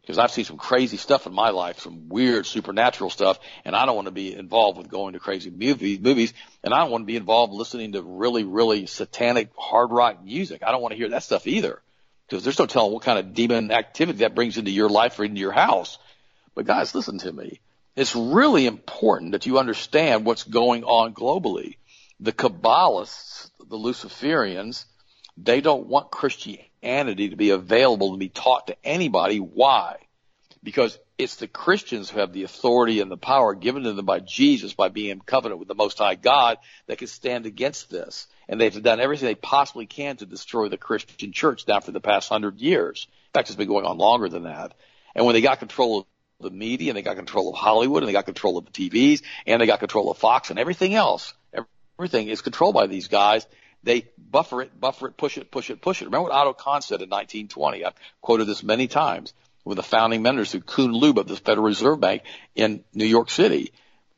because 0.00 0.18
I've 0.18 0.32
seen 0.32 0.44
some 0.44 0.58
crazy 0.58 0.96
stuff 0.96 1.28
in 1.28 1.32
my 1.32 1.50
life, 1.50 1.78
some 1.78 2.08
weird 2.08 2.44
supernatural 2.44 3.10
stuff, 3.10 3.38
and 3.64 3.76
I 3.76 3.86
don't 3.86 3.94
want 3.94 4.06
to 4.06 4.12
be 4.12 4.34
involved 4.34 4.78
with 4.78 4.88
going 4.88 5.12
to 5.12 5.20
crazy 5.20 5.50
movies. 5.50 6.00
Movies, 6.00 6.34
and 6.64 6.74
I 6.74 6.78
don't 6.78 6.90
want 6.90 7.02
to 7.02 7.06
be 7.06 7.16
involved 7.16 7.52
listening 7.52 7.92
to 7.92 8.02
really, 8.02 8.42
really 8.42 8.86
satanic 8.86 9.50
hard 9.56 9.92
rock 9.92 10.24
music. 10.24 10.64
I 10.64 10.72
don't 10.72 10.82
want 10.82 10.90
to 10.90 10.98
hear 10.98 11.10
that 11.10 11.22
stuff 11.22 11.46
either 11.46 11.80
because 12.34 12.42
there's 12.42 12.58
no 12.58 12.66
telling 12.66 12.92
what 12.92 13.04
kind 13.04 13.16
of 13.16 13.32
demon 13.32 13.70
activity 13.70 14.18
that 14.18 14.34
brings 14.34 14.58
into 14.58 14.72
your 14.72 14.88
life 14.88 15.20
or 15.20 15.24
into 15.24 15.38
your 15.38 15.52
house. 15.52 15.98
But 16.56 16.66
guys, 16.66 16.92
listen 16.92 17.18
to 17.18 17.32
me. 17.32 17.60
It's 17.94 18.16
really 18.16 18.66
important 18.66 19.32
that 19.32 19.46
you 19.46 19.60
understand 19.60 20.26
what's 20.26 20.42
going 20.42 20.82
on 20.82 21.14
globally. 21.14 21.76
The 22.18 22.32
Kabbalists, 22.32 23.50
the 23.60 23.76
Luciferians, 23.76 24.84
they 25.36 25.60
don't 25.60 25.86
want 25.86 26.10
Christianity 26.10 27.28
to 27.28 27.36
be 27.36 27.50
available 27.50 28.10
to 28.10 28.18
be 28.18 28.30
taught 28.30 28.66
to 28.66 28.76
anybody. 28.82 29.38
Why? 29.38 29.98
Because 30.60 30.98
it's 31.16 31.36
the 31.36 31.46
Christians 31.46 32.10
who 32.10 32.18
have 32.18 32.32
the 32.32 32.42
authority 32.42 33.00
and 33.00 33.10
the 33.10 33.16
power 33.16 33.54
given 33.54 33.84
to 33.84 33.92
them 33.92 34.04
by 34.04 34.18
Jesus 34.18 34.74
by 34.74 34.88
being 34.88 35.10
in 35.10 35.20
covenant 35.20 35.60
with 35.60 35.68
the 35.68 35.74
Most 35.74 35.98
High 35.98 36.16
God 36.16 36.58
that 36.86 36.98
can 36.98 37.06
stand 37.06 37.46
against 37.46 37.88
this. 37.88 38.26
And 38.48 38.60
they've 38.60 38.82
done 38.82 39.00
everything 39.00 39.26
they 39.26 39.36
possibly 39.36 39.86
can 39.86 40.16
to 40.16 40.26
destroy 40.26 40.68
the 40.68 40.76
Christian 40.76 41.32
church 41.32 41.66
now 41.68 41.80
for 41.80 41.92
the 41.92 42.00
past 42.00 42.28
hundred 42.28 42.60
years. 42.60 43.06
In 43.28 43.30
fact, 43.32 43.48
it's 43.48 43.56
been 43.56 43.68
going 43.68 43.86
on 43.86 43.96
longer 43.96 44.28
than 44.28 44.44
that. 44.44 44.74
And 45.14 45.24
when 45.24 45.34
they 45.34 45.40
got 45.40 45.60
control 45.60 46.00
of 46.00 46.06
the 46.40 46.50
media 46.50 46.90
and 46.90 46.96
they 46.96 47.02
got 47.02 47.16
control 47.16 47.48
of 47.48 47.54
Hollywood 47.54 48.02
and 48.02 48.08
they 48.08 48.12
got 48.12 48.24
control 48.24 48.58
of 48.58 48.66
the 48.66 48.72
TVs 48.72 49.22
and 49.46 49.60
they 49.60 49.66
got 49.66 49.78
control 49.78 50.10
of 50.10 50.18
Fox 50.18 50.50
and 50.50 50.58
everything 50.58 50.94
else, 50.94 51.32
everything 51.98 52.28
is 52.28 52.42
controlled 52.42 52.74
by 52.74 52.88
these 52.88 53.06
guys 53.08 53.46
they 53.84 54.08
buffer 54.18 54.62
it, 54.62 54.80
buffer 54.80 55.08
it, 55.08 55.16
push 55.16 55.36
it, 55.36 55.50
push 55.50 55.70
it, 55.70 55.80
push 55.80 56.00
it. 56.00 56.06
Remember 56.06 56.24
what 56.24 56.32
Otto 56.32 56.54
Kahn 56.54 56.80
said 56.80 57.02
in 57.02 57.10
1920? 57.10 57.84
I've 57.84 57.94
quoted 58.22 58.46
this 58.46 58.62
many 58.62 58.88
times 58.88 59.34
with 59.64 59.76
the 59.76 59.82
founding 59.82 60.22
members 60.22 60.52
who 60.52 60.60
Kuhn 60.60 60.92
Loeb 60.92 61.18
of 61.18 61.28
the 61.28 61.36
Federal 61.36 61.66
Reserve 61.66 62.00
Bank 62.00 62.22
in 62.54 62.84
New 62.92 63.06
York 63.06 63.30
City. 63.30 63.72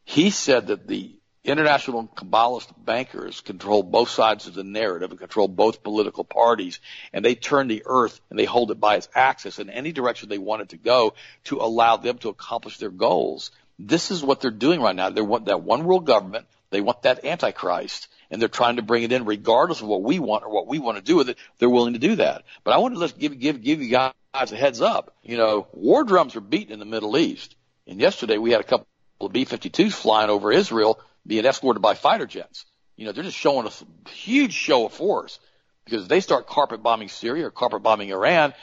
He 0.05 0.30
said 0.30 0.68
that 0.68 0.86
the 0.86 1.12
international 1.44 2.09
Kabbalist 2.09 2.68
bankers 2.76 3.40
control 3.40 3.82
both 3.82 4.09
sides 4.09 4.49
of 4.49 4.55
the 4.55 4.64
narrative 4.64 5.11
and 5.11 5.20
control 5.20 5.47
both 5.47 5.82
political 5.82 6.24
parties, 6.24 6.80
and 7.12 7.24
they 7.24 7.36
turn 7.36 7.68
the 7.68 7.84
earth 7.86 8.20
and 8.30 8.38
they 8.38 8.44
hold 8.44 8.70
it 8.70 8.80
by 8.80 8.97
its 8.97 9.09
axis 9.14 9.59
in 9.59 9.70
any 9.70 9.92
direction 9.92 10.28
they 10.28 10.38
want 10.38 10.62
it 10.62 10.68
to 10.70 10.76
go 10.76 11.14
to 11.44 11.59
allow 11.59 11.97
them 11.97 12.18
to 12.18 12.28
accomplish 12.28 12.78
their 12.78 12.90
goals. 12.90 13.53
This 13.78 14.11
is 14.11 14.24
what 14.24 14.40
they're 14.40 14.51
doing 14.51 14.80
right 14.80 14.97
now. 14.97 15.11
They 15.11 15.20
want 15.20 15.47
that 15.47 15.62
one 15.62 15.84
world 15.84 16.07
government. 16.07 16.47
They 16.70 16.80
want 16.80 17.03
that 17.03 17.24
antichrist 17.24 18.09
and 18.31 18.41
they're 18.41 18.49
trying 18.49 18.77
to 18.77 18.83
bring 18.83 19.03
it 19.03 19.12
in 19.12 19.24
regardless 19.24 19.81
of 19.81 19.89
what 19.89 20.03
we 20.03 20.18
want 20.18 20.45
or 20.45 20.51
what 20.51 20.66
we 20.66 20.79
want 20.79 20.99
to 20.99 21.03
do 21.03 21.16
with 21.16 21.29
it. 21.29 21.39
They're 21.59 21.70
willing 21.70 21.95
to 21.95 21.99
do 21.99 22.16
that. 22.16 22.45
But 22.64 22.74
I 22.74 22.79
want 22.79 22.95
to 22.95 23.01
just 23.01 23.18
give, 23.18 23.39
give, 23.39 23.62
give 23.62 23.83
you 23.83 23.91
guys 23.91 24.12
a 24.35 24.57
heads 24.57 24.81
up. 24.81 25.14
You 25.22 25.37
know, 25.37 25.66
war 25.72 26.05
drums 26.05 26.37
are 26.37 26.41
beaten 26.41 26.72
in 26.72 26.79
the 26.79 26.85
Middle 26.85 27.16
East. 27.16 27.57
And 27.87 28.01
yesterday 28.01 28.39
we 28.39 28.51
had 28.51 28.61
a 28.61 28.64
couple 28.64 28.87
of 29.20 29.33
B-52s 29.33 29.93
flying 29.93 30.31
over 30.31 30.53
Israel 30.53 31.01
being 31.27 31.45
escorted 31.45 31.83
by 31.83 31.95
fighter 31.95 32.27
jets. 32.27 32.66
You 32.97 33.07
know, 33.07 33.12
they're 33.12 33.24
just 33.24 33.37
showing 33.37 33.66
a 33.66 34.11
huge 34.11 34.53
show 34.53 34.87
of 34.87 34.93
force 34.93 35.39
because 35.85 36.03
if 36.03 36.09
they 36.09 36.20
start 36.20 36.47
carpet 36.47 36.83
bombing 36.83 37.09
Syria 37.09 37.47
or 37.47 37.51
carpet 37.51 37.83
bombing 37.83 38.11
Iran, 38.11 38.55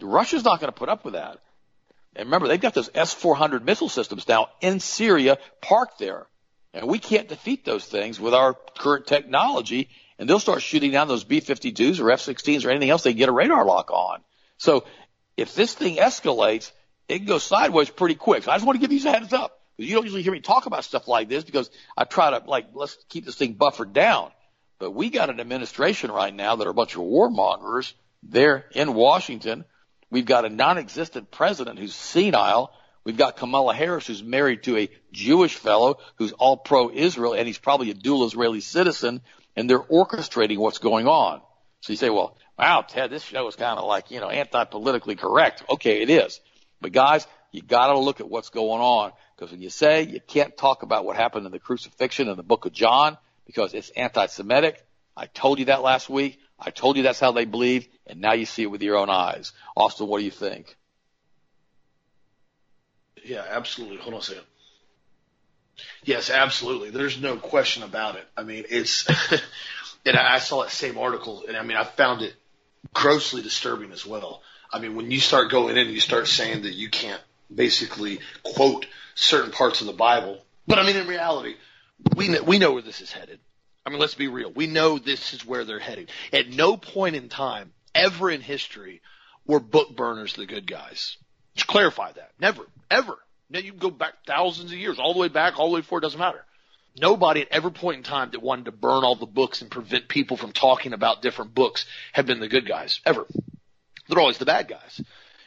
Russia's 0.00 0.44
not 0.44 0.60
going 0.60 0.72
to 0.72 0.78
put 0.78 0.88
up 0.88 1.04
with 1.04 1.14
that. 1.14 1.38
And 2.16 2.26
remember, 2.26 2.48
they've 2.48 2.60
got 2.60 2.74
those 2.74 2.90
S-400 2.94 3.62
missile 3.62 3.88
systems 3.88 4.26
now 4.26 4.48
in 4.60 4.80
Syria 4.80 5.38
parked 5.60 5.98
there. 5.98 6.26
And 6.72 6.86
we 6.86 6.98
can't 6.98 7.28
defeat 7.28 7.64
those 7.64 7.84
things 7.84 8.20
with 8.20 8.34
our 8.34 8.54
current 8.78 9.06
technology. 9.06 9.88
And 10.18 10.28
they'll 10.28 10.38
start 10.38 10.62
shooting 10.62 10.92
down 10.92 11.08
those 11.08 11.24
B-52s 11.24 12.00
or 12.00 12.10
F-16s 12.12 12.64
or 12.64 12.70
anything 12.70 12.90
else 12.90 13.02
they 13.02 13.14
get 13.14 13.28
a 13.28 13.32
radar 13.32 13.64
lock 13.64 13.90
on. 13.90 14.20
So 14.58 14.84
if 15.36 15.54
this 15.54 15.74
thing 15.74 15.96
escalates, 15.96 16.70
it 17.08 17.18
can 17.18 17.26
go 17.26 17.38
sideways 17.38 17.90
pretty 17.90 18.14
quick. 18.14 18.44
So 18.44 18.50
I 18.50 18.54
just 18.54 18.66
want 18.66 18.80
to 18.80 18.86
give 18.86 18.92
you 18.92 19.08
a 19.08 19.12
heads 19.12 19.32
up. 19.32 19.58
You 19.78 19.94
don't 19.94 20.04
usually 20.04 20.22
hear 20.22 20.32
me 20.32 20.40
talk 20.40 20.66
about 20.66 20.84
stuff 20.84 21.08
like 21.08 21.28
this 21.28 21.42
because 21.42 21.70
I 21.96 22.04
try 22.04 22.38
to 22.38 22.44
like, 22.46 22.66
let's 22.74 22.98
keep 23.08 23.24
this 23.24 23.36
thing 23.36 23.54
buffered 23.54 23.94
down. 23.94 24.30
But 24.78 24.92
we 24.92 25.10
got 25.10 25.30
an 25.30 25.40
administration 25.40 26.10
right 26.10 26.34
now 26.34 26.56
that 26.56 26.66
are 26.66 26.70
a 26.70 26.74
bunch 26.74 26.94
of 26.94 27.02
warmongers. 27.02 27.94
They're 28.22 28.66
in 28.72 28.92
Washington. 28.92 29.64
We've 30.10 30.26
got 30.26 30.44
a 30.44 30.50
non-existent 30.50 31.30
president 31.30 31.78
who's 31.78 31.94
senile 31.94 32.72
We've 33.04 33.16
got 33.16 33.36
Kamala 33.36 33.74
Harris, 33.74 34.06
who's 34.06 34.22
married 34.22 34.64
to 34.64 34.76
a 34.76 34.90
Jewish 35.12 35.54
fellow 35.54 35.98
who's 36.16 36.32
all 36.32 36.56
pro-Israel, 36.56 37.34
and 37.34 37.46
he's 37.46 37.58
probably 37.58 37.90
a 37.90 37.94
dual 37.94 38.26
Israeli 38.26 38.60
citizen, 38.60 39.22
and 39.56 39.68
they're 39.68 39.78
orchestrating 39.78 40.58
what's 40.58 40.78
going 40.78 41.06
on. 41.06 41.40
So 41.80 41.92
you 41.92 41.96
say, 41.96 42.10
well, 42.10 42.36
wow, 42.58 42.82
Ted, 42.82 43.10
this 43.10 43.22
show 43.22 43.46
is 43.48 43.56
kind 43.56 43.78
of 43.78 43.86
like, 43.86 44.10
you 44.10 44.20
know, 44.20 44.28
anti-politically 44.28 45.16
correct. 45.16 45.64
Okay, 45.70 46.02
it 46.02 46.10
is. 46.10 46.40
But 46.80 46.92
guys, 46.92 47.26
you 47.52 47.62
gotta 47.62 47.98
look 47.98 48.20
at 48.20 48.28
what's 48.28 48.50
going 48.50 48.82
on. 48.82 49.12
Because 49.34 49.52
when 49.52 49.62
you 49.62 49.70
say 49.70 50.02
you 50.02 50.20
can't 50.20 50.54
talk 50.56 50.82
about 50.82 51.06
what 51.06 51.16
happened 51.16 51.46
in 51.46 51.52
the 51.52 51.58
crucifixion 51.58 52.28
in 52.28 52.36
the 52.36 52.42
book 52.42 52.66
of 52.66 52.72
John 52.72 53.16
because 53.46 53.72
it's 53.72 53.88
anti-Semitic, 53.90 54.84
I 55.16 55.26
told 55.26 55.58
you 55.58 55.66
that 55.66 55.82
last 55.82 56.10
week. 56.10 56.38
I 56.58 56.70
told 56.70 56.98
you 56.98 57.02
that's 57.02 57.18
how 57.18 57.32
they 57.32 57.46
believe, 57.46 57.88
and 58.06 58.20
now 58.20 58.34
you 58.34 58.44
see 58.44 58.62
it 58.62 58.70
with 58.70 58.82
your 58.82 58.98
own 58.98 59.08
eyes. 59.08 59.52
Austin, 59.74 60.06
what 60.06 60.18
do 60.18 60.24
you 60.24 60.30
think? 60.30 60.76
Yeah, 63.24 63.44
absolutely. 63.48 63.98
Hold 63.98 64.14
on 64.14 64.20
a 64.20 64.22
second. 64.22 64.44
Yes, 66.04 66.30
absolutely. 66.30 66.90
There's 66.90 67.20
no 67.20 67.36
question 67.36 67.82
about 67.82 68.16
it. 68.16 68.26
I 68.36 68.42
mean, 68.42 68.64
it's, 68.68 69.08
and 70.06 70.16
I 70.16 70.38
saw 70.38 70.62
that 70.62 70.70
same 70.70 70.98
article, 70.98 71.44
and 71.46 71.56
I 71.56 71.62
mean, 71.62 71.76
I 71.76 71.84
found 71.84 72.22
it 72.22 72.34
grossly 72.92 73.42
disturbing 73.42 73.92
as 73.92 74.04
well. 74.04 74.42
I 74.72 74.78
mean, 74.78 74.94
when 74.94 75.10
you 75.10 75.20
start 75.20 75.50
going 75.50 75.76
in 75.76 75.86
and 75.86 75.90
you 75.90 76.00
start 76.00 76.28
saying 76.28 76.62
that 76.62 76.74
you 76.74 76.88
can't 76.88 77.20
basically 77.52 78.20
quote 78.42 78.86
certain 79.14 79.50
parts 79.50 79.80
of 79.80 79.86
the 79.86 79.92
Bible, 79.92 80.38
but 80.66 80.78
I 80.78 80.86
mean, 80.86 80.96
in 80.96 81.06
reality, 81.06 81.56
we 82.14 82.28
know, 82.28 82.42
we 82.42 82.58
know 82.58 82.72
where 82.72 82.82
this 82.82 83.00
is 83.00 83.12
headed. 83.12 83.40
I 83.84 83.90
mean, 83.90 83.98
let's 83.98 84.14
be 84.14 84.28
real. 84.28 84.50
We 84.52 84.66
know 84.66 84.98
this 84.98 85.32
is 85.32 85.44
where 85.44 85.64
they're 85.64 85.78
heading. 85.78 86.06
At 86.32 86.48
no 86.48 86.76
point 86.76 87.16
in 87.16 87.28
time, 87.28 87.72
ever 87.94 88.30
in 88.30 88.40
history, 88.40 89.00
were 89.46 89.60
book 89.60 89.96
burners 89.96 90.34
the 90.34 90.46
good 90.46 90.66
guys. 90.66 91.16
Just 91.54 91.66
clarify 91.66 92.12
that. 92.12 92.32
Never, 92.38 92.62
ever. 92.90 93.16
Now 93.48 93.58
you 93.58 93.72
can 93.72 93.80
go 93.80 93.90
back 93.90 94.14
thousands 94.26 94.72
of 94.72 94.78
years, 94.78 94.98
all 94.98 95.12
the 95.12 95.18
way 95.18 95.28
back, 95.28 95.58
all 95.58 95.70
the 95.70 95.74
way 95.74 95.82
forward, 95.82 96.02
doesn't 96.02 96.18
matter. 96.18 96.44
Nobody 96.98 97.42
at 97.42 97.48
every 97.50 97.70
point 97.70 97.98
in 97.98 98.02
time 98.02 98.30
that 98.32 98.42
wanted 98.42 98.66
to 98.66 98.72
burn 98.72 99.04
all 99.04 99.16
the 99.16 99.26
books 99.26 99.62
and 99.62 99.70
prevent 99.70 100.08
people 100.08 100.36
from 100.36 100.52
talking 100.52 100.92
about 100.92 101.22
different 101.22 101.54
books 101.54 101.86
have 102.12 102.26
been 102.26 102.40
the 102.40 102.48
good 102.48 102.66
guys, 102.66 103.00
ever. 103.06 103.26
They're 104.08 104.20
always 104.20 104.38
the 104.38 104.44
bad 104.44 104.68
guys. 104.68 105.00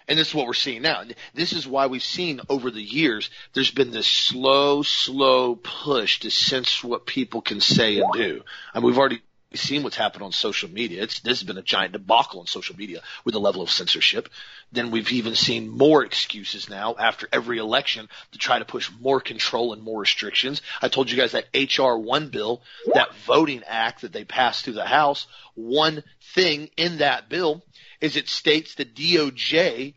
And 0.07 0.19
this 0.19 0.29
is 0.29 0.35
what 0.35 0.47
we're 0.47 0.53
seeing 0.53 0.81
now. 0.81 1.03
This 1.33 1.53
is 1.53 1.67
why 1.67 1.87
we've 1.87 2.03
seen 2.03 2.41
over 2.49 2.71
the 2.71 2.81
years, 2.81 3.29
there's 3.53 3.71
been 3.71 3.91
this 3.91 4.07
slow, 4.07 4.81
slow 4.83 5.55
push 5.55 6.19
to 6.21 6.31
censor 6.31 6.87
what 6.87 7.05
people 7.05 7.41
can 7.41 7.61
say 7.61 7.99
and 7.99 8.11
do. 8.13 8.43
I 8.73 8.79
mean, 8.79 8.87
we've 8.87 8.97
already 8.97 9.21
seen 9.59 9.83
what's 9.83 9.95
happened 9.95 10.23
on 10.23 10.31
social 10.31 10.69
media. 10.69 11.03
It's, 11.03 11.19
this 11.19 11.39
has 11.39 11.47
been 11.47 11.57
a 11.57 11.63
giant 11.63 11.93
debacle 11.93 12.39
on 12.39 12.47
social 12.47 12.75
media 12.75 13.01
with 13.23 13.33
the 13.33 13.39
level 13.39 13.61
of 13.61 13.69
censorship. 13.69 14.29
Then 14.71 14.91
we've 14.91 15.11
even 15.11 15.35
seen 15.35 15.69
more 15.69 16.03
excuses 16.03 16.69
now 16.69 16.95
after 16.97 17.27
every 17.31 17.57
election 17.57 18.09
to 18.31 18.37
try 18.37 18.59
to 18.59 18.65
push 18.65 18.91
more 18.99 19.21
control 19.21 19.73
and 19.73 19.81
more 19.81 20.01
restrictions. 20.01 20.61
I 20.81 20.87
told 20.87 21.11
you 21.11 21.17
guys 21.17 21.33
that 21.33 21.47
HR 21.53 21.97
one 21.97 22.29
bill, 22.29 22.61
that 22.93 23.15
voting 23.25 23.63
act 23.67 24.01
that 24.01 24.13
they 24.13 24.25
passed 24.25 24.65
through 24.65 24.73
the 24.73 24.85
House, 24.85 25.27
one 25.55 26.03
thing 26.33 26.69
in 26.77 26.97
that 26.97 27.29
bill 27.29 27.63
is 28.01 28.17
it 28.17 28.27
states 28.27 28.75
the 28.75 28.85
DOJ 28.85 29.93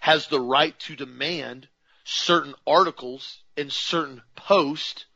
has 0.00 0.28
the 0.28 0.40
right 0.40 0.78
to 0.80 0.96
demand 0.96 1.68
certain 2.04 2.54
articles 2.66 3.42
and 3.56 3.72
certain 3.72 4.22
posts 4.36 5.06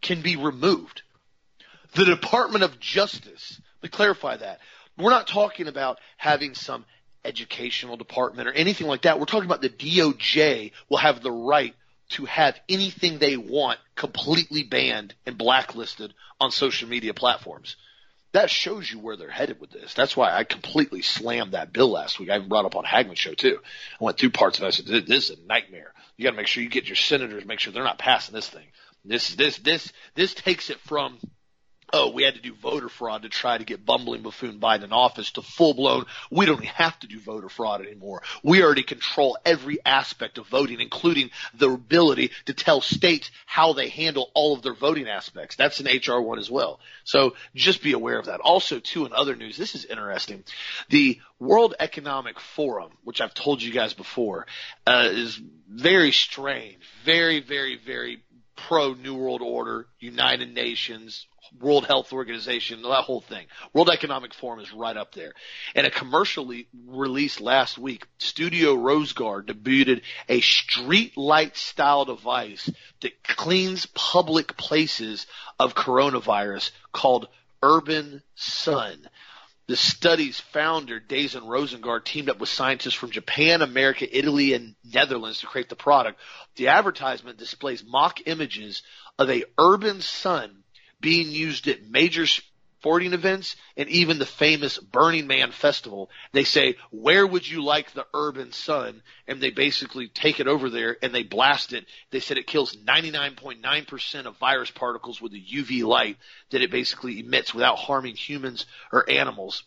can 0.00 0.22
be 0.22 0.36
removed. 0.36 1.02
The 1.94 2.04
Department 2.04 2.64
of 2.64 2.78
Justice, 2.80 3.60
to 3.82 3.88
clarify 3.88 4.36
that, 4.36 4.60
we're 4.96 5.10
not 5.10 5.26
talking 5.26 5.66
about 5.66 5.98
having 6.16 6.54
some 6.54 6.84
educational 7.24 7.96
department 7.96 8.48
or 8.48 8.52
anything 8.52 8.86
like 8.86 9.02
that. 9.02 9.18
We're 9.18 9.26
talking 9.26 9.46
about 9.46 9.62
the 9.62 9.68
DOJ 9.68 10.72
will 10.88 10.98
have 10.98 11.22
the 11.22 11.32
right 11.32 11.74
to 12.10 12.24
have 12.24 12.58
anything 12.68 13.18
they 13.18 13.36
want 13.36 13.78
completely 13.94 14.62
banned 14.62 15.14
and 15.26 15.38
blacklisted 15.38 16.12
on 16.40 16.50
social 16.50 16.88
media 16.88 17.14
platforms 17.14 17.76
that 18.32 18.50
shows 18.50 18.90
you 18.90 18.98
where 18.98 19.16
they're 19.16 19.30
headed 19.30 19.60
with 19.60 19.70
this. 19.70 19.94
That's 19.94 20.16
why 20.16 20.32
I 20.32 20.44
completely 20.44 21.02
slammed 21.02 21.52
that 21.52 21.72
bill 21.72 21.90
last 21.90 22.20
week. 22.20 22.30
I 22.30 22.38
brought 22.38 22.64
up 22.64 22.76
on 22.76 22.84
Hagmann 22.84 23.16
show 23.16 23.34
too. 23.34 23.58
I 24.00 24.04
went 24.04 24.18
through 24.18 24.30
parts 24.30 24.58
of 24.58 24.64
it. 24.64 24.68
I 24.68 24.70
said, 24.70 25.06
this 25.06 25.30
is 25.30 25.38
a 25.38 25.46
nightmare. 25.46 25.92
You 26.16 26.24
got 26.24 26.30
to 26.32 26.36
make 26.36 26.46
sure 26.46 26.62
you 26.62 26.68
get 26.68 26.86
your 26.86 26.96
senators, 26.96 27.44
make 27.44 27.58
sure 27.58 27.72
they're 27.72 27.82
not 27.82 27.98
passing 27.98 28.34
this 28.34 28.48
thing. 28.48 28.66
This, 29.04 29.34
this, 29.34 29.58
this, 29.58 29.92
this 30.14 30.34
takes 30.34 30.70
it 30.70 30.78
from 30.80 31.18
oh, 31.92 32.10
we 32.10 32.22
had 32.22 32.34
to 32.34 32.40
do 32.40 32.54
voter 32.54 32.88
fraud 32.88 33.22
to 33.22 33.28
try 33.28 33.58
to 33.58 33.64
get 33.64 33.84
bumbling 33.84 34.22
buffoon 34.22 34.60
Biden 34.60 34.84
in 34.84 34.92
office 34.92 35.32
to 35.32 35.42
full 35.42 35.74
blown, 35.74 36.06
we 36.30 36.46
don't 36.46 36.64
have 36.64 36.98
to 37.00 37.06
do 37.06 37.18
voter 37.20 37.48
fraud 37.48 37.80
anymore. 37.80 38.22
We 38.42 38.62
already 38.62 38.82
control 38.82 39.38
every 39.44 39.78
aspect 39.84 40.38
of 40.38 40.46
voting, 40.46 40.80
including 40.80 41.30
the 41.54 41.70
ability 41.70 42.30
to 42.46 42.54
tell 42.54 42.80
states 42.80 43.30
how 43.46 43.72
they 43.72 43.88
handle 43.88 44.30
all 44.34 44.54
of 44.54 44.62
their 44.62 44.74
voting 44.74 45.08
aspects. 45.08 45.56
That's 45.56 45.80
an 45.80 45.86
HR 45.86 46.20
one 46.20 46.38
as 46.38 46.50
well. 46.50 46.80
So 47.04 47.34
just 47.54 47.82
be 47.82 47.92
aware 47.92 48.18
of 48.18 48.26
that. 48.26 48.40
Also, 48.40 48.78
too, 48.78 49.06
in 49.06 49.12
other 49.12 49.36
news, 49.36 49.56
this 49.56 49.74
is 49.74 49.84
interesting. 49.84 50.44
The 50.88 51.20
World 51.38 51.74
Economic 51.80 52.38
Forum, 52.38 52.92
which 53.04 53.20
I've 53.20 53.34
told 53.34 53.62
you 53.62 53.72
guys 53.72 53.94
before, 53.94 54.46
uh, 54.86 55.08
is 55.10 55.40
very 55.68 56.12
strange, 56.12 56.78
very, 57.04 57.40
very, 57.40 57.76
very 57.76 58.22
pro 58.56 58.94
New 58.94 59.14
World 59.14 59.40
Order, 59.42 59.86
United 59.98 60.54
Nations, 60.54 61.26
World 61.58 61.86
Health 61.86 62.12
Organization, 62.12 62.82
that 62.82 63.04
whole 63.04 63.20
thing. 63.20 63.46
World 63.72 63.90
Economic 63.90 64.34
Forum 64.34 64.60
is 64.60 64.72
right 64.72 64.96
up 64.96 65.14
there. 65.14 65.32
And 65.74 65.86
a 65.86 65.90
commercially 65.90 66.68
released 66.86 67.40
last 67.40 67.78
week, 67.78 68.06
Studio 68.18 68.74
Roosegaarde 68.74 69.46
debuted 69.46 70.02
a 70.28 70.40
street 70.40 71.16
light 71.16 71.56
style 71.56 72.04
device 72.04 72.70
that 73.00 73.22
cleans 73.24 73.86
public 73.86 74.56
places 74.56 75.26
of 75.58 75.74
coronavirus 75.74 76.70
called 76.92 77.28
Urban 77.62 78.22
Sun. 78.34 79.08
The 79.70 79.76
study's 79.76 80.40
founder, 80.40 80.98
Dazen 80.98 81.42
Rosengard, 81.42 82.04
teamed 82.04 82.28
up 82.28 82.40
with 82.40 82.48
scientists 82.48 82.94
from 82.94 83.12
Japan, 83.12 83.62
America, 83.62 84.04
Italy, 84.18 84.52
and 84.52 84.74
Netherlands 84.82 85.40
to 85.40 85.46
create 85.46 85.68
the 85.68 85.76
product. 85.76 86.18
The 86.56 86.68
advertisement 86.68 87.38
displays 87.38 87.84
mock 87.84 88.26
images 88.26 88.82
of 89.16 89.30
a 89.30 89.44
urban 89.58 90.00
sun 90.00 90.59
being 91.00 91.30
used 91.30 91.68
at 91.68 91.82
major 91.82 92.26
sporting 92.80 93.12
events 93.12 93.56
and 93.76 93.90
even 93.90 94.18
the 94.18 94.24
famous 94.24 94.78
Burning 94.78 95.26
Man 95.26 95.52
festival. 95.52 96.08
They 96.32 96.44
say, 96.44 96.76
where 96.90 97.26
would 97.26 97.46
you 97.46 97.62
like 97.62 97.92
the 97.92 98.06
urban 98.14 98.52
sun? 98.52 99.02
And 99.28 99.38
they 99.38 99.50
basically 99.50 100.08
take 100.08 100.40
it 100.40 100.46
over 100.46 100.70
there 100.70 100.96
and 101.02 101.14
they 101.14 101.22
blast 101.22 101.74
it. 101.74 101.84
They 102.10 102.20
said 102.20 102.38
it 102.38 102.46
kills 102.46 102.74
99.9% 102.76 104.24
of 104.24 104.38
virus 104.38 104.70
particles 104.70 105.20
with 105.20 105.32
the 105.32 105.44
UV 105.44 105.84
light 105.84 106.16
that 106.50 106.62
it 106.62 106.70
basically 106.70 107.20
emits 107.20 107.52
without 107.52 107.76
harming 107.76 108.16
humans 108.16 108.64
or 108.92 109.08
animals. 109.10 109.62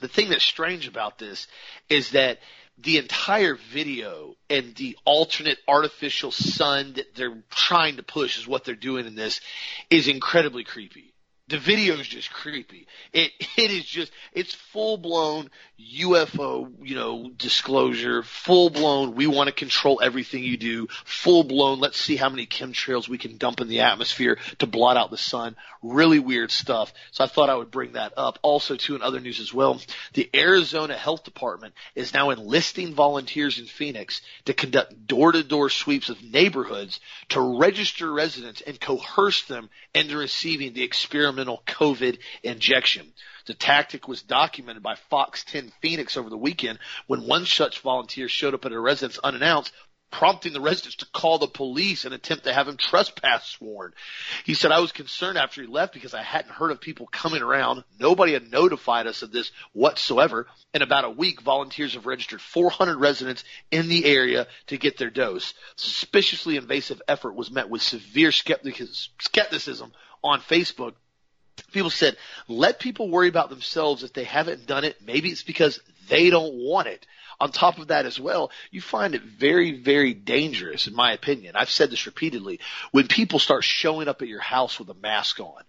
The 0.00 0.08
thing 0.08 0.30
that's 0.30 0.44
strange 0.44 0.86
about 0.86 1.18
this 1.18 1.48
is 1.88 2.12
that 2.12 2.38
the 2.82 2.98
entire 2.98 3.56
video 3.72 4.34
and 4.48 4.74
the 4.76 4.96
alternate 5.04 5.58
artificial 5.68 6.30
sun 6.30 6.94
that 6.94 7.14
they're 7.14 7.42
trying 7.50 7.96
to 7.96 8.02
push 8.02 8.38
is 8.38 8.46
what 8.46 8.64
they're 8.64 8.74
doing 8.74 9.06
in 9.06 9.14
this 9.14 9.40
is 9.90 10.08
incredibly 10.08 10.64
creepy 10.64 11.12
the 11.50 11.58
video 11.58 11.96
is 11.96 12.06
just 12.06 12.32
creepy. 12.32 12.86
It 13.12 13.32
it 13.56 13.70
is 13.70 13.84
just 13.84 14.12
it's 14.32 14.54
full 14.54 14.96
blown 14.96 15.50
UFO, 15.98 16.70
you 16.82 16.94
know, 16.94 17.30
disclosure, 17.36 18.22
full 18.22 18.70
blown 18.70 19.14
we 19.14 19.26
want 19.26 19.48
to 19.48 19.54
control 19.54 20.00
everything 20.02 20.44
you 20.44 20.56
do, 20.56 20.86
full 21.04 21.42
blown 21.42 21.80
let's 21.80 21.98
see 21.98 22.16
how 22.16 22.28
many 22.28 22.46
chemtrails 22.46 23.08
we 23.08 23.18
can 23.18 23.36
dump 23.36 23.60
in 23.60 23.68
the 23.68 23.80
atmosphere 23.80 24.38
to 24.58 24.66
blot 24.66 24.96
out 24.96 25.10
the 25.10 25.18
sun. 25.18 25.56
Really 25.82 26.18
weird 26.18 26.50
stuff. 26.50 26.92
So 27.10 27.24
I 27.24 27.26
thought 27.26 27.50
I 27.50 27.56
would 27.56 27.70
bring 27.70 27.92
that 27.92 28.12
up. 28.16 28.38
Also 28.42 28.76
too 28.76 28.94
in 28.94 29.02
other 29.02 29.20
news 29.20 29.40
as 29.40 29.52
well, 29.52 29.80
the 30.12 30.30
Arizona 30.34 30.96
Health 30.96 31.24
Department 31.24 31.74
is 31.94 32.14
now 32.14 32.30
enlisting 32.30 32.94
volunteers 32.94 33.58
in 33.58 33.66
Phoenix 33.66 34.20
to 34.44 34.54
conduct 34.54 35.06
door-to-door 35.06 35.70
sweeps 35.70 36.10
of 36.10 36.22
neighborhoods 36.22 37.00
to 37.30 37.58
register 37.58 38.12
residents 38.12 38.60
and 38.60 38.80
coerce 38.80 39.42
them 39.46 39.68
into 39.94 40.16
receiving 40.16 40.74
the 40.74 40.84
experiment 40.84 41.39
experimental 41.40 41.62
COVID 41.66 42.18
injection. 42.42 43.12
The 43.46 43.54
tactic 43.54 44.06
was 44.06 44.22
documented 44.22 44.82
by 44.82 44.96
Fox 45.08 45.44
10 45.44 45.72
Phoenix 45.80 46.16
over 46.16 46.28
the 46.28 46.36
weekend 46.36 46.78
when 47.06 47.26
one 47.26 47.46
such 47.46 47.80
volunteer 47.80 48.28
showed 48.28 48.54
up 48.54 48.66
at 48.66 48.72
a 48.72 48.80
residence 48.80 49.18
unannounced, 49.18 49.72
prompting 50.10 50.52
the 50.52 50.60
residents 50.60 50.96
to 50.96 51.06
call 51.06 51.38
the 51.38 51.46
police 51.46 52.04
and 52.04 52.12
attempt 52.12 52.44
to 52.44 52.52
have 52.52 52.66
him 52.66 52.76
trespass 52.76 53.46
sworn. 53.46 53.92
He 54.44 54.54
said, 54.54 54.72
I 54.72 54.80
was 54.80 54.92
concerned 54.92 55.38
after 55.38 55.62
he 55.62 55.68
left 55.68 55.94
because 55.94 56.14
I 56.14 56.22
hadn't 56.22 56.50
heard 56.52 56.72
of 56.72 56.80
people 56.80 57.06
coming 57.06 57.42
around. 57.42 57.84
Nobody 57.98 58.32
had 58.32 58.50
notified 58.50 59.06
us 59.06 59.22
of 59.22 59.30
this 59.32 59.52
whatsoever. 59.72 60.48
In 60.74 60.82
about 60.82 61.04
a 61.04 61.10
week, 61.10 61.40
volunteers 61.40 61.94
have 61.94 62.06
registered 62.06 62.40
400 62.40 62.98
residents 62.98 63.44
in 63.70 63.88
the 63.88 64.04
area 64.04 64.48
to 64.66 64.76
get 64.76 64.98
their 64.98 65.10
dose. 65.10 65.54
Suspiciously 65.76 66.56
invasive 66.56 67.00
effort 67.08 67.34
was 67.34 67.50
met 67.50 67.70
with 67.70 67.80
severe 67.80 68.32
skepticism 68.32 69.92
on 70.22 70.40
Facebook 70.40 70.94
people 71.72 71.90
said, 71.90 72.16
let 72.48 72.78
people 72.78 73.10
worry 73.10 73.28
about 73.28 73.50
themselves 73.50 74.02
if 74.02 74.12
they 74.12 74.24
haven't 74.24 74.66
done 74.66 74.84
it. 74.84 74.96
Maybe 75.04 75.30
it's 75.30 75.42
because 75.42 75.80
they 76.08 76.30
don't 76.30 76.54
want 76.54 76.88
it. 76.88 77.06
On 77.40 77.50
top 77.50 77.78
of 77.78 77.88
that 77.88 78.04
as 78.04 78.20
well, 78.20 78.50
you 78.70 78.82
find 78.82 79.14
it 79.14 79.22
very, 79.22 79.80
very 79.80 80.12
dangerous, 80.12 80.86
in 80.86 80.94
my 80.94 81.12
opinion. 81.12 81.56
I've 81.56 81.70
said 81.70 81.90
this 81.90 82.04
repeatedly. 82.04 82.60
When 82.90 83.08
people 83.08 83.38
start 83.38 83.64
showing 83.64 84.08
up 84.08 84.20
at 84.20 84.28
your 84.28 84.40
house 84.40 84.78
with 84.78 84.90
a 84.90 84.94
mask 84.94 85.40
on, 85.40 85.62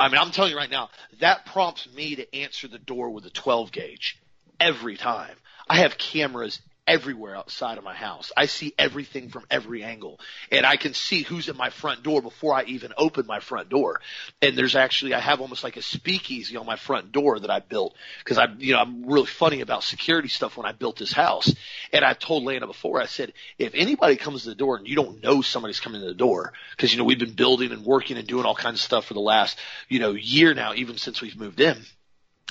I 0.00 0.08
mean, 0.08 0.18
I'm 0.18 0.32
telling 0.32 0.50
you 0.50 0.56
right 0.56 0.70
now, 0.70 0.90
that 1.20 1.46
prompts 1.46 1.88
me 1.94 2.16
to 2.16 2.34
answer 2.34 2.66
the 2.66 2.78
door 2.78 3.10
with 3.10 3.24
a 3.24 3.30
12 3.30 3.70
gauge 3.70 4.20
every 4.58 4.96
time. 4.96 5.36
I 5.68 5.76
have 5.76 5.96
cameras 5.96 6.60
everywhere 6.86 7.36
outside 7.36 7.78
of 7.78 7.84
my 7.84 7.94
house. 7.94 8.32
I 8.36 8.46
see 8.46 8.74
everything 8.76 9.28
from 9.28 9.44
every 9.50 9.84
angle 9.84 10.18
and 10.50 10.66
I 10.66 10.76
can 10.76 10.94
see 10.94 11.22
who's 11.22 11.48
at 11.48 11.56
my 11.56 11.70
front 11.70 12.02
door 12.02 12.20
before 12.20 12.54
I 12.54 12.64
even 12.64 12.92
open 12.96 13.24
my 13.26 13.38
front 13.38 13.68
door. 13.68 14.00
And 14.40 14.58
there's 14.58 14.74
actually, 14.74 15.14
I 15.14 15.20
have 15.20 15.40
almost 15.40 15.62
like 15.62 15.76
a 15.76 15.82
speakeasy 15.82 16.56
on 16.56 16.66
my 16.66 16.76
front 16.76 17.12
door 17.12 17.38
that 17.38 17.50
I 17.50 17.60
built 17.60 17.94
because 18.18 18.36
I, 18.36 18.46
you 18.58 18.72
know, 18.72 18.80
I'm 18.80 19.06
really 19.06 19.26
funny 19.26 19.60
about 19.60 19.84
security 19.84 20.28
stuff 20.28 20.56
when 20.56 20.66
I 20.66 20.72
built 20.72 20.98
this 20.98 21.12
house. 21.12 21.54
And 21.92 22.04
I 22.04 22.14
told 22.14 22.44
Lana 22.44 22.66
before, 22.66 23.00
I 23.00 23.06
said, 23.06 23.32
if 23.58 23.74
anybody 23.74 24.16
comes 24.16 24.42
to 24.42 24.48
the 24.48 24.54
door 24.56 24.76
and 24.76 24.88
you 24.88 24.96
don't 24.96 25.22
know 25.22 25.40
somebody's 25.40 25.80
coming 25.80 26.00
to 26.00 26.06
the 26.06 26.14
door, 26.14 26.52
because, 26.76 26.92
you 26.92 26.98
know, 26.98 27.04
we've 27.04 27.18
been 27.18 27.34
building 27.34 27.70
and 27.70 27.84
working 27.84 28.16
and 28.16 28.26
doing 28.26 28.44
all 28.44 28.56
kinds 28.56 28.80
of 28.80 28.84
stuff 28.84 29.06
for 29.06 29.14
the 29.14 29.20
last, 29.20 29.58
you 29.88 30.00
know, 30.00 30.12
year 30.12 30.52
now, 30.52 30.74
even 30.74 30.98
since 30.98 31.20
we've 31.20 31.38
moved 31.38 31.60
in. 31.60 31.76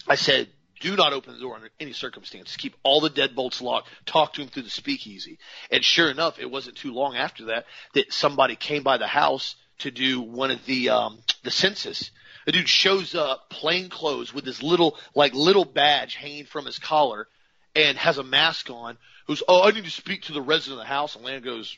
I 0.08 0.16
said, 0.16 0.48
do 0.82 0.96
not 0.96 1.14
open 1.14 1.34
the 1.34 1.40
door 1.40 1.56
under 1.56 1.70
any 1.80 1.94
circumstances. 1.94 2.58
Keep 2.58 2.76
all 2.84 3.00
the 3.00 3.10
deadbolts 3.10 3.62
locked. 3.62 3.88
Talk 4.06 4.34
to 4.34 4.42
him 4.42 4.50
through 4.50 4.64
the 4.64 4.70
speakeasy. 4.70 5.40
And 5.70 5.84
sure 5.84 6.10
enough, 6.10 6.40
it 6.40 6.52
wasn't 6.52 6.78
too 6.78 6.92
long 6.92 7.16
after 7.16 7.46
that 7.46 7.66
that 7.94 8.12
somebody 8.12 8.56
came 8.56 8.84
by 8.84 8.98
the 8.98 9.08
house 9.08 9.56
to 9.80 9.92
do 9.92 10.22
one 10.22 10.52
of 10.52 10.66
the 10.66 10.90
um, 10.90 11.20
the 11.44 11.52
census. 11.52 12.12
A 12.48 12.52
dude 12.52 12.68
shows 12.68 13.14
up, 13.14 13.50
plain 13.50 13.90
clothes, 13.90 14.34
with 14.34 14.46
his 14.46 14.64
little 14.64 14.98
like 15.16 15.34
little 15.34 15.66
badge 15.66 16.16
hanging 16.16 16.46
from 16.46 16.66
his 16.66 16.80
collar, 16.80 17.28
and 17.76 17.98
has 17.98 18.18
a 18.18 18.24
mask 18.24 18.70
on. 18.70 18.98
Who's 19.28 19.44
oh, 19.48 19.64
I 19.64 19.72
need 19.72 19.86
to 19.86 19.92
speak 19.92 20.24
to 20.24 20.34
the 20.34 20.42
resident 20.42 20.82
of 20.82 20.88
the 20.88 20.94
house. 20.94 21.16
And 21.16 21.24
Lana 21.24 21.42
goes, 21.42 21.78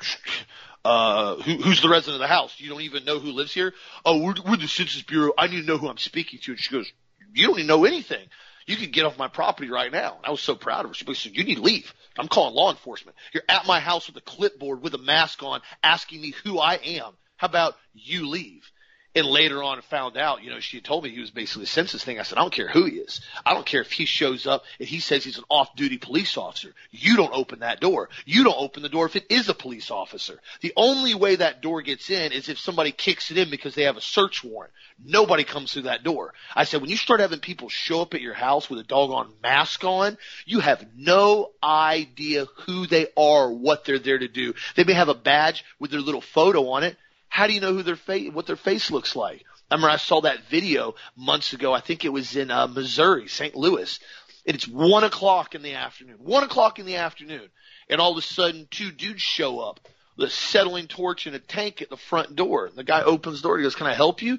uh, 0.84 1.36
who, 1.36 1.54
who's 1.54 1.80
the 1.80 1.88
resident 1.88 2.22
of 2.22 2.28
the 2.28 2.34
house? 2.34 2.54
You 2.58 2.68
don't 2.68 2.82
even 2.82 3.04
know 3.04 3.18
who 3.18 3.32
lives 3.32 3.52
here? 3.52 3.72
Oh, 4.04 4.18
we're, 4.18 4.34
we're 4.46 4.56
the 4.56 4.68
Census 4.68 5.02
Bureau. 5.02 5.32
I 5.36 5.46
need 5.46 5.62
to 5.62 5.66
know 5.66 5.78
who 5.78 5.88
I'm 5.88 5.98
speaking 5.98 6.38
to. 6.42 6.52
And 6.52 6.60
she 6.60 6.70
goes, 6.70 6.92
you 7.34 7.46
don't 7.46 7.58
even 7.58 7.66
know 7.66 7.84
anything. 7.84 8.26
You 8.66 8.76
can 8.76 8.90
get 8.90 9.04
off 9.04 9.18
my 9.18 9.28
property 9.28 9.70
right 9.70 9.90
now. 9.90 10.18
I 10.22 10.30
was 10.30 10.40
so 10.40 10.54
proud 10.54 10.84
of 10.84 10.90
her. 10.90 10.94
She 10.94 11.04
said, 11.14 11.36
you 11.36 11.44
need 11.44 11.56
to 11.56 11.62
leave. 11.62 11.92
I'm 12.18 12.28
calling 12.28 12.54
law 12.54 12.70
enforcement. 12.70 13.16
You're 13.32 13.42
at 13.48 13.66
my 13.66 13.80
house 13.80 14.06
with 14.06 14.16
a 14.16 14.20
clipboard 14.20 14.82
with 14.82 14.94
a 14.94 14.98
mask 14.98 15.42
on 15.42 15.60
asking 15.82 16.20
me 16.20 16.34
who 16.44 16.58
I 16.58 16.74
am. 16.74 17.12
How 17.36 17.48
about 17.48 17.74
you 17.92 18.28
leave? 18.28 18.70
And 19.14 19.26
later 19.26 19.62
on 19.62 19.80
found 19.82 20.16
out, 20.16 20.42
you 20.42 20.48
know, 20.48 20.60
she 20.60 20.80
told 20.80 21.04
me 21.04 21.10
he 21.10 21.20
was 21.20 21.30
basically 21.30 21.64
a 21.64 21.66
census 21.66 22.02
thing. 22.02 22.18
I 22.18 22.22
said, 22.22 22.38
I 22.38 22.40
don't 22.40 22.52
care 22.52 22.68
who 22.68 22.86
he 22.86 22.96
is. 22.96 23.20
I 23.44 23.52
don't 23.52 23.66
care 23.66 23.82
if 23.82 23.92
he 23.92 24.06
shows 24.06 24.46
up 24.46 24.64
and 24.78 24.88
he 24.88 25.00
says 25.00 25.22
he's 25.22 25.36
an 25.36 25.44
off-duty 25.50 25.98
police 25.98 26.38
officer. 26.38 26.72
You 26.90 27.16
don't 27.16 27.34
open 27.34 27.58
that 27.58 27.78
door. 27.78 28.08
You 28.24 28.42
don't 28.42 28.58
open 28.58 28.82
the 28.82 28.88
door 28.88 29.04
if 29.04 29.14
it 29.14 29.26
is 29.28 29.50
a 29.50 29.54
police 29.54 29.90
officer. 29.90 30.40
The 30.62 30.72
only 30.76 31.14
way 31.14 31.36
that 31.36 31.60
door 31.60 31.82
gets 31.82 32.08
in 32.08 32.32
is 32.32 32.48
if 32.48 32.58
somebody 32.58 32.90
kicks 32.90 33.30
it 33.30 33.36
in 33.36 33.50
because 33.50 33.74
they 33.74 33.82
have 33.82 33.98
a 33.98 34.00
search 34.00 34.42
warrant. 34.42 34.72
Nobody 35.04 35.44
comes 35.44 35.72
through 35.72 35.82
that 35.82 36.04
door. 36.04 36.32
I 36.56 36.64
said, 36.64 36.80
when 36.80 36.88
you 36.88 36.96
start 36.96 37.20
having 37.20 37.40
people 37.40 37.68
show 37.68 38.00
up 38.00 38.14
at 38.14 38.22
your 38.22 38.34
house 38.34 38.70
with 38.70 38.78
a 38.78 38.84
doggone 38.84 39.32
mask 39.42 39.84
on, 39.84 40.16
you 40.46 40.60
have 40.60 40.86
no 40.96 41.50
idea 41.62 42.46
who 42.66 42.86
they 42.86 43.08
are, 43.14 43.52
what 43.52 43.84
they're 43.84 43.98
there 43.98 44.18
to 44.18 44.28
do. 44.28 44.54
They 44.74 44.84
may 44.84 44.94
have 44.94 45.10
a 45.10 45.14
badge 45.14 45.66
with 45.78 45.90
their 45.90 46.00
little 46.00 46.22
photo 46.22 46.70
on 46.70 46.82
it. 46.82 46.96
How 47.32 47.46
do 47.46 47.54
you 47.54 47.62
know 47.62 47.72
who 47.72 47.82
their 47.82 47.96
face, 47.96 48.30
what 48.30 48.44
their 48.44 48.56
face 48.56 48.90
looks 48.90 49.16
like? 49.16 49.46
I 49.70 49.76
remember 49.76 49.88
I 49.88 49.96
saw 49.96 50.20
that 50.20 50.50
video 50.50 50.96
months 51.16 51.54
ago. 51.54 51.72
I 51.72 51.80
think 51.80 52.04
it 52.04 52.10
was 52.10 52.36
in 52.36 52.50
uh, 52.50 52.66
Missouri, 52.66 53.26
St. 53.26 53.56
Louis. 53.56 53.98
And 54.46 54.54
it's 54.54 54.68
one 54.68 55.02
o'clock 55.02 55.54
in 55.54 55.62
the 55.62 55.72
afternoon. 55.72 56.16
One 56.18 56.44
o'clock 56.44 56.78
in 56.78 56.84
the 56.84 56.96
afternoon. 56.96 57.48
And 57.88 58.02
all 58.02 58.12
of 58.12 58.18
a 58.18 58.20
sudden, 58.20 58.68
two 58.70 58.92
dudes 58.92 59.22
show 59.22 59.60
up 59.60 59.80
with 60.18 60.28
a 60.28 60.30
settling 60.30 60.88
torch 60.88 61.26
and 61.26 61.34
a 61.34 61.38
tank 61.38 61.80
at 61.80 61.88
the 61.88 61.96
front 61.96 62.36
door. 62.36 62.66
And 62.66 62.76
the 62.76 62.84
guy 62.84 63.00
opens 63.00 63.40
the 63.40 63.48
door. 63.48 63.56
He 63.56 63.62
goes, 63.62 63.76
"Can 63.76 63.86
I 63.86 63.94
help 63.94 64.20
you?" 64.20 64.38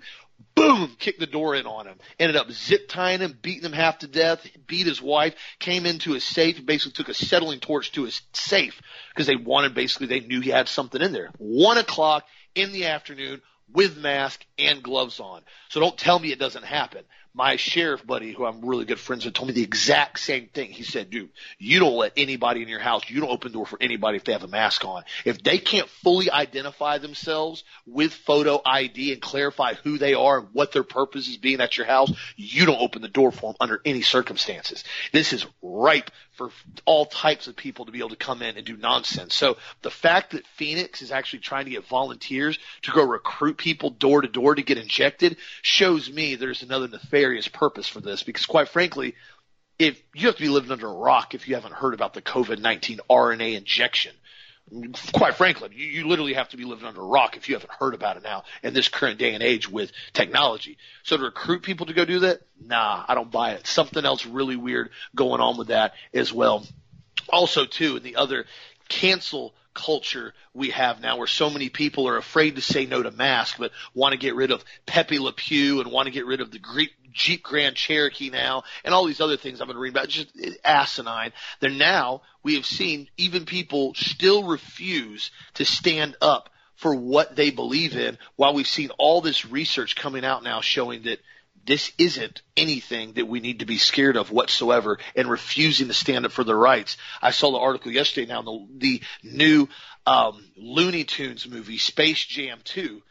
Boom! 0.54 0.96
Kicked 1.00 1.20
the 1.20 1.26
door 1.26 1.56
in 1.56 1.66
on 1.66 1.88
him. 1.88 1.98
Ended 2.20 2.36
up 2.36 2.52
zip 2.52 2.90
tying 2.90 3.22
him, 3.22 3.36
beating 3.42 3.64
him 3.64 3.74
half 3.74 4.00
to 4.00 4.08
death. 4.08 4.46
Beat 4.68 4.86
his 4.86 5.02
wife. 5.02 5.34
Came 5.58 5.88
into 5.88 6.12
his 6.12 6.24
safe. 6.24 6.64
Basically 6.64 6.92
took 6.92 7.10
a 7.10 7.16
settling 7.16 7.60
torch 7.60 7.92
to 7.94 8.04
his 8.04 8.22
safe 8.34 8.80
because 9.10 9.26
they 9.26 9.36
wanted. 9.36 9.74
Basically, 9.74 10.06
they 10.06 10.20
knew 10.20 10.42
he 10.42 10.52
had 10.52 10.68
something 10.68 11.02
in 11.02 11.12
there. 11.12 11.32
One 11.40 11.80
o'clock 11.80 12.26
in 12.56 12.72
the 12.72 12.88
afternoon 12.88 13.42
with 13.72 13.98
mask 13.98 14.46
and 14.58 14.84
gloves 14.84 15.20
on. 15.20 15.42
So 15.70 15.80
don't 15.80 15.98
tell 15.98 16.20
me 16.20 16.32
it 16.32 16.40
doesn't 16.40 16.66
happen 16.66 17.04
my 17.36 17.56
sheriff 17.56 18.06
buddy, 18.06 18.32
who 18.32 18.46
I'm 18.46 18.64
really 18.64 18.86
good 18.86 19.00
friends 19.00 19.26
with, 19.26 19.34
told 19.34 19.48
me 19.48 19.56
the 19.56 19.64
exact 19.64 20.20
same 20.20 20.48
thing. 20.48 20.70
He 20.70 20.84
said, 20.84 21.10
dude, 21.10 21.32
you 21.58 21.80
don't 21.80 21.96
let 21.96 22.14
anybody 22.16 22.62
in 22.62 22.68
your 22.68 22.80
house, 22.80 23.10
you 23.10 23.22
don't 23.22 23.32
open 23.32 23.52
the 23.52 23.58
door 23.58 23.66
for 23.66 23.78
anybody 23.82 24.18
if 24.18 24.24
they 24.24 24.34
have 24.34 24.44
a 24.44 24.48
mask 24.48 24.86
on. 24.86 25.04
If 25.26 25.42
they 25.42 25.58
can't 25.58 25.90
fully 25.90 26.30
identify 26.30 27.00
themselves 27.00 27.64
with 27.88 28.14
photo 28.14 28.62
ID 28.64 29.14
and 29.14 29.22
clarify 29.22 29.74
who 29.74 29.98
they 29.98 30.14
are 30.14 30.40
and 30.40 30.50
what 30.54 30.72
their 30.72 30.84
purpose 30.84 31.28
is 31.28 31.38
being 31.38 31.60
at 31.60 31.76
your 31.76 31.88
house, 31.88 32.12
you 32.36 32.66
don't 32.66 32.82
open 32.82 33.02
the 33.02 33.08
door 33.08 33.32
for 33.32 33.52
them 33.52 33.58
under 33.60 33.82
any 33.84 34.04
circumstances. 34.04 34.84
This 35.12 35.34
is 35.34 35.46
ripe 35.64 36.12
for 36.34 36.50
all 36.86 37.06
types 37.06 37.48
of 37.48 37.56
people 37.56 37.86
to 37.86 37.92
be 37.92 38.00
able 38.00 38.10
to 38.10 38.16
come 38.16 38.42
in 38.42 38.58
and 38.58 38.66
do 38.66 38.76
nonsense. 38.76 39.36
So 39.36 39.58
the 39.82 39.92
fact 39.92 40.32
that 40.32 40.46
Phoenix 40.48 41.02
is 41.02 41.12
actually 41.12 41.40
trying 41.40 41.66
to 41.66 41.72
get 41.72 41.88
volunteers 41.88 42.58
to 42.84 42.92
go 42.92 43.04
recruit 43.04 43.58
people 43.58 43.92
door 43.92 44.22
to 44.22 44.28
door 44.28 44.56
to 44.56 44.64
get 44.64 44.78
injected 44.78 45.38
shows 45.62 46.12
me 46.12 46.36
there's 46.36 46.64
another 46.64 46.88
nefarious 46.88 47.48
purpose 47.48 47.88
for 47.88 48.02
this 48.02 48.24
because 48.24 48.46
quite 48.46 48.70
frankly, 48.70 49.16
if 49.78 50.02
you 50.14 50.28
have 50.28 50.36
to 50.36 50.42
be 50.42 50.50
living 50.50 50.72
under 50.72 50.88
a 50.88 50.94
rock 50.94 51.34
if 51.34 51.48
you 51.48 51.56
haven't 51.56 51.74
heard 51.74 51.94
about 51.94 52.14
the 52.14 52.22
COVID-19 52.22 53.00
RNA 53.10 53.58
injection. 53.58 54.16
Quite 55.14 55.36
frankly, 55.36 55.70
you, 55.74 55.86
you 55.86 56.08
literally 56.08 56.34
have 56.34 56.50
to 56.50 56.58
be 56.58 56.64
living 56.64 56.86
under 56.86 57.02
a 57.02 57.06
rock 57.06 57.38
if 57.38 57.48
you 57.48 57.56
haven't 57.56 57.72
heard 57.72 57.94
about 57.94 58.18
it 58.18 58.24
now 58.24 58.44
in 58.64 58.74
this 58.74 58.88
current 58.88 59.20
day 59.20 59.34
and 59.34 59.44
age 59.44 59.70
with 59.70 59.92
technology. 60.14 60.78
So 61.04 61.18
to 61.18 61.24
recruit 61.24 61.62
people 61.62 61.86
to 61.88 61.94
go 61.94 62.06
do 62.06 62.20
that, 62.20 62.42
nah, 62.60 63.04
I 63.08 63.14
don't 63.14 63.30
buy 63.30 63.52
it. 63.52 63.68
Something 63.68 64.06
else 64.06 64.26
really 64.26 64.56
weird 64.56 64.90
going 65.16 65.42
on 65.42 65.58
with 65.58 65.68
that 65.68 65.94
as 66.14 66.34
well. 66.34 66.66
Also, 67.30 67.66
too, 67.66 67.98
in 67.98 68.04
the 68.04 68.16
other 68.16 68.46
cancel 68.90 69.54
culture 69.74 70.34
we 70.54 70.70
have 70.70 71.02
now 71.02 71.18
where 71.18 71.28
so 71.28 71.50
many 71.50 71.70
people 71.70 72.08
are 72.08 72.18
afraid 72.18 72.56
to 72.56 72.62
say 72.62 72.86
no 72.86 73.02
to 73.02 73.10
masks 73.12 73.58
but 73.58 73.72
want 73.96 74.14
to 74.14 74.20
get 74.20 74.36
rid 74.36 74.52
of 74.52 74.64
Pepe 74.86 75.18
Le 75.18 75.34
Pew 75.34 75.82
and 75.82 75.92
want 75.92 76.06
to 76.06 76.12
get 76.12 76.26
rid 76.26 76.42
of 76.42 76.52
the 76.52 76.60
Greek 76.60 76.92
Jeep 77.14 77.44
Grand 77.44 77.76
Cherokee 77.76 78.30
now 78.30 78.64
and 78.84 78.94
all 78.94 79.06
these 79.06 79.22
other 79.22 79.38
things 79.38 79.62
I've 79.62 79.68
been 79.68 79.78
reading 79.78 79.98
about 79.98 80.10
just 80.10 80.30
asinine. 80.64 81.32
They're 81.60 81.70
now 81.70 82.22
we 82.44 82.56
have 82.56 82.66
seen 82.66 83.10
even 83.18 83.46
people 83.46 83.94
still 83.96 84.44
refuse 84.44 85.32
to 85.56 85.66
stand 85.66 86.16
up 86.22 86.50
for 86.76 86.96
what 86.96 87.36
they 87.36 87.52
believe 87.52 87.96
in 87.96 88.18
while 88.36 88.54
we've 88.54 88.68
seen 88.68 88.90
all 88.98 89.22
this 89.22 89.46
research 89.46 89.96
coming 89.96 90.26
out 90.26 90.44
now 90.44 90.62
showing 90.62 91.04
that 91.04 91.20
this 91.66 91.92
isn't 91.98 92.42
anything 92.58 93.14
that 93.14 93.28
we 93.28 93.40
need 93.40 93.60
to 93.60 93.66
be 93.66 93.78
scared 93.78 94.18
of 94.18 94.32
whatsoever 94.32 95.00
and 95.16 95.30
refusing 95.30 95.88
to 95.88 95.94
stand 95.94 96.26
up 96.26 96.32
for 96.32 96.44
their 96.44 96.58
rights. 96.58 96.98
I 97.22 97.32
saw 97.32 97.52
the 97.52 97.60
article 97.60 97.92
yesterday 97.92 98.28
now, 98.28 98.42
the, 98.42 98.68
the 98.78 99.02
new 99.24 99.70
um, 100.06 100.44
Looney 100.58 101.06
Tunes 101.06 101.48
movie, 101.48 101.78
Space 101.78 102.24
Jam 102.26 102.60
2. 102.66 103.02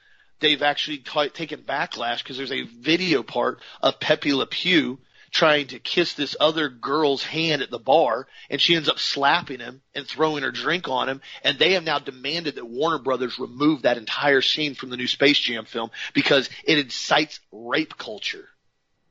They've 0.42 0.62
actually 0.62 0.98
taken 0.98 1.62
backlash 1.62 2.18
because 2.18 2.36
there's 2.36 2.52
a 2.52 2.64
video 2.64 3.22
part 3.22 3.60
of 3.80 4.00
Pepe 4.00 4.34
Le 4.34 4.46
Pew 4.46 4.98
trying 5.30 5.68
to 5.68 5.78
kiss 5.78 6.12
this 6.12 6.36
other 6.38 6.68
girl's 6.68 7.22
hand 7.22 7.62
at 7.62 7.70
the 7.70 7.78
bar 7.78 8.26
and 8.50 8.60
she 8.60 8.74
ends 8.74 8.88
up 8.88 8.98
slapping 8.98 9.60
him 9.60 9.80
and 9.94 10.06
throwing 10.06 10.42
her 10.42 10.50
drink 10.50 10.88
on 10.88 11.08
him 11.08 11.22
and 11.42 11.58
they 11.58 11.72
have 11.72 11.84
now 11.84 11.98
demanded 11.98 12.56
that 12.56 12.66
Warner 12.68 12.98
Brothers 12.98 13.38
remove 13.38 13.82
that 13.82 13.96
entire 13.96 14.42
scene 14.42 14.74
from 14.74 14.90
the 14.90 14.96
new 14.96 15.06
Space 15.06 15.38
Jam 15.38 15.64
film 15.64 15.90
because 16.12 16.50
it 16.64 16.78
incites 16.78 17.40
rape 17.50 17.96
culture. 17.96 18.48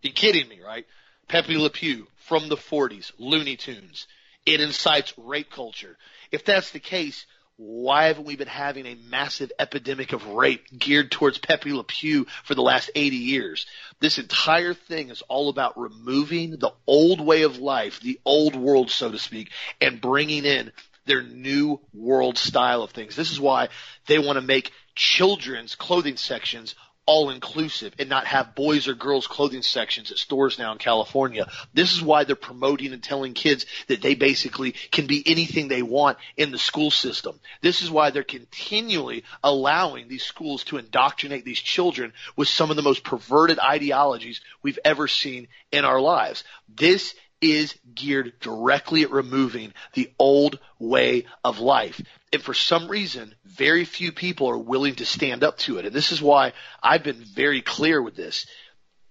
You 0.01 0.11
kidding 0.11 0.47
me, 0.47 0.59
right? 0.63 0.85
Pepe 1.27 1.57
Le 1.57 1.69
Pew 1.69 2.07
from 2.27 2.49
the 2.49 2.57
40s, 2.57 3.11
Looney 3.17 3.55
Tunes. 3.55 4.05
It 4.45 4.59
incites 4.59 5.13
rape 5.17 5.49
culture. 5.49 5.97
If 6.31 6.43
that's 6.43 6.71
the 6.71 6.79
case, 6.79 7.25
why 7.63 8.05
haven't 8.05 8.25
we 8.25 8.35
been 8.35 8.47
having 8.47 8.87
a 8.87 8.97
massive 9.09 9.51
epidemic 9.59 10.13
of 10.13 10.25
rape 10.25 10.65
geared 10.75 11.11
towards 11.11 11.37
Pepe 11.37 11.71
Le 11.71 11.83
Pew 11.83 12.25
for 12.43 12.55
the 12.55 12.63
last 12.63 12.89
80 12.95 13.15
years? 13.17 13.67
This 13.99 14.17
entire 14.17 14.73
thing 14.73 15.09
is 15.09 15.21
all 15.23 15.47
about 15.49 15.79
removing 15.79 16.57
the 16.57 16.73
old 16.87 17.21
way 17.21 17.43
of 17.43 17.59
life, 17.59 17.99
the 17.99 18.19
old 18.25 18.55
world, 18.55 18.89
so 18.89 19.11
to 19.11 19.19
speak, 19.19 19.51
and 19.79 20.01
bringing 20.01 20.43
in 20.43 20.71
their 21.05 21.21
new 21.21 21.79
world 21.93 22.39
style 22.39 22.81
of 22.81 22.91
things. 22.91 23.15
This 23.15 23.31
is 23.31 23.39
why 23.39 23.69
they 24.07 24.17
want 24.17 24.37
to 24.37 24.41
make 24.41 24.71
children's 24.95 25.75
clothing 25.75 26.17
sections 26.17 26.73
all 27.11 27.29
inclusive 27.29 27.93
and 27.99 28.07
not 28.07 28.25
have 28.25 28.55
boys 28.55 28.87
or 28.87 28.93
girls 28.93 29.27
clothing 29.27 29.61
sections 29.61 30.11
at 30.11 30.17
stores 30.17 30.57
now 30.57 30.71
in 30.71 30.77
California. 30.77 31.45
This 31.73 31.91
is 31.91 32.01
why 32.01 32.23
they're 32.23 32.37
promoting 32.37 32.93
and 32.93 33.03
telling 33.03 33.33
kids 33.33 33.65
that 33.87 34.01
they 34.01 34.15
basically 34.15 34.75
can 34.91 35.07
be 35.07 35.21
anything 35.25 35.67
they 35.67 35.81
want 35.81 36.17
in 36.37 36.51
the 36.51 36.57
school 36.57 36.89
system. 36.89 37.37
This 37.59 37.81
is 37.81 37.91
why 37.91 38.11
they're 38.11 38.23
continually 38.23 39.25
allowing 39.43 40.07
these 40.07 40.23
schools 40.23 40.63
to 40.65 40.77
indoctrinate 40.77 41.43
these 41.43 41.59
children 41.59 42.13
with 42.37 42.47
some 42.47 42.69
of 42.69 42.77
the 42.77 42.81
most 42.81 43.03
perverted 43.03 43.59
ideologies 43.59 44.39
we've 44.63 44.79
ever 44.85 45.09
seen 45.09 45.49
in 45.69 45.83
our 45.83 45.99
lives. 45.99 46.45
This 46.73 47.13
is 47.41 47.75
geared 47.93 48.33
directly 48.39 49.03
at 49.03 49.11
removing 49.11 49.73
the 49.93 50.11
old 50.19 50.59
way 50.79 51.25
of 51.43 51.59
life. 51.59 52.01
And 52.31 52.41
for 52.41 52.53
some 52.53 52.87
reason, 52.87 53.35
very 53.45 53.83
few 53.83 54.11
people 54.11 54.49
are 54.49 54.57
willing 54.57 54.95
to 54.95 55.05
stand 55.05 55.43
up 55.43 55.57
to 55.59 55.77
it. 55.77 55.85
And 55.85 55.93
this 55.93 56.11
is 56.11 56.21
why 56.21 56.53
I've 56.81 57.03
been 57.03 57.23
very 57.23 57.61
clear 57.61 58.01
with 58.01 58.15
this. 58.15 58.45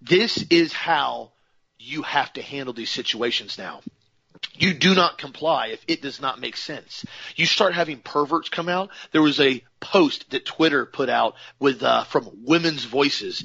This 0.01 0.45
is 0.49 0.73
how 0.73 1.33
you 1.79 2.03
have 2.03 2.33
to 2.35 2.43
handle 2.43 2.73
these 2.73 2.91
situations 2.91 3.59
now. 3.59 3.81
You 4.55 4.73
do 4.73 4.95
not 4.95 5.19
comply 5.19 5.69
if 5.69 5.85
it 5.87 6.01
does 6.01 6.21
not 6.21 6.41
make 6.41 6.57
sense. 6.57 7.05
You 7.37 7.47
start 7.47 7.75
having 7.75 7.99
perverts 7.99 8.49
come 8.49 8.69
out. 8.69 8.91
There 9.13 9.23
was 9.23 9.41
a 9.41 9.63
post 9.81 10.31
that 10.31 10.47
Twitter 10.47 10.87
put 10.87 11.09
out 11.09 11.35
with 11.59 11.83
uh, 11.83 12.05
from 12.05 12.31
Women's 12.45 12.85
Voices 12.85 13.45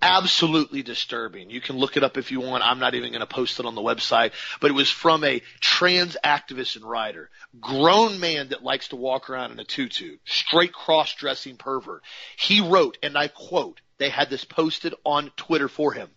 absolutely 0.00 0.82
disturbing. 0.82 1.50
You 1.50 1.60
can 1.60 1.76
look 1.76 1.96
it 1.96 2.04
up 2.04 2.16
if 2.16 2.30
you 2.30 2.40
want. 2.40 2.64
I'm 2.64 2.78
not 2.78 2.94
even 2.94 3.10
going 3.10 3.20
to 3.20 3.26
post 3.26 3.58
it 3.60 3.66
on 3.66 3.74
the 3.74 3.82
website, 3.82 4.32
but 4.60 4.70
it 4.70 4.74
was 4.74 4.90
from 4.90 5.24
a 5.24 5.42
trans 5.60 6.16
activist 6.24 6.76
and 6.76 6.84
writer, 6.84 7.30
grown 7.60 8.20
man 8.20 8.48
that 8.50 8.62
likes 8.62 8.88
to 8.88 8.96
walk 8.96 9.28
around 9.28 9.52
in 9.52 9.58
a 9.58 9.64
tutu, 9.64 10.18
straight 10.24 10.72
cross-dressing 10.72 11.56
pervert. 11.56 12.02
He 12.36 12.60
wrote, 12.60 12.98
and 13.02 13.16
I 13.16 13.28
quote, 13.28 13.80
they 13.98 14.10
had 14.10 14.28
this 14.28 14.44
posted 14.44 14.94
on 15.04 15.30
Twitter 15.36 15.68
for 15.68 15.92
him. 15.92 16.10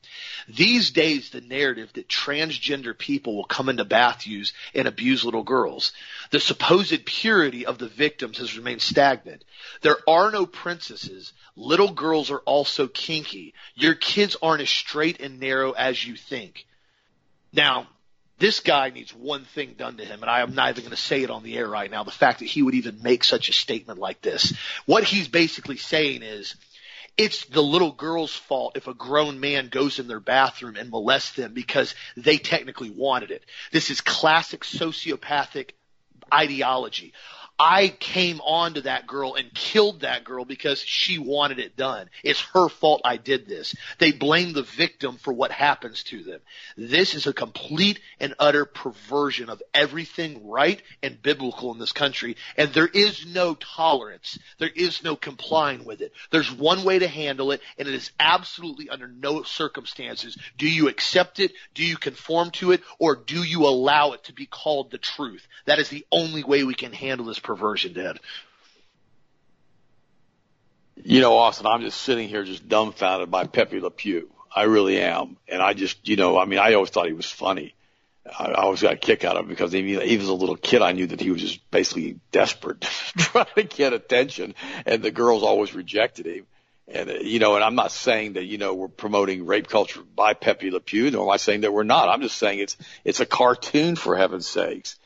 These 0.48 0.92
days, 0.92 1.30
the 1.30 1.42
narrative 1.42 1.92
that 1.94 2.10
transgender 2.10 2.98
people 2.98 3.36
will 3.36 3.46
come 3.46 3.70
into 3.70 3.86
baths 3.86 4.54
and 4.74 4.88
abuse 4.88 5.24
little 5.24 5.44
girls. 5.44 5.94
The 6.32 6.40
supposed 6.40 7.06
purity 7.06 7.66
of 7.66 7.78
the 7.78 7.88
victims 7.88 8.38
has 8.40 8.58
remained 8.58 8.82
stagnant. 8.82 9.46
There 9.82 9.98
are 10.08 10.32
no 10.32 10.46
princesses. 10.46 11.32
Little 11.56 11.92
girls 11.92 12.32
are 12.32 12.40
also 12.40 12.88
kinky. 12.88 13.54
Your 13.76 13.96
kids 13.96 14.36
aren't 14.42 14.62
as 14.62 14.70
straight 14.70 15.22
and 15.22 15.40
narrow 15.40 15.72
as 15.72 16.06
you 16.06 16.16
think. 16.16 16.66
Now, 17.54 17.88
this 18.40 18.62
guy 18.62 18.90
needs 18.90 19.14
one 19.14 19.44
thing 19.44 19.76
done 19.78 19.98
to 19.98 20.06
him, 20.06 20.22
and 20.22 20.30
I 20.30 20.42
am 20.42 20.56
not 20.56 20.70
even 20.70 20.84
going 20.84 20.96
to 20.96 21.02
say 21.02 21.24
it 21.24 21.30
on 21.30 21.44
the 21.44 21.58
air 21.58 21.68
right 21.68 21.92
now. 21.92 22.04
The 22.04 22.12
fact 22.12 22.40
that 22.40 22.46
he 22.46 22.62
would 22.62 22.74
even 22.74 23.04
make 23.04 23.24
such 23.24 23.50
a 23.50 23.54
statement 23.54 24.00
like 24.00 24.22
this. 24.22 24.54
What 24.86 25.04
he's 25.04 25.28
basically 25.28 25.76
saying 25.78 26.24
is, 26.24 26.56
it's 27.20 27.44
the 27.48 27.62
little 27.62 27.92
girl's 27.92 28.34
fault 28.34 28.78
if 28.78 28.88
a 28.88 28.94
grown 28.94 29.42
man 29.42 29.68
goes 29.68 30.00
in 30.00 30.08
their 30.08 30.22
bathroom 30.22 30.78
and 30.78 30.90
molests 30.90 31.34
them 31.34 31.54
because 31.54 31.94
they 32.16 32.38
technically 32.38 32.90
wanted 32.90 33.30
it. 33.30 33.44
This 33.74 33.92
is 33.92 34.00
classic 34.00 34.62
sociopathic 34.62 35.72
ideology. 36.34 37.12
I 37.60 37.90
came 37.90 38.40
on 38.42 38.76
to 38.76 38.82
that 38.82 39.06
girl 39.06 39.36
and 39.36 39.54
killed 39.54 40.02
that 40.02 40.24
girl 40.24 40.46
because 40.46 40.80
she 40.80 41.20
wanted 41.20 41.60
it 41.60 41.76
done. 41.76 42.10
It's 42.24 42.40
her 42.54 42.70
fault 42.70 43.02
I 43.04 43.18
did 43.18 43.48
this. 43.48 43.76
They 43.98 44.14
blame 44.14 44.54
the 44.54 44.64
victim 44.64 45.18
for 45.18 45.34
what 45.34 45.52
happens 45.52 46.04
to 46.04 46.24
them. 46.24 46.40
This 46.78 47.16
is 47.16 47.28
a 47.28 47.34
complete 47.34 48.00
and 48.20 48.34
utter 48.40 48.64
perversion 48.64 49.50
of 49.50 49.62
everything 49.74 50.48
right 50.48 50.82
and 51.04 51.22
biblical 51.22 51.74
in 51.74 51.80
this 51.80 51.92
country. 51.92 52.38
And 52.56 52.72
there 52.74 52.88
is 52.88 53.26
no 53.26 53.56
tolerance. 53.56 54.40
There 54.58 54.72
is 54.74 55.04
no 55.04 55.18
complying 55.18 55.84
with 55.84 56.02
it. 56.02 56.14
There's 56.32 56.52
one 56.52 56.86
way 56.86 57.00
to 57.00 57.08
handle 57.08 57.52
it 57.52 57.62
and 57.78 57.88
it 57.88 57.94
is 57.94 58.12
absolutely 58.20 58.90
under 58.90 59.08
no 59.08 59.44
circumstances 59.44 60.38
do 60.58 60.70
you 60.70 60.88
accept 60.88 61.40
it, 61.40 61.54
do 61.74 61.84
you 61.84 61.98
conform 61.98 62.52
to 62.52 62.72
it, 62.72 62.82
or 63.00 63.16
do 63.16 63.44
you 63.44 63.66
allow 63.66 64.12
it 64.12 64.24
to 64.26 64.34
be 64.34 64.46
called 64.46 64.92
the 64.92 64.98
truth. 64.98 65.48
That 65.66 65.80
is 65.80 65.90
the 65.90 66.06
only 66.12 66.44
way 66.44 66.64
we 66.64 66.74
can 66.74 66.94
handle 66.94 67.26
this 67.26 67.40
perversion, 67.50 67.94
Dad. 67.94 68.20
You 70.96 71.20
know, 71.20 71.36
Austin, 71.36 71.66
I'm 71.66 71.82
just 71.82 72.00
sitting 72.00 72.30
here 72.30 72.44
just 72.44 72.70
dumbfounded 72.70 73.32
by 73.32 73.46
Pepe 73.46 73.80
Le 73.80 73.90
Pew. 73.90 74.30
I 74.56 74.64
really 74.64 75.02
am. 75.02 75.38
And 75.48 75.60
I 75.60 75.74
just, 75.74 76.08
you 76.08 76.16
know, 76.16 76.38
I 76.38 76.46
mean, 76.46 76.60
I 76.60 76.76
always 76.76 76.92
thought 76.92 77.08
he 77.08 77.14
was 77.14 77.26
funny. 77.26 77.74
I, 78.28 78.52
I 78.52 78.62
always 78.62 78.84
got 78.84 78.94
a 78.94 78.98
kick 78.98 79.24
out 79.24 79.36
of 79.36 79.46
him 79.46 79.50
because 79.50 79.74
even, 79.74 80.04
even 80.04 80.22
as 80.22 80.30
a 80.30 80.34
little 80.34 80.58
kid, 80.58 80.84
I 80.84 80.92
knew 80.92 81.08
that 81.08 81.20
he 81.20 81.32
was 81.32 81.42
just 81.42 81.72
basically 81.72 82.20
desperate, 82.32 82.82
trying 83.18 83.48
to 83.56 83.64
get 83.64 83.94
attention, 83.94 84.54
and 84.86 85.02
the 85.02 85.10
girls 85.10 85.42
always 85.42 85.74
rejected 85.74 86.28
him. 86.28 86.46
And, 86.88 87.10
uh, 87.10 87.14
you 87.14 87.40
know, 87.40 87.56
and 87.56 87.64
I'm 87.64 87.76
not 87.76 87.92
saying 87.92 88.34
that, 88.34 88.46
you 88.46 88.60
know, 88.60 88.76
we're 88.76 88.90
promoting 88.90 89.48
rape 89.48 89.70
culture 89.70 90.04
by 90.04 90.36
Pepe 90.36 90.70
Le 90.70 90.80
Pew, 90.80 91.10
nor 91.10 91.24
am 91.24 91.32
I 91.32 91.38
saying 91.38 91.62
that 91.62 91.74
we're 91.74 91.82
not. 91.82 92.10
I'm 92.10 92.22
just 92.22 92.38
saying 92.38 92.60
it's, 92.60 92.78
it's 93.04 93.22
a 93.22 93.26
cartoon 93.26 93.96
for 93.96 94.16
heaven's 94.16 94.48
sakes. 94.48 95.00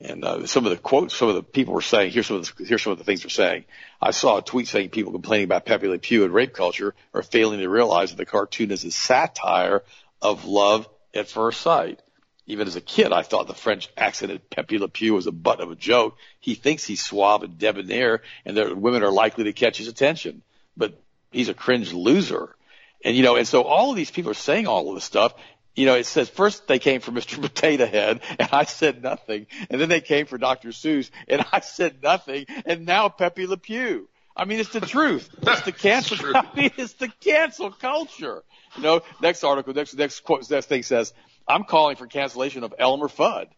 And 0.00 0.24
uh, 0.24 0.46
some 0.46 0.64
of 0.64 0.70
the 0.70 0.78
quotes, 0.78 1.14
some 1.14 1.28
of 1.28 1.34
the 1.34 1.42
people 1.42 1.74
were 1.74 1.82
saying, 1.82 2.12
here's 2.12 2.26
some 2.26 2.38
of 2.38 2.56
the, 2.56 2.64
here's 2.64 2.82
some 2.82 2.92
of 2.92 2.98
the 2.98 3.04
things 3.04 3.22
they're 3.22 3.30
saying. 3.30 3.64
I 4.00 4.12
saw 4.12 4.38
a 4.38 4.42
tweet 4.42 4.66
saying 4.66 4.90
people 4.90 5.12
complaining 5.12 5.44
about 5.44 5.66
Pepe 5.66 5.88
Le 5.88 5.98
Pew 5.98 6.24
and 6.24 6.32
rape 6.32 6.54
culture 6.54 6.94
are 7.12 7.22
failing 7.22 7.60
to 7.60 7.68
realize 7.68 8.10
that 8.10 8.16
the 8.16 8.24
cartoon 8.24 8.70
is 8.70 8.84
a 8.84 8.90
satire 8.90 9.82
of 10.22 10.46
love 10.46 10.88
at 11.14 11.28
first 11.28 11.60
sight. 11.60 12.00
Even 12.46 12.66
as 12.66 12.76
a 12.76 12.80
kid, 12.80 13.12
I 13.12 13.22
thought 13.22 13.46
the 13.46 13.54
French 13.54 13.90
accented 13.96 14.48
Pepe 14.48 14.78
Le 14.78 14.88
Pew 14.88 15.14
was 15.14 15.26
a 15.26 15.32
butt 15.32 15.60
of 15.60 15.70
a 15.70 15.76
joke. 15.76 16.16
He 16.40 16.54
thinks 16.54 16.84
he's 16.84 17.02
suave 17.02 17.42
and 17.42 17.58
debonair, 17.58 18.22
and 18.44 18.56
that 18.56 18.76
women 18.76 19.02
are 19.02 19.12
likely 19.12 19.44
to 19.44 19.52
catch 19.52 19.76
his 19.76 19.86
attention. 19.86 20.42
But 20.76 21.00
he's 21.30 21.50
a 21.50 21.54
cringe 21.54 21.92
loser. 21.92 22.56
And 23.04 23.16
you 23.16 23.22
know, 23.22 23.36
and 23.36 23.46
so 23.46 23.62
all 23.62 23.90
of 23.90 23.96
these 23.96 24.10
people 24.10 24.30
are 24.30 24.34
saying 24.34 24.66
all 24.66 24.88
of 24.88 24.94
this 24.94 25.04
stuff, 25.04 25.34
you 25.74 25.86
know, 25.86 25.94
it 25.94 26.06
says 26.06 26.28
first 26.28 26.66
they 26.66 26.78
came 26.78 27.00
for 27.00 27.12
Mr. 27.12 27.40
Potato 27.42 27.86
Head 27.86 28.20
and 28.38 28.48
I 28.52 28.64
said 28.64 29.02
nothing. 29.02 29.46
And 29.68 29.80
then 29.80 29.88
they 29.88 30.00
came 30.00 30.26
for 30.26 30.38
Dr. 30.38 30.70
Seuss 30.70 31.10
and 31.28 31.44
I 31.52 31.60
said 31.60 32.02
nothing. 32.02 32.46
And 32.66 32.86
now 32.86 33.08
Pepe 33.08 33.46
Le 33.46 33.56
Pew. 33.56 34.08
I 34.36 34.44
mean, 34.44 34.60
it's 34.60 34.72
the 34.72 34.80
truth. 34.80 35.28
It's 35.42 35.62
the 35.62 35.72
cancel. 35.72 36.16
It's. 36.16 36.24
I 36.34 36.56
mean, 36.56 36.70
it's 36.76 36.94
the 36.94 37.08
cancel 37.20 37.70
culture. 37.70 38.42
You 38.76 38.82
know, 38.82 39.02
next 39.20 39.44
article, 39.44 39.74
next, 39.74 39.94
next 39.94 40.20
quote, 40.20 40.48
next 40.50 40.66
thing 40.66 40.82
says, 40.82 41.12
I'm 41.48 41.64
calling 41.64 41.96
for 41.96 42.06
cancellation 42.06 42.62
of 42.62 42.74
Elmer 42.78 43.08
Fudd. 43.08 43.48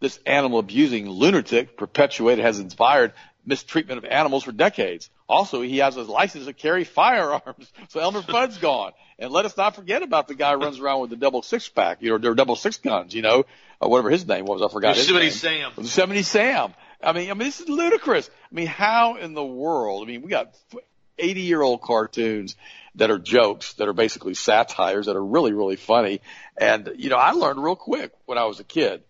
This 0.00 0.18
animal 0.26 0.58
abusing 0.58 1.08
lunatic 1.08 1.76
perpetuated 1.76 2.44
has 2.44 2.58
inspired 2.58 3.12
mistreatment 3.46 3.98
of 3.98 4.04
animals 4.04 4.44
for 4.44 4.52
decades. 4.52 5.10
Also, 5.32 5.62
he 5.62 5.78
has 5.78 5.96
a 5.96 6.02
license 6.02 6.44
to 6.44 6.52
carry 6.52 6.84
firearms. 6.84 7.72
So 7.88 8.00
Elmer 8.00 8.20
Fudd's 8.20 8.58
gone. 8.58 8.92
And 9.18 9.30
let 9.30 9.46
us 9.46 9.56
not 9.56 9.74
forget 9.74 10.02
about 10.02 10.28
the 10.28 10.34
guy 10.34 10.52
who 10.52 10.60
runs 10.60 10.78
around 10.78 11.00
with 11.00 11.10
the 11.10 11.16
double 11.16 11.40
six 11.42 11.68
pack, 11.68 12.02
you 12.02 12.10
know, 12.10 12.18
their 12.18 12.34
double 12.34 12.54
six 12.54 12.76
guns, 12.78 13.14
you 13.14 13.22
know, 13.22 13.44
uh, 13.82 13.88
whatever 13.88 14.10
his 14.10 14.26
name 14.26 14.44
was. 14.44 14.62
I 14.62 14.68
forgot 14.68 14.94
his 14.94 15.08
Yosemite 15.08 15.26
name. 15.26 15.32
Sam. 15.32 15.72
Yosemite 15.78 16.22
Sam. 16.22 16.74
I 17.02 17.12
mean, 17.12 17.30
I 17.30 17.34
mean, 17.34 17.48
this 17.48 17.60
is 17.60 17.68
ludicrous. 17.68 18.28
I 18.28 18.54
mean, 18.54 18.66
how 18.66 19.16
in 19.16 19.32
the 19.32 19.44
world? 19.44 20.02
I 20.02 20.06
mean, 20.06 20.20
we 20.22 20.28
got 20.28 20.54
80 21.18 21.40
year 21.40 21.62
old 21.62 21.80
cartoons 21.80 22.56
that 22.96 23.10
are 23.10 23.18
jokes, 23.18 23.72
that 23.74 23.88
are 23.88 23.94
basically 23.94 24.34
satires, 24.34 25.06
that 25.06 25.16
are 25.16 25.24
really, 25.24 25.52
really 25.52 25.76
funny. 25.76 26.20
And, 26.58 26.92
you 26.96 27.08
know, 27.08 27.16
I 27.16 27.30
learned 27.32 27.62
real 27.62 27.76
quick 27.76 28.12
when 28.26 28.36
I 28.36 28.44
was 28.44 28.60
a 28.60 28.64
kid 28.64 29.02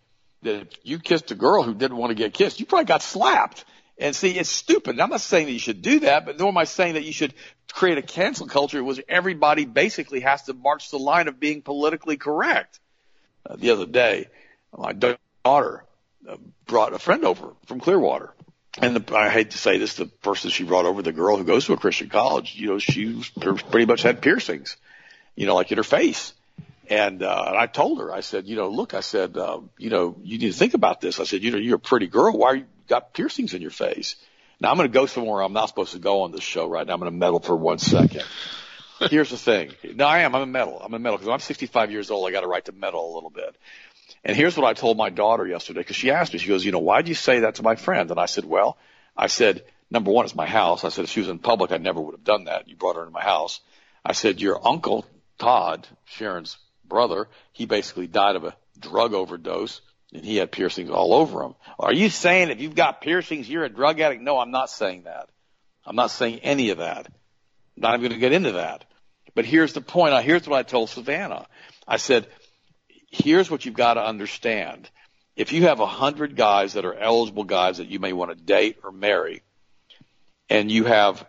that 0.42 0.60
if 0.60 0.68
you 0.84 1.00
kissed 1.00 1.32
a 1.32 1.34
girl 1.34 1.62
who 1.62 1.74
didn't 1.74 1.96
want 1.96 2.10
to 2.10 2.14
get 2.14 2.32
kissed, 2.32 2.60
you 2.60 2.66
probably 2.66 2.86
got 2.86 3.02
slapped. 3.02 3.64
And 3.98 4.16
see, 4.16 4.38
it's 4.38 4.48
stupid. 4.48 4.98
I'm 4.98 5.10
not 5.10 5.20
saying 5.20 5.46
that 5.46 5.52
you 5.52 5.58
should 5.58 5.82
do 5.82 6.00
that, 6.00 6.26
but 6.26 6.38
nor 6.38 6.48
am 6.48 6.56
I 6.56 6.64
saying 6.64 6.94
that 6.94 7.04
you 7.04 7.12
should 7.12 7.34
create 7.72 7.98
a 7.98 8.02
cancel 8.02 8.46
culture 8.46 8.82
which 8.82 9.00
everybody 9.08 9.64
basically 9.64 10.20
has 10.20 10.42
to 10.44 10.54
march 10.54 10.90
the 10.90 10.98
line 10.98 11.28
of 11.28 11.38
being 11.38 11.62
politically 11.62 12.16
correct. 12.16 12.80
Uh, 13.44 13.56
the 13.56 13.70
other 13.70 13.86
day, 13.86 14.28
my 14.76 14.92
daughter 14.92 15.84
uh, 16.28 16.36
brought 16.66 16.92
a 16.92 16.98
friend 16.98 17.24
over 17.24 17.52
from 17.66 17.80
Clearwater. 17.80 18.34
And 18.78 18.96
the, 18.96 19.16
I 19.16 19.28
hate 19.28 19.50
to 19.50 19.58
say 19.58 19.78
this, 19.78 19.94
the 19.94 20.06
person 20.06 20.50
she 20.50 20.64
brought 20.64 20.86
over, 20.86 21.02
the 21.02 21.12
girl 21.12 21.36
who 21.36 21.44
goes 21.44 21.66
to 21.66 21.74
a 21.74 21.76
Christian 21.76 22.08
college, 22.08 22.54
you 22.54 22.68
know, 22.68 22.78
she 22.78 23.22
pretty 23.70 23.84
much 23.84 24.02
had 24.02 24.22
piercings, 24.22 24.76
you 25.36 25.46
know, 25.46 25.54
like 25.54 25.70
in 25.70 25.76
her 25.76 25.84
face. 25.84 26.32
And, 26.88 27.22
uh, 27.22 27.44
and 27.48 27.56
I 27.56 27.66
told 27.66 28.00
her, 28.00 28.12
I 28.12 28.20
said, 28.20 28.46
you 28.46 28.56
know, 28.56 28.68
look, 28.68 28.94
I 28.94 29.00
said, 29.00 29.36
uh, 29.36 29.60
you 29.78 29.90
know, 29.90 30.16
you 30.22 30.38
need 30.38 30.52
to 30.52 30.58
think 30.58 30.74
about 30.74 31.00
this. 31.00 31.20
I 31.20 31.24
said, 31.24 31.42
you 31.42 31.50
know, 31.50 31.58
you're 31.58 31.76
a 31.76 31.80
pretty 31.80 32.08
girl. 32.08 32.36
Why 32.36 32.48
are 32.48 32.56
you 32.56 32.66
got 32.88 33.14
piercings 33.14 33.54
in 33.54 33.62
your 33.62 33.70
face? 33.70 34.16
Now 34.60 34.70
I'm 34.70 34.76
going 34.76 34.88
to 34.88 34.94
go 34.94 35.06
somewhere 35.06 35.42
I'm 35.42 35.52
not 35.52 35.68
supposed 35.68 35.92
to 35.92 35.98
go 35.98 36.22
on 36.22 36.32
this 36.32 36.42
show 36.42 36.68
right 36.68 36.86
now. 36.86 36.94
I'm 36.94 37.00
going 37.00 37.10
to 37.10 37.16
meddle 37.16 37.40
for 37.40 37.56
one 37.56 37.78
second. 37.78 38.24
Here's 39.10 39.30
the 39.30 39.36
thing. 39.36 39.72
No, 39.94 40.06
I 40.06 40.20
am. 40.20 40.34
I'm 40.34 40.42
a 40.42 40.46
meddle. 40.46 40.80
I'm 40.80 40.94
a 40.94 40.98
meddle 40.98 41.18
because 41.18 41.32
I'm 41.32 41.40
65 41.40 41.90
years 41.90 42.10
old. 42.10 42.28
I 42.28 42.30
got 42.30 42.44
a 42.44 42.46
right 42.46 42.64
to 42.66 42.72
meddle 42.72 43.12
a 43.12 43.14
little 43.14 43.30
bit. 43.30 43.56
And 44.24 44.36
here's 44.36 44.56
what 44.56 44.66
I 44.66 44.74
told 44.74 44.96
my 44.96 45.10
daughter 45.10 45.46
yesterday 45.46 45.80
because 45.80 45.96
she 45.96 46.10
asked 46.12 46.32
me, 46.32 46.38
she 46.38 46.48
goes, 46.48 46.64
you 46.64 46.70
know, 46.70 46.78
why'd 46.78 47.08
you 47.08 47.14
say 47.14 47.40
that 47.40 47.56
to 47.56 47.62
my 47.62 47.74
friend? 47.74 48.10
And 48.10 48.20
I 48.20 48.26
said, 48.26 48.44
well, 48.44 48.76
I 49.16 49.26
said, 49.26 49.64
number 49.90 50.12
one, 50.12 50.24
it's 50.24 50.34
my 50.34 50.46
house. 50.46 50.84
I 50.84 50.90
said, 50.90 51.04
if 51.04 51.10
she 51.10 51.20
was 51.20 51.28
in 51.28 51.38
public, 51.38 51.72
I 51.72 51.78
never 51.78 52.00
would 52.00 52.14
have 52.14 52.24
done 52.24 52.44
that. 52.44 52.68
You 52.68 52.76
brought 52.76 52.96
her 52.96 53.02
into 53.02 53.12
my 53.12 53.22
house. 53.22 53.60
I 54.04 54.12
said, 54.12 54.40
your 54.40 54.64
uncle, 54.66 55.04
Todd, 55.38 55.88
Sharon's 56.04 56.56
brother, 56.92 57.26
he 57.52 57.64
basically 57.64 58.06
died 58.06 58.36
of 58.36 58.44
a 58.44 58.54
drug 58.78 59.14
overdose 59.14 59.80
and 60.12 60.22
he 60.22 60.36
had 60.36 60.52
piercings 60.52 60.90
all 60.90 61.14
over 61.14 61.42
him. 61.42 61.54
Are 61.78 61.92
you 61.92 62.10
saying 62.10 62.50
if 62.50 62.60
you've 62.60 62.74
got 62.74 63.00
piercings, 63.00 63.48
you're 63.48 63.64
a 63.64 63.70
drug 63.70 63.98
addict? 63.98 64.22
No, 64.22 64.38
I'm 64.38 64.50
not 64.50 64.68
saying 64.68 65.04
that. 65.04 65.30
I'm 65.86 65.96
not 65.96 66.10
saying 66.10 66.40
any 66.40 66.68
of 66.68 66.78
that. 66.78 67.06
I'm 67.06 67.82
not 67.82 67.94
even 67.94 68.02
going 68.02 68.12
to 68.12 68.18
get 68.18 68.34
into 68.34 68.52
that. 68.52 68.84
But 69.34 69.46
here's 69.46 69.72
the 69.72 69.80
point. 69.80 70.22
Here's 70.22 70.46
what 70.46 70.58
I 70.58 70.62
told 70.64 70.90
Savannah. 70.90 71.46
I 71.88 71.96
said, 71.96 72.26
here's 73.10 73.50
what 73.50 73.64
you've 73.64 73.74
got 73.74 73.94
to 73.94 74.04
understand. 74.04 74.90
If 75.34 75.52
you 75.52 75.62
have 75.62 75.80
a 75.80 75.86
hundred 75.86 76.36
guys 76.36 76.74
that 76.74 76.84
are 76.84 76.94
eligible 76.94 77.44
guys 77.44 77.78
that 77.78 77.88
you 77.88 77.98
may 77.98 78.12
want 78.12 78.30
to 78.30 78.44
date 78.44 78.80
or 78.84 78.92
marry, 78.92 79.42
and 80.50 80.70
you 80.70 80.84
have 80.84 81.26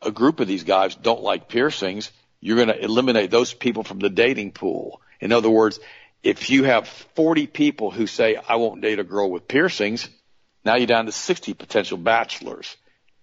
a 0.00 0.10
group 0.10 0.40
of 0.40 0.48
these 0.48 0.64
guys 0.64 0.94
don't 0.94 1.22
like 1.22 1.48
piercings, 1.50 2.10
you're 2.40 2.56
going 2.56 2.68
to 2.68 2.82
eliminate 2.82 3.30
those 3.30 3.52
people 3.52 3.84
from 3.84 3.98
the 3.98 4.10
dating 4.10 4.52
pool. 4.52 5.00
In 5.20 5.32
other 5.32 5.50
words, 5.50 5.78
if 6.22 6.50
you 6.50 6.64
have 6.64 6.88
40 7.14 7.46
people 7.46 7.90
who 7.90 8.06
say, 8.06 8.36
I 8.36 8.56
won't 8.56 8.80
date 8.80 8.98
a 8.98 9.04
girl 9.04 9.30
with 9.30 9.48
piercings, 9.48 10.08
now 10.64 10.76
you're 10.76 10.86
down 10.86 11.06
to 11.06 11.12
60 11.12 11.54
potential 11.54 11.98
bachelors. 11.98 12.76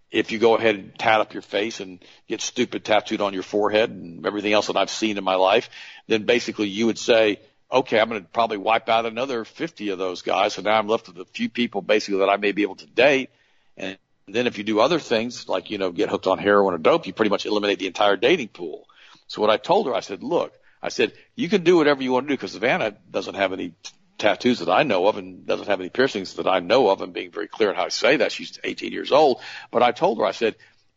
If 0.09 0.31
you 0.31 0.39
go 0.39 0.55
ahead 0.55 0.75
and 0.75 0.97
tat 0.97 1.19
up 1.19 1.33
your 1.33 1.41
face 1.41 1.79
and 1.79 1.99
get 2.27 2.41
stupid 2.41 2.85
tattooed 2.85 3.21
on 3.21 3.33
your 3.33 3.43
forehead 3.43 3.89
and 3.89 4.25
everything 4.25 4.53
else 4.53 4.67
that 4.67 4.77
I've 4.77 4.89
seen 4.89 5.17
in 5.17 5.23
my 5.23 5.35
life, 5.35 5.69
then 6.07 6.23
basically 6.23 6.69
you 6.69 6.85
would 6.85 6.97
say, 6.97 7.39
okay, 7.71 7.99
I'm 7.99 8.09
going 8.09 8.21
to 8.21 8.27
probably 8.29 8.57
wipe 8.57 8.87
out 8.87 9.05
another 9.05 9.43
50 9.43 9.89
of 9.89 9.99
those 9.99 10.21
guys. 10.21 10.53
So 10.53 10.61
now 10.61 10.79
I'm 10.79 10.87
left 10.87 11.07
with 11.07 11.17
a 11.17 11.25
few 11.25 11.49
people 11.49 11.81
basically 11.81 12.19
that 12.19 12.29
I 12.29 12.37
may 12.37 12.53
be 12.53 12.61
able 12.61 12.77
to 12.77 12.87
date. 12.87 13.29
And 13.75 13.97
then 14.27 14.47
if 14.47 14.57
you 14.57 14.63
do 14.63 14.79
other 14.79 14.99
things 14.99 15.49
like, 15.49 15.69
you 15.69 15.77
know, 15.77 15.91
get 15.91 16.09
hooked 16.09 16.27
on 16.27 16.37
heroin 16.39 16.73
or 16.73 16.77
dope, 16.77 17.05
you 17.05 17.13
pretty 17.13 17.29
much 17.29 17.45
eliminate 17.45 17.79
the 17.79 17.87
entire 17.87 18.15
dating 18.15 18.49
pool. 18.49 18.87
So 19.27 19.41
what 19.41 19.49
I 19.49 19.57
told 19.57 19.87
her, 19.87 19.93
I 19.93 19.99
said, 19.99 20.23
look, 20.23 20.53
I 20.81 20.89
said, 20.89 21.13
you 21.35 21.49
can 21.49 21.63
do 21.63 21.77
whatever 21.77 22.01
you 22.01 22.11
want 22.11 22.27
to 22.27 22.29
do 22.29 22.37
because 22.37 22.53
Savannah 22.53 22.95
doesn't 23.09 23.35
have 23.35 23.53
any 23.53 23.73
tattoos 24.17 24.59
that 24.59 24.69
I 24.69 24.83
know 24.83 25.07
of 25.07 25.17
and 25.17 25.45
doesn't 25.45 25.67
have 25.67 25.79
any 25.79 25.89
piercings 25.89 26.35
that 26.35 26.47
I 26.47 26.59
know 26.59 26.89
of. 26.89 27.01
I'm 27.01 27.11
being 27.11 27.31
very 27.31 27.47
clear 27.47 27.69
on 27.69 27.75
how 27.75 27.85
I 27.85 27.89
say 27.89 28.17
that. 28.17 28.31
She's 28.31 28.59
18 28.63 28.91
years 28.91 29.11
old. 29.11 29.41
But 29.71 29.83
I 29.83 29.91
told 29.91 30.19
her, 30.19 30.25
I 30.25 30.31
said, 30.31 30.55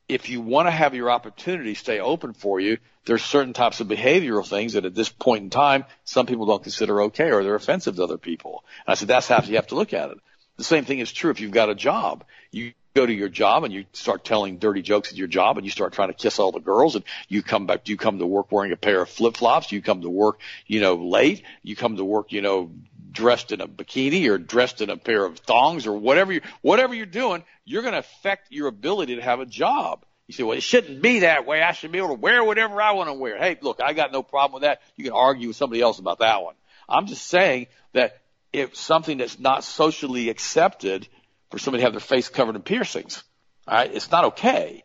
if 0.09 0.28
you 0.28 0.41
want 0.41 0.66
to 0.66 0.72
have 0.72 0.95
your 0.95 1.11
opportunity 1.11 1.74
stay 1.74 2.01
open 2.01 2.33
for 2.33 2.59
you, 2.61 2.78
there's 3.05 3.22
certain 3.22 3.53
types 3.53 3.81
of 3.81 3.89
behavioral 3.89 4.47
things 4.47 4.72
that 4.72 4.85
at 4.85 4.95
this 4.95 5.09
point 5.09 5.45
in 5.45 5.51
time, 5.51 5.85
some 6.05 6.26
people 6.26 6.47
don't 6.47 6.62
consider 6.62 7.03
okay 7.03 7.31
or 7.31 7.43
they're 7.43 7.55
offensive 7.55 7.97
to 7.97 8.05
other 8.05 8.18
people. 8.18 8.64
And 8.87 8.93
I 8.93 8.95
said, 8.95 9.09
that's 9.09 9.28
how 9.28 9.43
you 9.43 9.57
have 9.57 9.68
to 9.68 9.76
look 9.76 9.93
at 9.95 10.11
it. 10.11 10.18
The 10.57 10.64
same 10.64 10.85
thing 10.85 10.99
is 10.99 11.12
true 11.12 11.31
if 11.31 11.41
you've 11.41 11.53
got 11.53 11.70
a 11.70 11.74
job. 11.74 12.24
You 12.51 12.72
go 12.95 13.07
to 13.07 13.12
your 13.12 13.28
job 13.28 13.64
and 13.64 13.72
you 13.72 13.84
start 13.93 14.24
telling 14.24 14.59
dirty 14.59 14.82
jokes 14.82 15.11
at 15.11 15.16
your 15.16 15.28
job 15.28 15.57
and 15.57 15.64
you 15.64 15.70
start 15.70 15.93
trying 15.93 16.09
to 16.09 16.14
kiss 16.14 16.38
all 16.38 16.53
the 16.53 16.61
girls 16.61 16.97
and 16.97 17.05
you 17.28 17.43
come 17.43 17.66
back, 17.66 17.88
you 17.88 17.97
come 17.97 18.18
to 18.18 18.26
work 18.26 18.51
wearing 18.51 18.72
a 18.72 18.76
pair 18.76 19.01
of 19.03 19.09
flip 19.09 19.36
flops. 19.36 19.72
You 19.72 19.82
come 19.82 20.03
to 20.03 20.11
work, 20.11 20.41
you 20.66 20.80
know, 20.80 20.95
late. 20.95 21.43
You 21.62 21.76
come 21.76 21.97
to 21.97 22.05
work, 22.05 22.32
you 22.32 22.43
know, 22.43 22.70
dressed 23.12 23.53
in 23.53 23.61
a 23.61 23.68
bikini 23.68 24.28
or 24.28 24.38
dressed 24.38 24.80
in 24.80 24.91
a 24.91 24.97
pair 24.97 25.24
of 25.24 25.38
thongs 25.38 25.86
or 25.86 25.93
whatever 25.93 26.32
you 26.32 26.41
whatever 26.62 26.95
you're 26.95 27.07
doing, 27.07 27.45
you're 27.64 27.82
going 27.82 27.93
to 27.93 27.99
affect 27.99 28.53
your 28.53 28.68
ability 28.68 29.16
to 29.16 29.22
have 29.22 29.41
a 29.41 29.47
job. 29.47 30.05
You 30.26 30.34
say, 30.34 30.45
well, 30.45 30.57
it 30.57 30.62
shouldn't 30.62 31.03
be 31.03 31.20
that 31.20 31.45
way. 31.45 31.61
I 31.61 31.72
should 31.72 31.91
be 31.91 31.99
able 31.99 32.11
to 32.11 32.14
wear 32.14 32.45
whatever 32.45 32.80
I 32.80 32.93
want 32.93 33.09
to 33.09 33.14
wear. 33.14 33.36
Hey, 33.36 33.59
look, 33.61 33.80
I 33.82 33.95
got 33.95 34.12
no 34.12 34.22
problem 34.22 34.61
with 34.61 34.62
that. 34.62 34.80
You 34.97 35.05
can 35.05 35.12
argue 35.12 35.49
with 35.49 35.57
somebody 35.57 35.80
else 35.80 35.99
about 35.99 36.20
that 36.20 36.43
one. 36.43 36.55
I'm 36.88 37.07
just 37.07 37.26
saying 37.26 37.66
that 37.95 38.20
if 38.53 38.76
something 38.76 39.18
that's 39.18 39.38
not 39.38 39.64
socially 39.64 40.28
accepted 40.28 41.09
for 41.51 41.59
somebody 41.59 41.83
to 41.83 41.87
have 41.87 41.93
their 41.93 42.01
face 42.01 42.29
covered 42.29 42.57
in 42.57 42.63
piercings, 42.63 43.23
all 43.67 43.75
right, 43.75 43.93
it's 43.93 44.11
not 44.11 44.25
okay. 44.27 44.85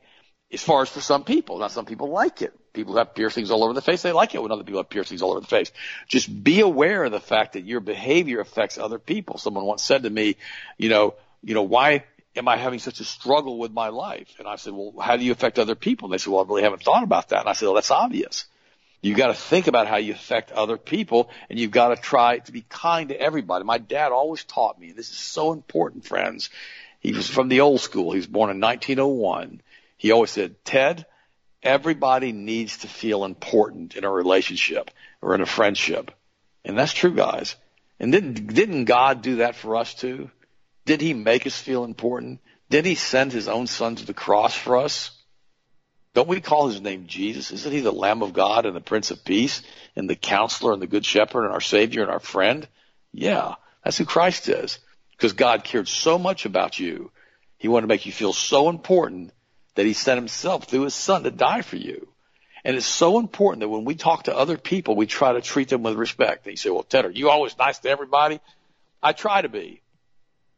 As 0.52 0.62
far 0.62 0.84
as 0.84 0.90
for 0.90 1.02
some 1.02 1.24
people, 1.24 1.58
now 1.60 1.68
some 1.68 1.86
people 1.86 2.10
like 2.10 2.42
it. 2.42 2.54
People 2.74 2.94
who 2.94 3.00
have 3.00 3.16
piercings 3.16 3.52
all 3.52 3.64
over 3.64 3.74
the 3.74 3.82
face. 3.82 4.02
They 4.02 4.12
like 4.12 4.36
it 4.36 4.42
when 4.42 4.52
other 4.52 4.64
people 4.64 4.80
have 4.80 4.90
piercings 4.90 5.22
all 5.22 5.32
over 5.32 5.40
the 5.40 5.48
face. 5.48 5.72
Just 6.08 6.44
be 6.44 6.60
aware 6.60 7.04
of 7.06 7.12
the 7.12 7.20
fact 7.20 7.54
that 7.54 7.66
your 7.66 7.80
behavior 7.80 8.42
affects 8.42 8.78
other 8.78 9.00
people. 9.00 9.38
Someone 9.38 9.66
once 9.66 9.84
said 9.84 10.04
to 10.04 10.10
me, 10.10 10.36
you 10.78 10.90
know, 10.90 11.16
you 11.42 11.54
know, 11.56 11.64
why 11.64 12.04
am 12.36 12.48
I 12.48 12.58
having 12.58 12.80
such 12.80 13.00
a 13.00 13.04
struggle 13.06 13.58
with 13.58 13.72
my 13.72 13.90
life? 13.90 14.28
And 14.40 14.48
I 14.48 14.58
said, 14.58 14.74
well, 14.74 14.94
how 15.02 15.16
do 15.18 15.24
you 15.24 15.32
affect 15.32 15.58
other 15.58 15.76
people? 15.76 16.08
And 16.08 16.14
they 16.14 16.18
said, 16.18 16.32
well, 16.32 16.44
I 16.44 16.48
really 16.48 16.64
haven't 16.64 16.84
thought 16.84 17.04
about 17.04 17.30
that. 17.30 17.42
And 17.42 17.50
I 17.50 17.54
said, 17.54 17.66
well, 17.66 17.76
that's 17.76 17.92
obvious. 17.92 18.46
You've 19.06 19.18
got 19.18 19.28
to 19.28 19.36
think 19.36 19.68
about 19.68 19.86
how 19.86 19.98
you 19.98 20.14
affect 20.14 20.52
other 20.52 20.78
people 20.78 21.30
and 21.48 21.60
you've 21.60 21.70
got 21.70 21.90
to 21.90 21.96
try 21.96 22.40
to 22.40 22.52
be 22.52 22.66
kind 22.68 23.10
to 23.10 23.22
everybody. 23.22 23.64
My 23.64 23.78
dad 23.78 24.12
always 24.12 24.44
taught 24.44 24.80
me, 24.80 24.94
this 24.94 25.12
is 25.12 25.18
so 25.18 25.52
important, 25.52 26.06
friends. 26.06 26.50
He 27.02 27.14
was 27.14 27.30
from 27.30 27.48
the 27.48 27.62
old 27.62 27.82
school. 27.82 28.14
He 28.14 28.18
was 28.18 28.26
born 28.26 28.50
in 28.50 28.60
1901. 28.60 29.62
He 29.96 30.12
always 30.12 30.32
said, 30.32 30.56
Ted, 30.66 31.06
everybody 31.62 32.32
needs 32.32 32.78
to 32.78 32.88
feel 32.88 33.26
important 33.26 33.96
in 33.96 34.06
a 34.06 34.10
relationship 34.10 34.90
or 35.22 35.36
in 35.36 35.42
a 35.42 35.46
friendship. 35.46 36.10
And 36.64 36.76
that's 36.76 36.92
true, 36.92 37.14
guys. 37.14 37.56
And 38.00 38.12
didn't, 38.12 38.56
didn't 38.56 38.86
God 38.86 39.22
do 39.22 39.36
that 39.36 39.54
for 39.54 39.76
us 39.76 39.94
too? 39.94 40.32
Did 40.86 41.02
he 41.02 41.14
make 41.14 41.46
us 41.46 41.60
feel 41.60 41.84
important? 41.84 42.40
Did 42.72 42.88
he 42.88 42.96
send 42.96 43.34
his 43.34 43.48
own 43.48 43.68
son 43.68 43.98
to 43.98 44.06
the 44.08 44.16
cross 44.16 44.56
for 44.56 44.78
us? 44.78 45.15
Don't 46.16 46.30
we 46.30 46.40
call 46.40 46.70
his 46.70 46.80
name 46.80 47.08
Jesus? 47.08 47.52
Isn't 47.52 47.74
he 47.74 47.82
the 47.82 47.92
Lamb 47.92 48.24
of 48.24 48.32
God 48.32 48.66
and 48.66 48.74
the 48.74 48.82
Prince 48.82 49.12
of 49.12 49.26
Peace 49.26 49.62
and 49.98 50.10
the 50.10 50.16
counselor 50.16 50.72
and 50.72 50.82
the 50.82 50.88
good 50.88 51.06
shepherd 51.06 51.44
and 51.44 51.54
our 51.54 51.60
savior 51.60 52.04
and 52.04 52.10
our 52.10 52.22
friend? 52.22 52.66
Yeah, 53.12 53.56
that's 53.84 53.98
who 53.98 54.06
Christ 54.06 54.48
is. 54.48 54.80
Because 55.12 55.34
God 55.34 55.66
cared 55.66 55.90
so 55.90 56.18
much 56.18 56.46
about 56.46 56.80
you. 56.80 57.12
He 57.58 57.68
wanted 57.68 57.82
to 57.82 57.88
make 57.90 58.06
you 58.06 58.14
feel 58.14 58.32
so 58.32 58.70
important 58.70 59.34
that 59.76 59.86
he 59.86 59.92
sent 59.92 60.18
himself 60.18 60.70
through 60.70 60.84
his 60.84 60.96
son 60.96 61.24
to 61.24 61.32
die 61.32 61.62
for 61.62 61.76
you. 61.76 62.08
And 62.64 62.78
it's 62.78 62.86
so 62.86 63.20
important 63.20 63.60
that 63.60 63.70
when 63.70 63.84
we 63.84 63.96
talk 63.96 64.24
to 64.24 64.36
other 64.36 64.58
people, 64.58 64.96
we 64.96 65.08
try 65.08 65.34
to 65.34 65.42
treat 65.42 65.68
them 65.68 65.84
with 65.84 65.96
respect. 65.96 66.46
And 66.46 66.54
you 66.54 66.58
say, 66.58 66.70
well, 66.70 66.84
Ted, 66.84 67.04
are 67.04 67.12
you 67.12 67.30
always 67.30 67.58
nice 67.58 67.80
to 67.80 67.90
everybody? 67.90 68.40
I 69.04 69.12
try 69.12 69.42
to 69.42 69.50
be. 69.50 69.82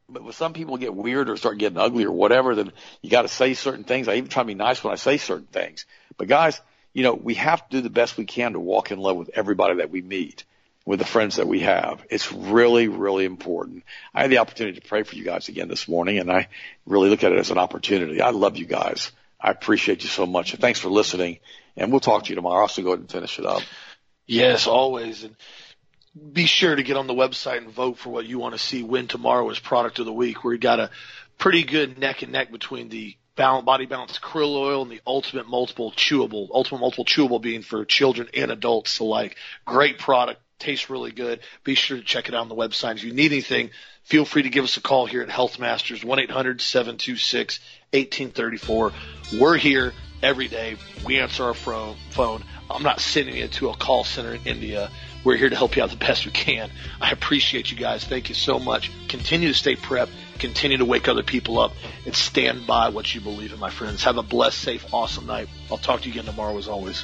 But 0.10 0.24
when 0.24 0.34
some 0.34 0.54
people 0.54 0.78
get 0.78 0.96
weird 0.96 1.30
or 1.30 1.36
start 1.36 1.58
getting 1.58 1.78
ugly 1.78 2.06
or 2.06 2.12
whatever, 2.12 2.56
then 2.56 2.72
you 3.02 3.10
got 3.10 3.24
to 3.24 3.28
say 3.28 3.54
certain 3.54 3.84
things. 3.84 4.08
I 4.08 4.16
even 4.16 4.30
try 4.30 4.44
to 4.44 4.48
be 4.48 4.56
nice 4.56 4.84
when 4.84 4.94
I 4.94 4.96
say 4.96 5.18
certain 5.18 5.48
things. 5.48 5.86
But 6.18 6.30
guys, 6.30 6.62
you 6.94 7.04
know, 7.04 7.14
we 7.14 7.36
have 7.36 7.68
to 7.68 7.78
do 7.78 7.82
the 7.82 7.90
best 7.90 8.18
we 8.18 8.26
can 8.26 8.54
to 8.54 8.60
walk 8.60 8.92
in 8.92 9.00
love 9.00 9.18
with 9.18 9.32
everybody 9.34 9.76
that 9.76 9.92
we 9.92 10.02
meet, 10.02 10.46
with 10.86 11.00
the 11.00 11.06
friends 11.06 11.36
that 11.36 11.48
we 11.48 11.60
have. 11.60 12.04
It's 12.10 12.32
really, 12.32 12.88
really 12.88 13.26
important. 13.26 13.84
I 14.14 14.22
had 14.22 14.32
the 14.32 14.38
opportunity 14.38 14.80
to 14.80 14.88
pray 14.88 15.04
for 15.04 15.16
you 15.16 15.26
guys 15.26 15.50
again 15.50 15.68
this 15.68 15.90
morning, 15.90 16.20
and 16.20 16.32
I 16.32 16.48
really 16.86 17.10
look 17.10 17.26
at 17.26 17.34
it 17.34 17.40
as 17.40 17.52
an 17.52 17.58
opportunity. 17.58 18.22
I 18.22 18.30
love 18.30 18.56
you 18.56 18.66
guys. 18.66 19.12
I 19.40 19.52
appreciate 19.52 20.04
you 20.04 20.10
so 20.10 20.26
much. 20.26 20.56
Thanks 20.56 20.80
for 20.80 20.90
listening, 20.90 21.40
and 21.76 21.92
we'll 21.92 22.00
talk 22.00 22.24
to 22.24 22.30
you 22.30 22.36
tomorrow. 22.36 22.56
I'll 22.56 22.62
also 22.62 22.82
go 22.82 22.90
ahead 22.90 23.00
and 23.00 23.12
finish 23.12 23.38
it 23.40 23.46
up. 23.46 23.62
Yes, 24.26 24.68
always. 24.68 25.24
And 25.24 25.36
be 26.34 26.46
sure 26.46 26.76
to 26.76 26.84
get 26.84 26.98
on 26.98 27.08
the 27.08 27.14
website 27.14 27.58
and 27.58 27.70
vote 27.70 27.98
for 27.98 28.10
what 28.10 28.26
you 28.26 28.40
want 28.40 28.56
to 28.56 28.60
see 28.60 28.84
win 28.84 29.08
tomorrow 29.08 29.50
as 29.50 29.60
product 29.60 30.00
of 30.00 30.06
the 30.06 30.14
week. 30.14 30.44
We 30.44 30.58
got 30.58 30.80
a 30.80 30.90
pretty 31.38 31.64
good 31.64 31.98
neck 31.98 32.22
and 32.22 32.32
neck 32.32 32.52
between 32.52 32.90
the 32.90 33.16
body 33.36 33.86
balance 33.86 34.18
krill 34.18 34.56
oil 34.56 34.82
and 34.82 34.92
the 34.92 35.02
ultimate 35.06 35.48
multiple 35.48 35.92
chewable, 35.92 36.48
ultimate 36.52 36.80
multiple 36.80 37.06
chewable 37.06 37.40
being 37.40 37.62
for 37.62 37.86
children 37.86 38.28
and 38.34 38.52
adults 38.52 38.98
alike. 39.00 39.36
Great 39.66 40.00
product. 40.00 40.42
Tastes 40.58 40.90
really 40.90 41.12
good. 41.12 41.42
Be 41.64 41.76
sure 41.76 41.98
to 41.98 42.04
check 42.04 42.30
it 42.30 42.34
out 42.34 42.42
on 42.42 42.50
the 42.50 42.56
website. 42.56 42.96
If 42.96 43.04
you 43.04 43.14
need 43.14 43.32
anything, 43.32 43.70
feel 44.04 44.26
free 44.26 44.42
to 44.42 44.50
give 44.50 44.64
us 44.64 44.78
a 44.78 44.82
call 44.82 45.06
here 45.06 45.22
at 45.22 45.30
Health 45.30 45.60
Masters, 45.60 46.02
1-800-726-1834. 46.02 48.94
We're 49.40 49.58
here 49.58 49.94
every 50.24 50.48
day. 50.48 50.78
We 51.06 51.20
answer 51.20 51.44
our 51.44 51.54
phone. 51.54 52.44
I'm 52.72 52.82
not 52.82 53.00
sending 53.00 53.38
you 53.38 53.48
to 53.48 53.70
a 53.70 53.76
call 53.76 54.04
center 54.04 54.34
in 54.34 54.42
India. 54.46 54.90
We're 55.28 55.36
here 55.36 55.50
to 55.50 55.58
help 55.58 55.76
you 55.76 55.84
out 55.84 55.90
the 55.90 55.98
best 55.98 56.26
we 56.26 56.32
can. 56.32 56.72
I 57.02 57.12
appreciate 57.12 57.70
you 57.70 57.76
guys. 57.76 58.06
Thank 58.06 58.30
you 58.30 58.36
so 58.36 58.60
much. 58.60 58.90
Continue 59.10 59.50
to 59.50 59.54
stay 59.54 59.76
prepped. 59.76 60.12
Continue 60.40 60.78
to 60.78 60.86
wake 60.86 61.10
other 61.10 61.22
people 61.22 61.60
up 61.60 61.74
and 62.06 62.16
stand 62.16 62.66
by 62.66 62.88
what 62.88 63.14
you 63.14 63.20
believe 63.20 63.52
in, 63.52 63.60
my 63.60 63.70
friends. 63.70 64.06
Have 64.06 64.16
a 64.16 64.24
blessed, 64.24 64.58
safe, 64.58 64.94
awesome 64.94 65.26
night. 65.26 65.50
I'll 65.70 65.80
talk 65.80 66.00
to 66.04 66.08
you 66.08 66.14
again 66.14 66.24
tomorrow 66.24 66.58
as 66.58 66.70
always. 66.70 67.04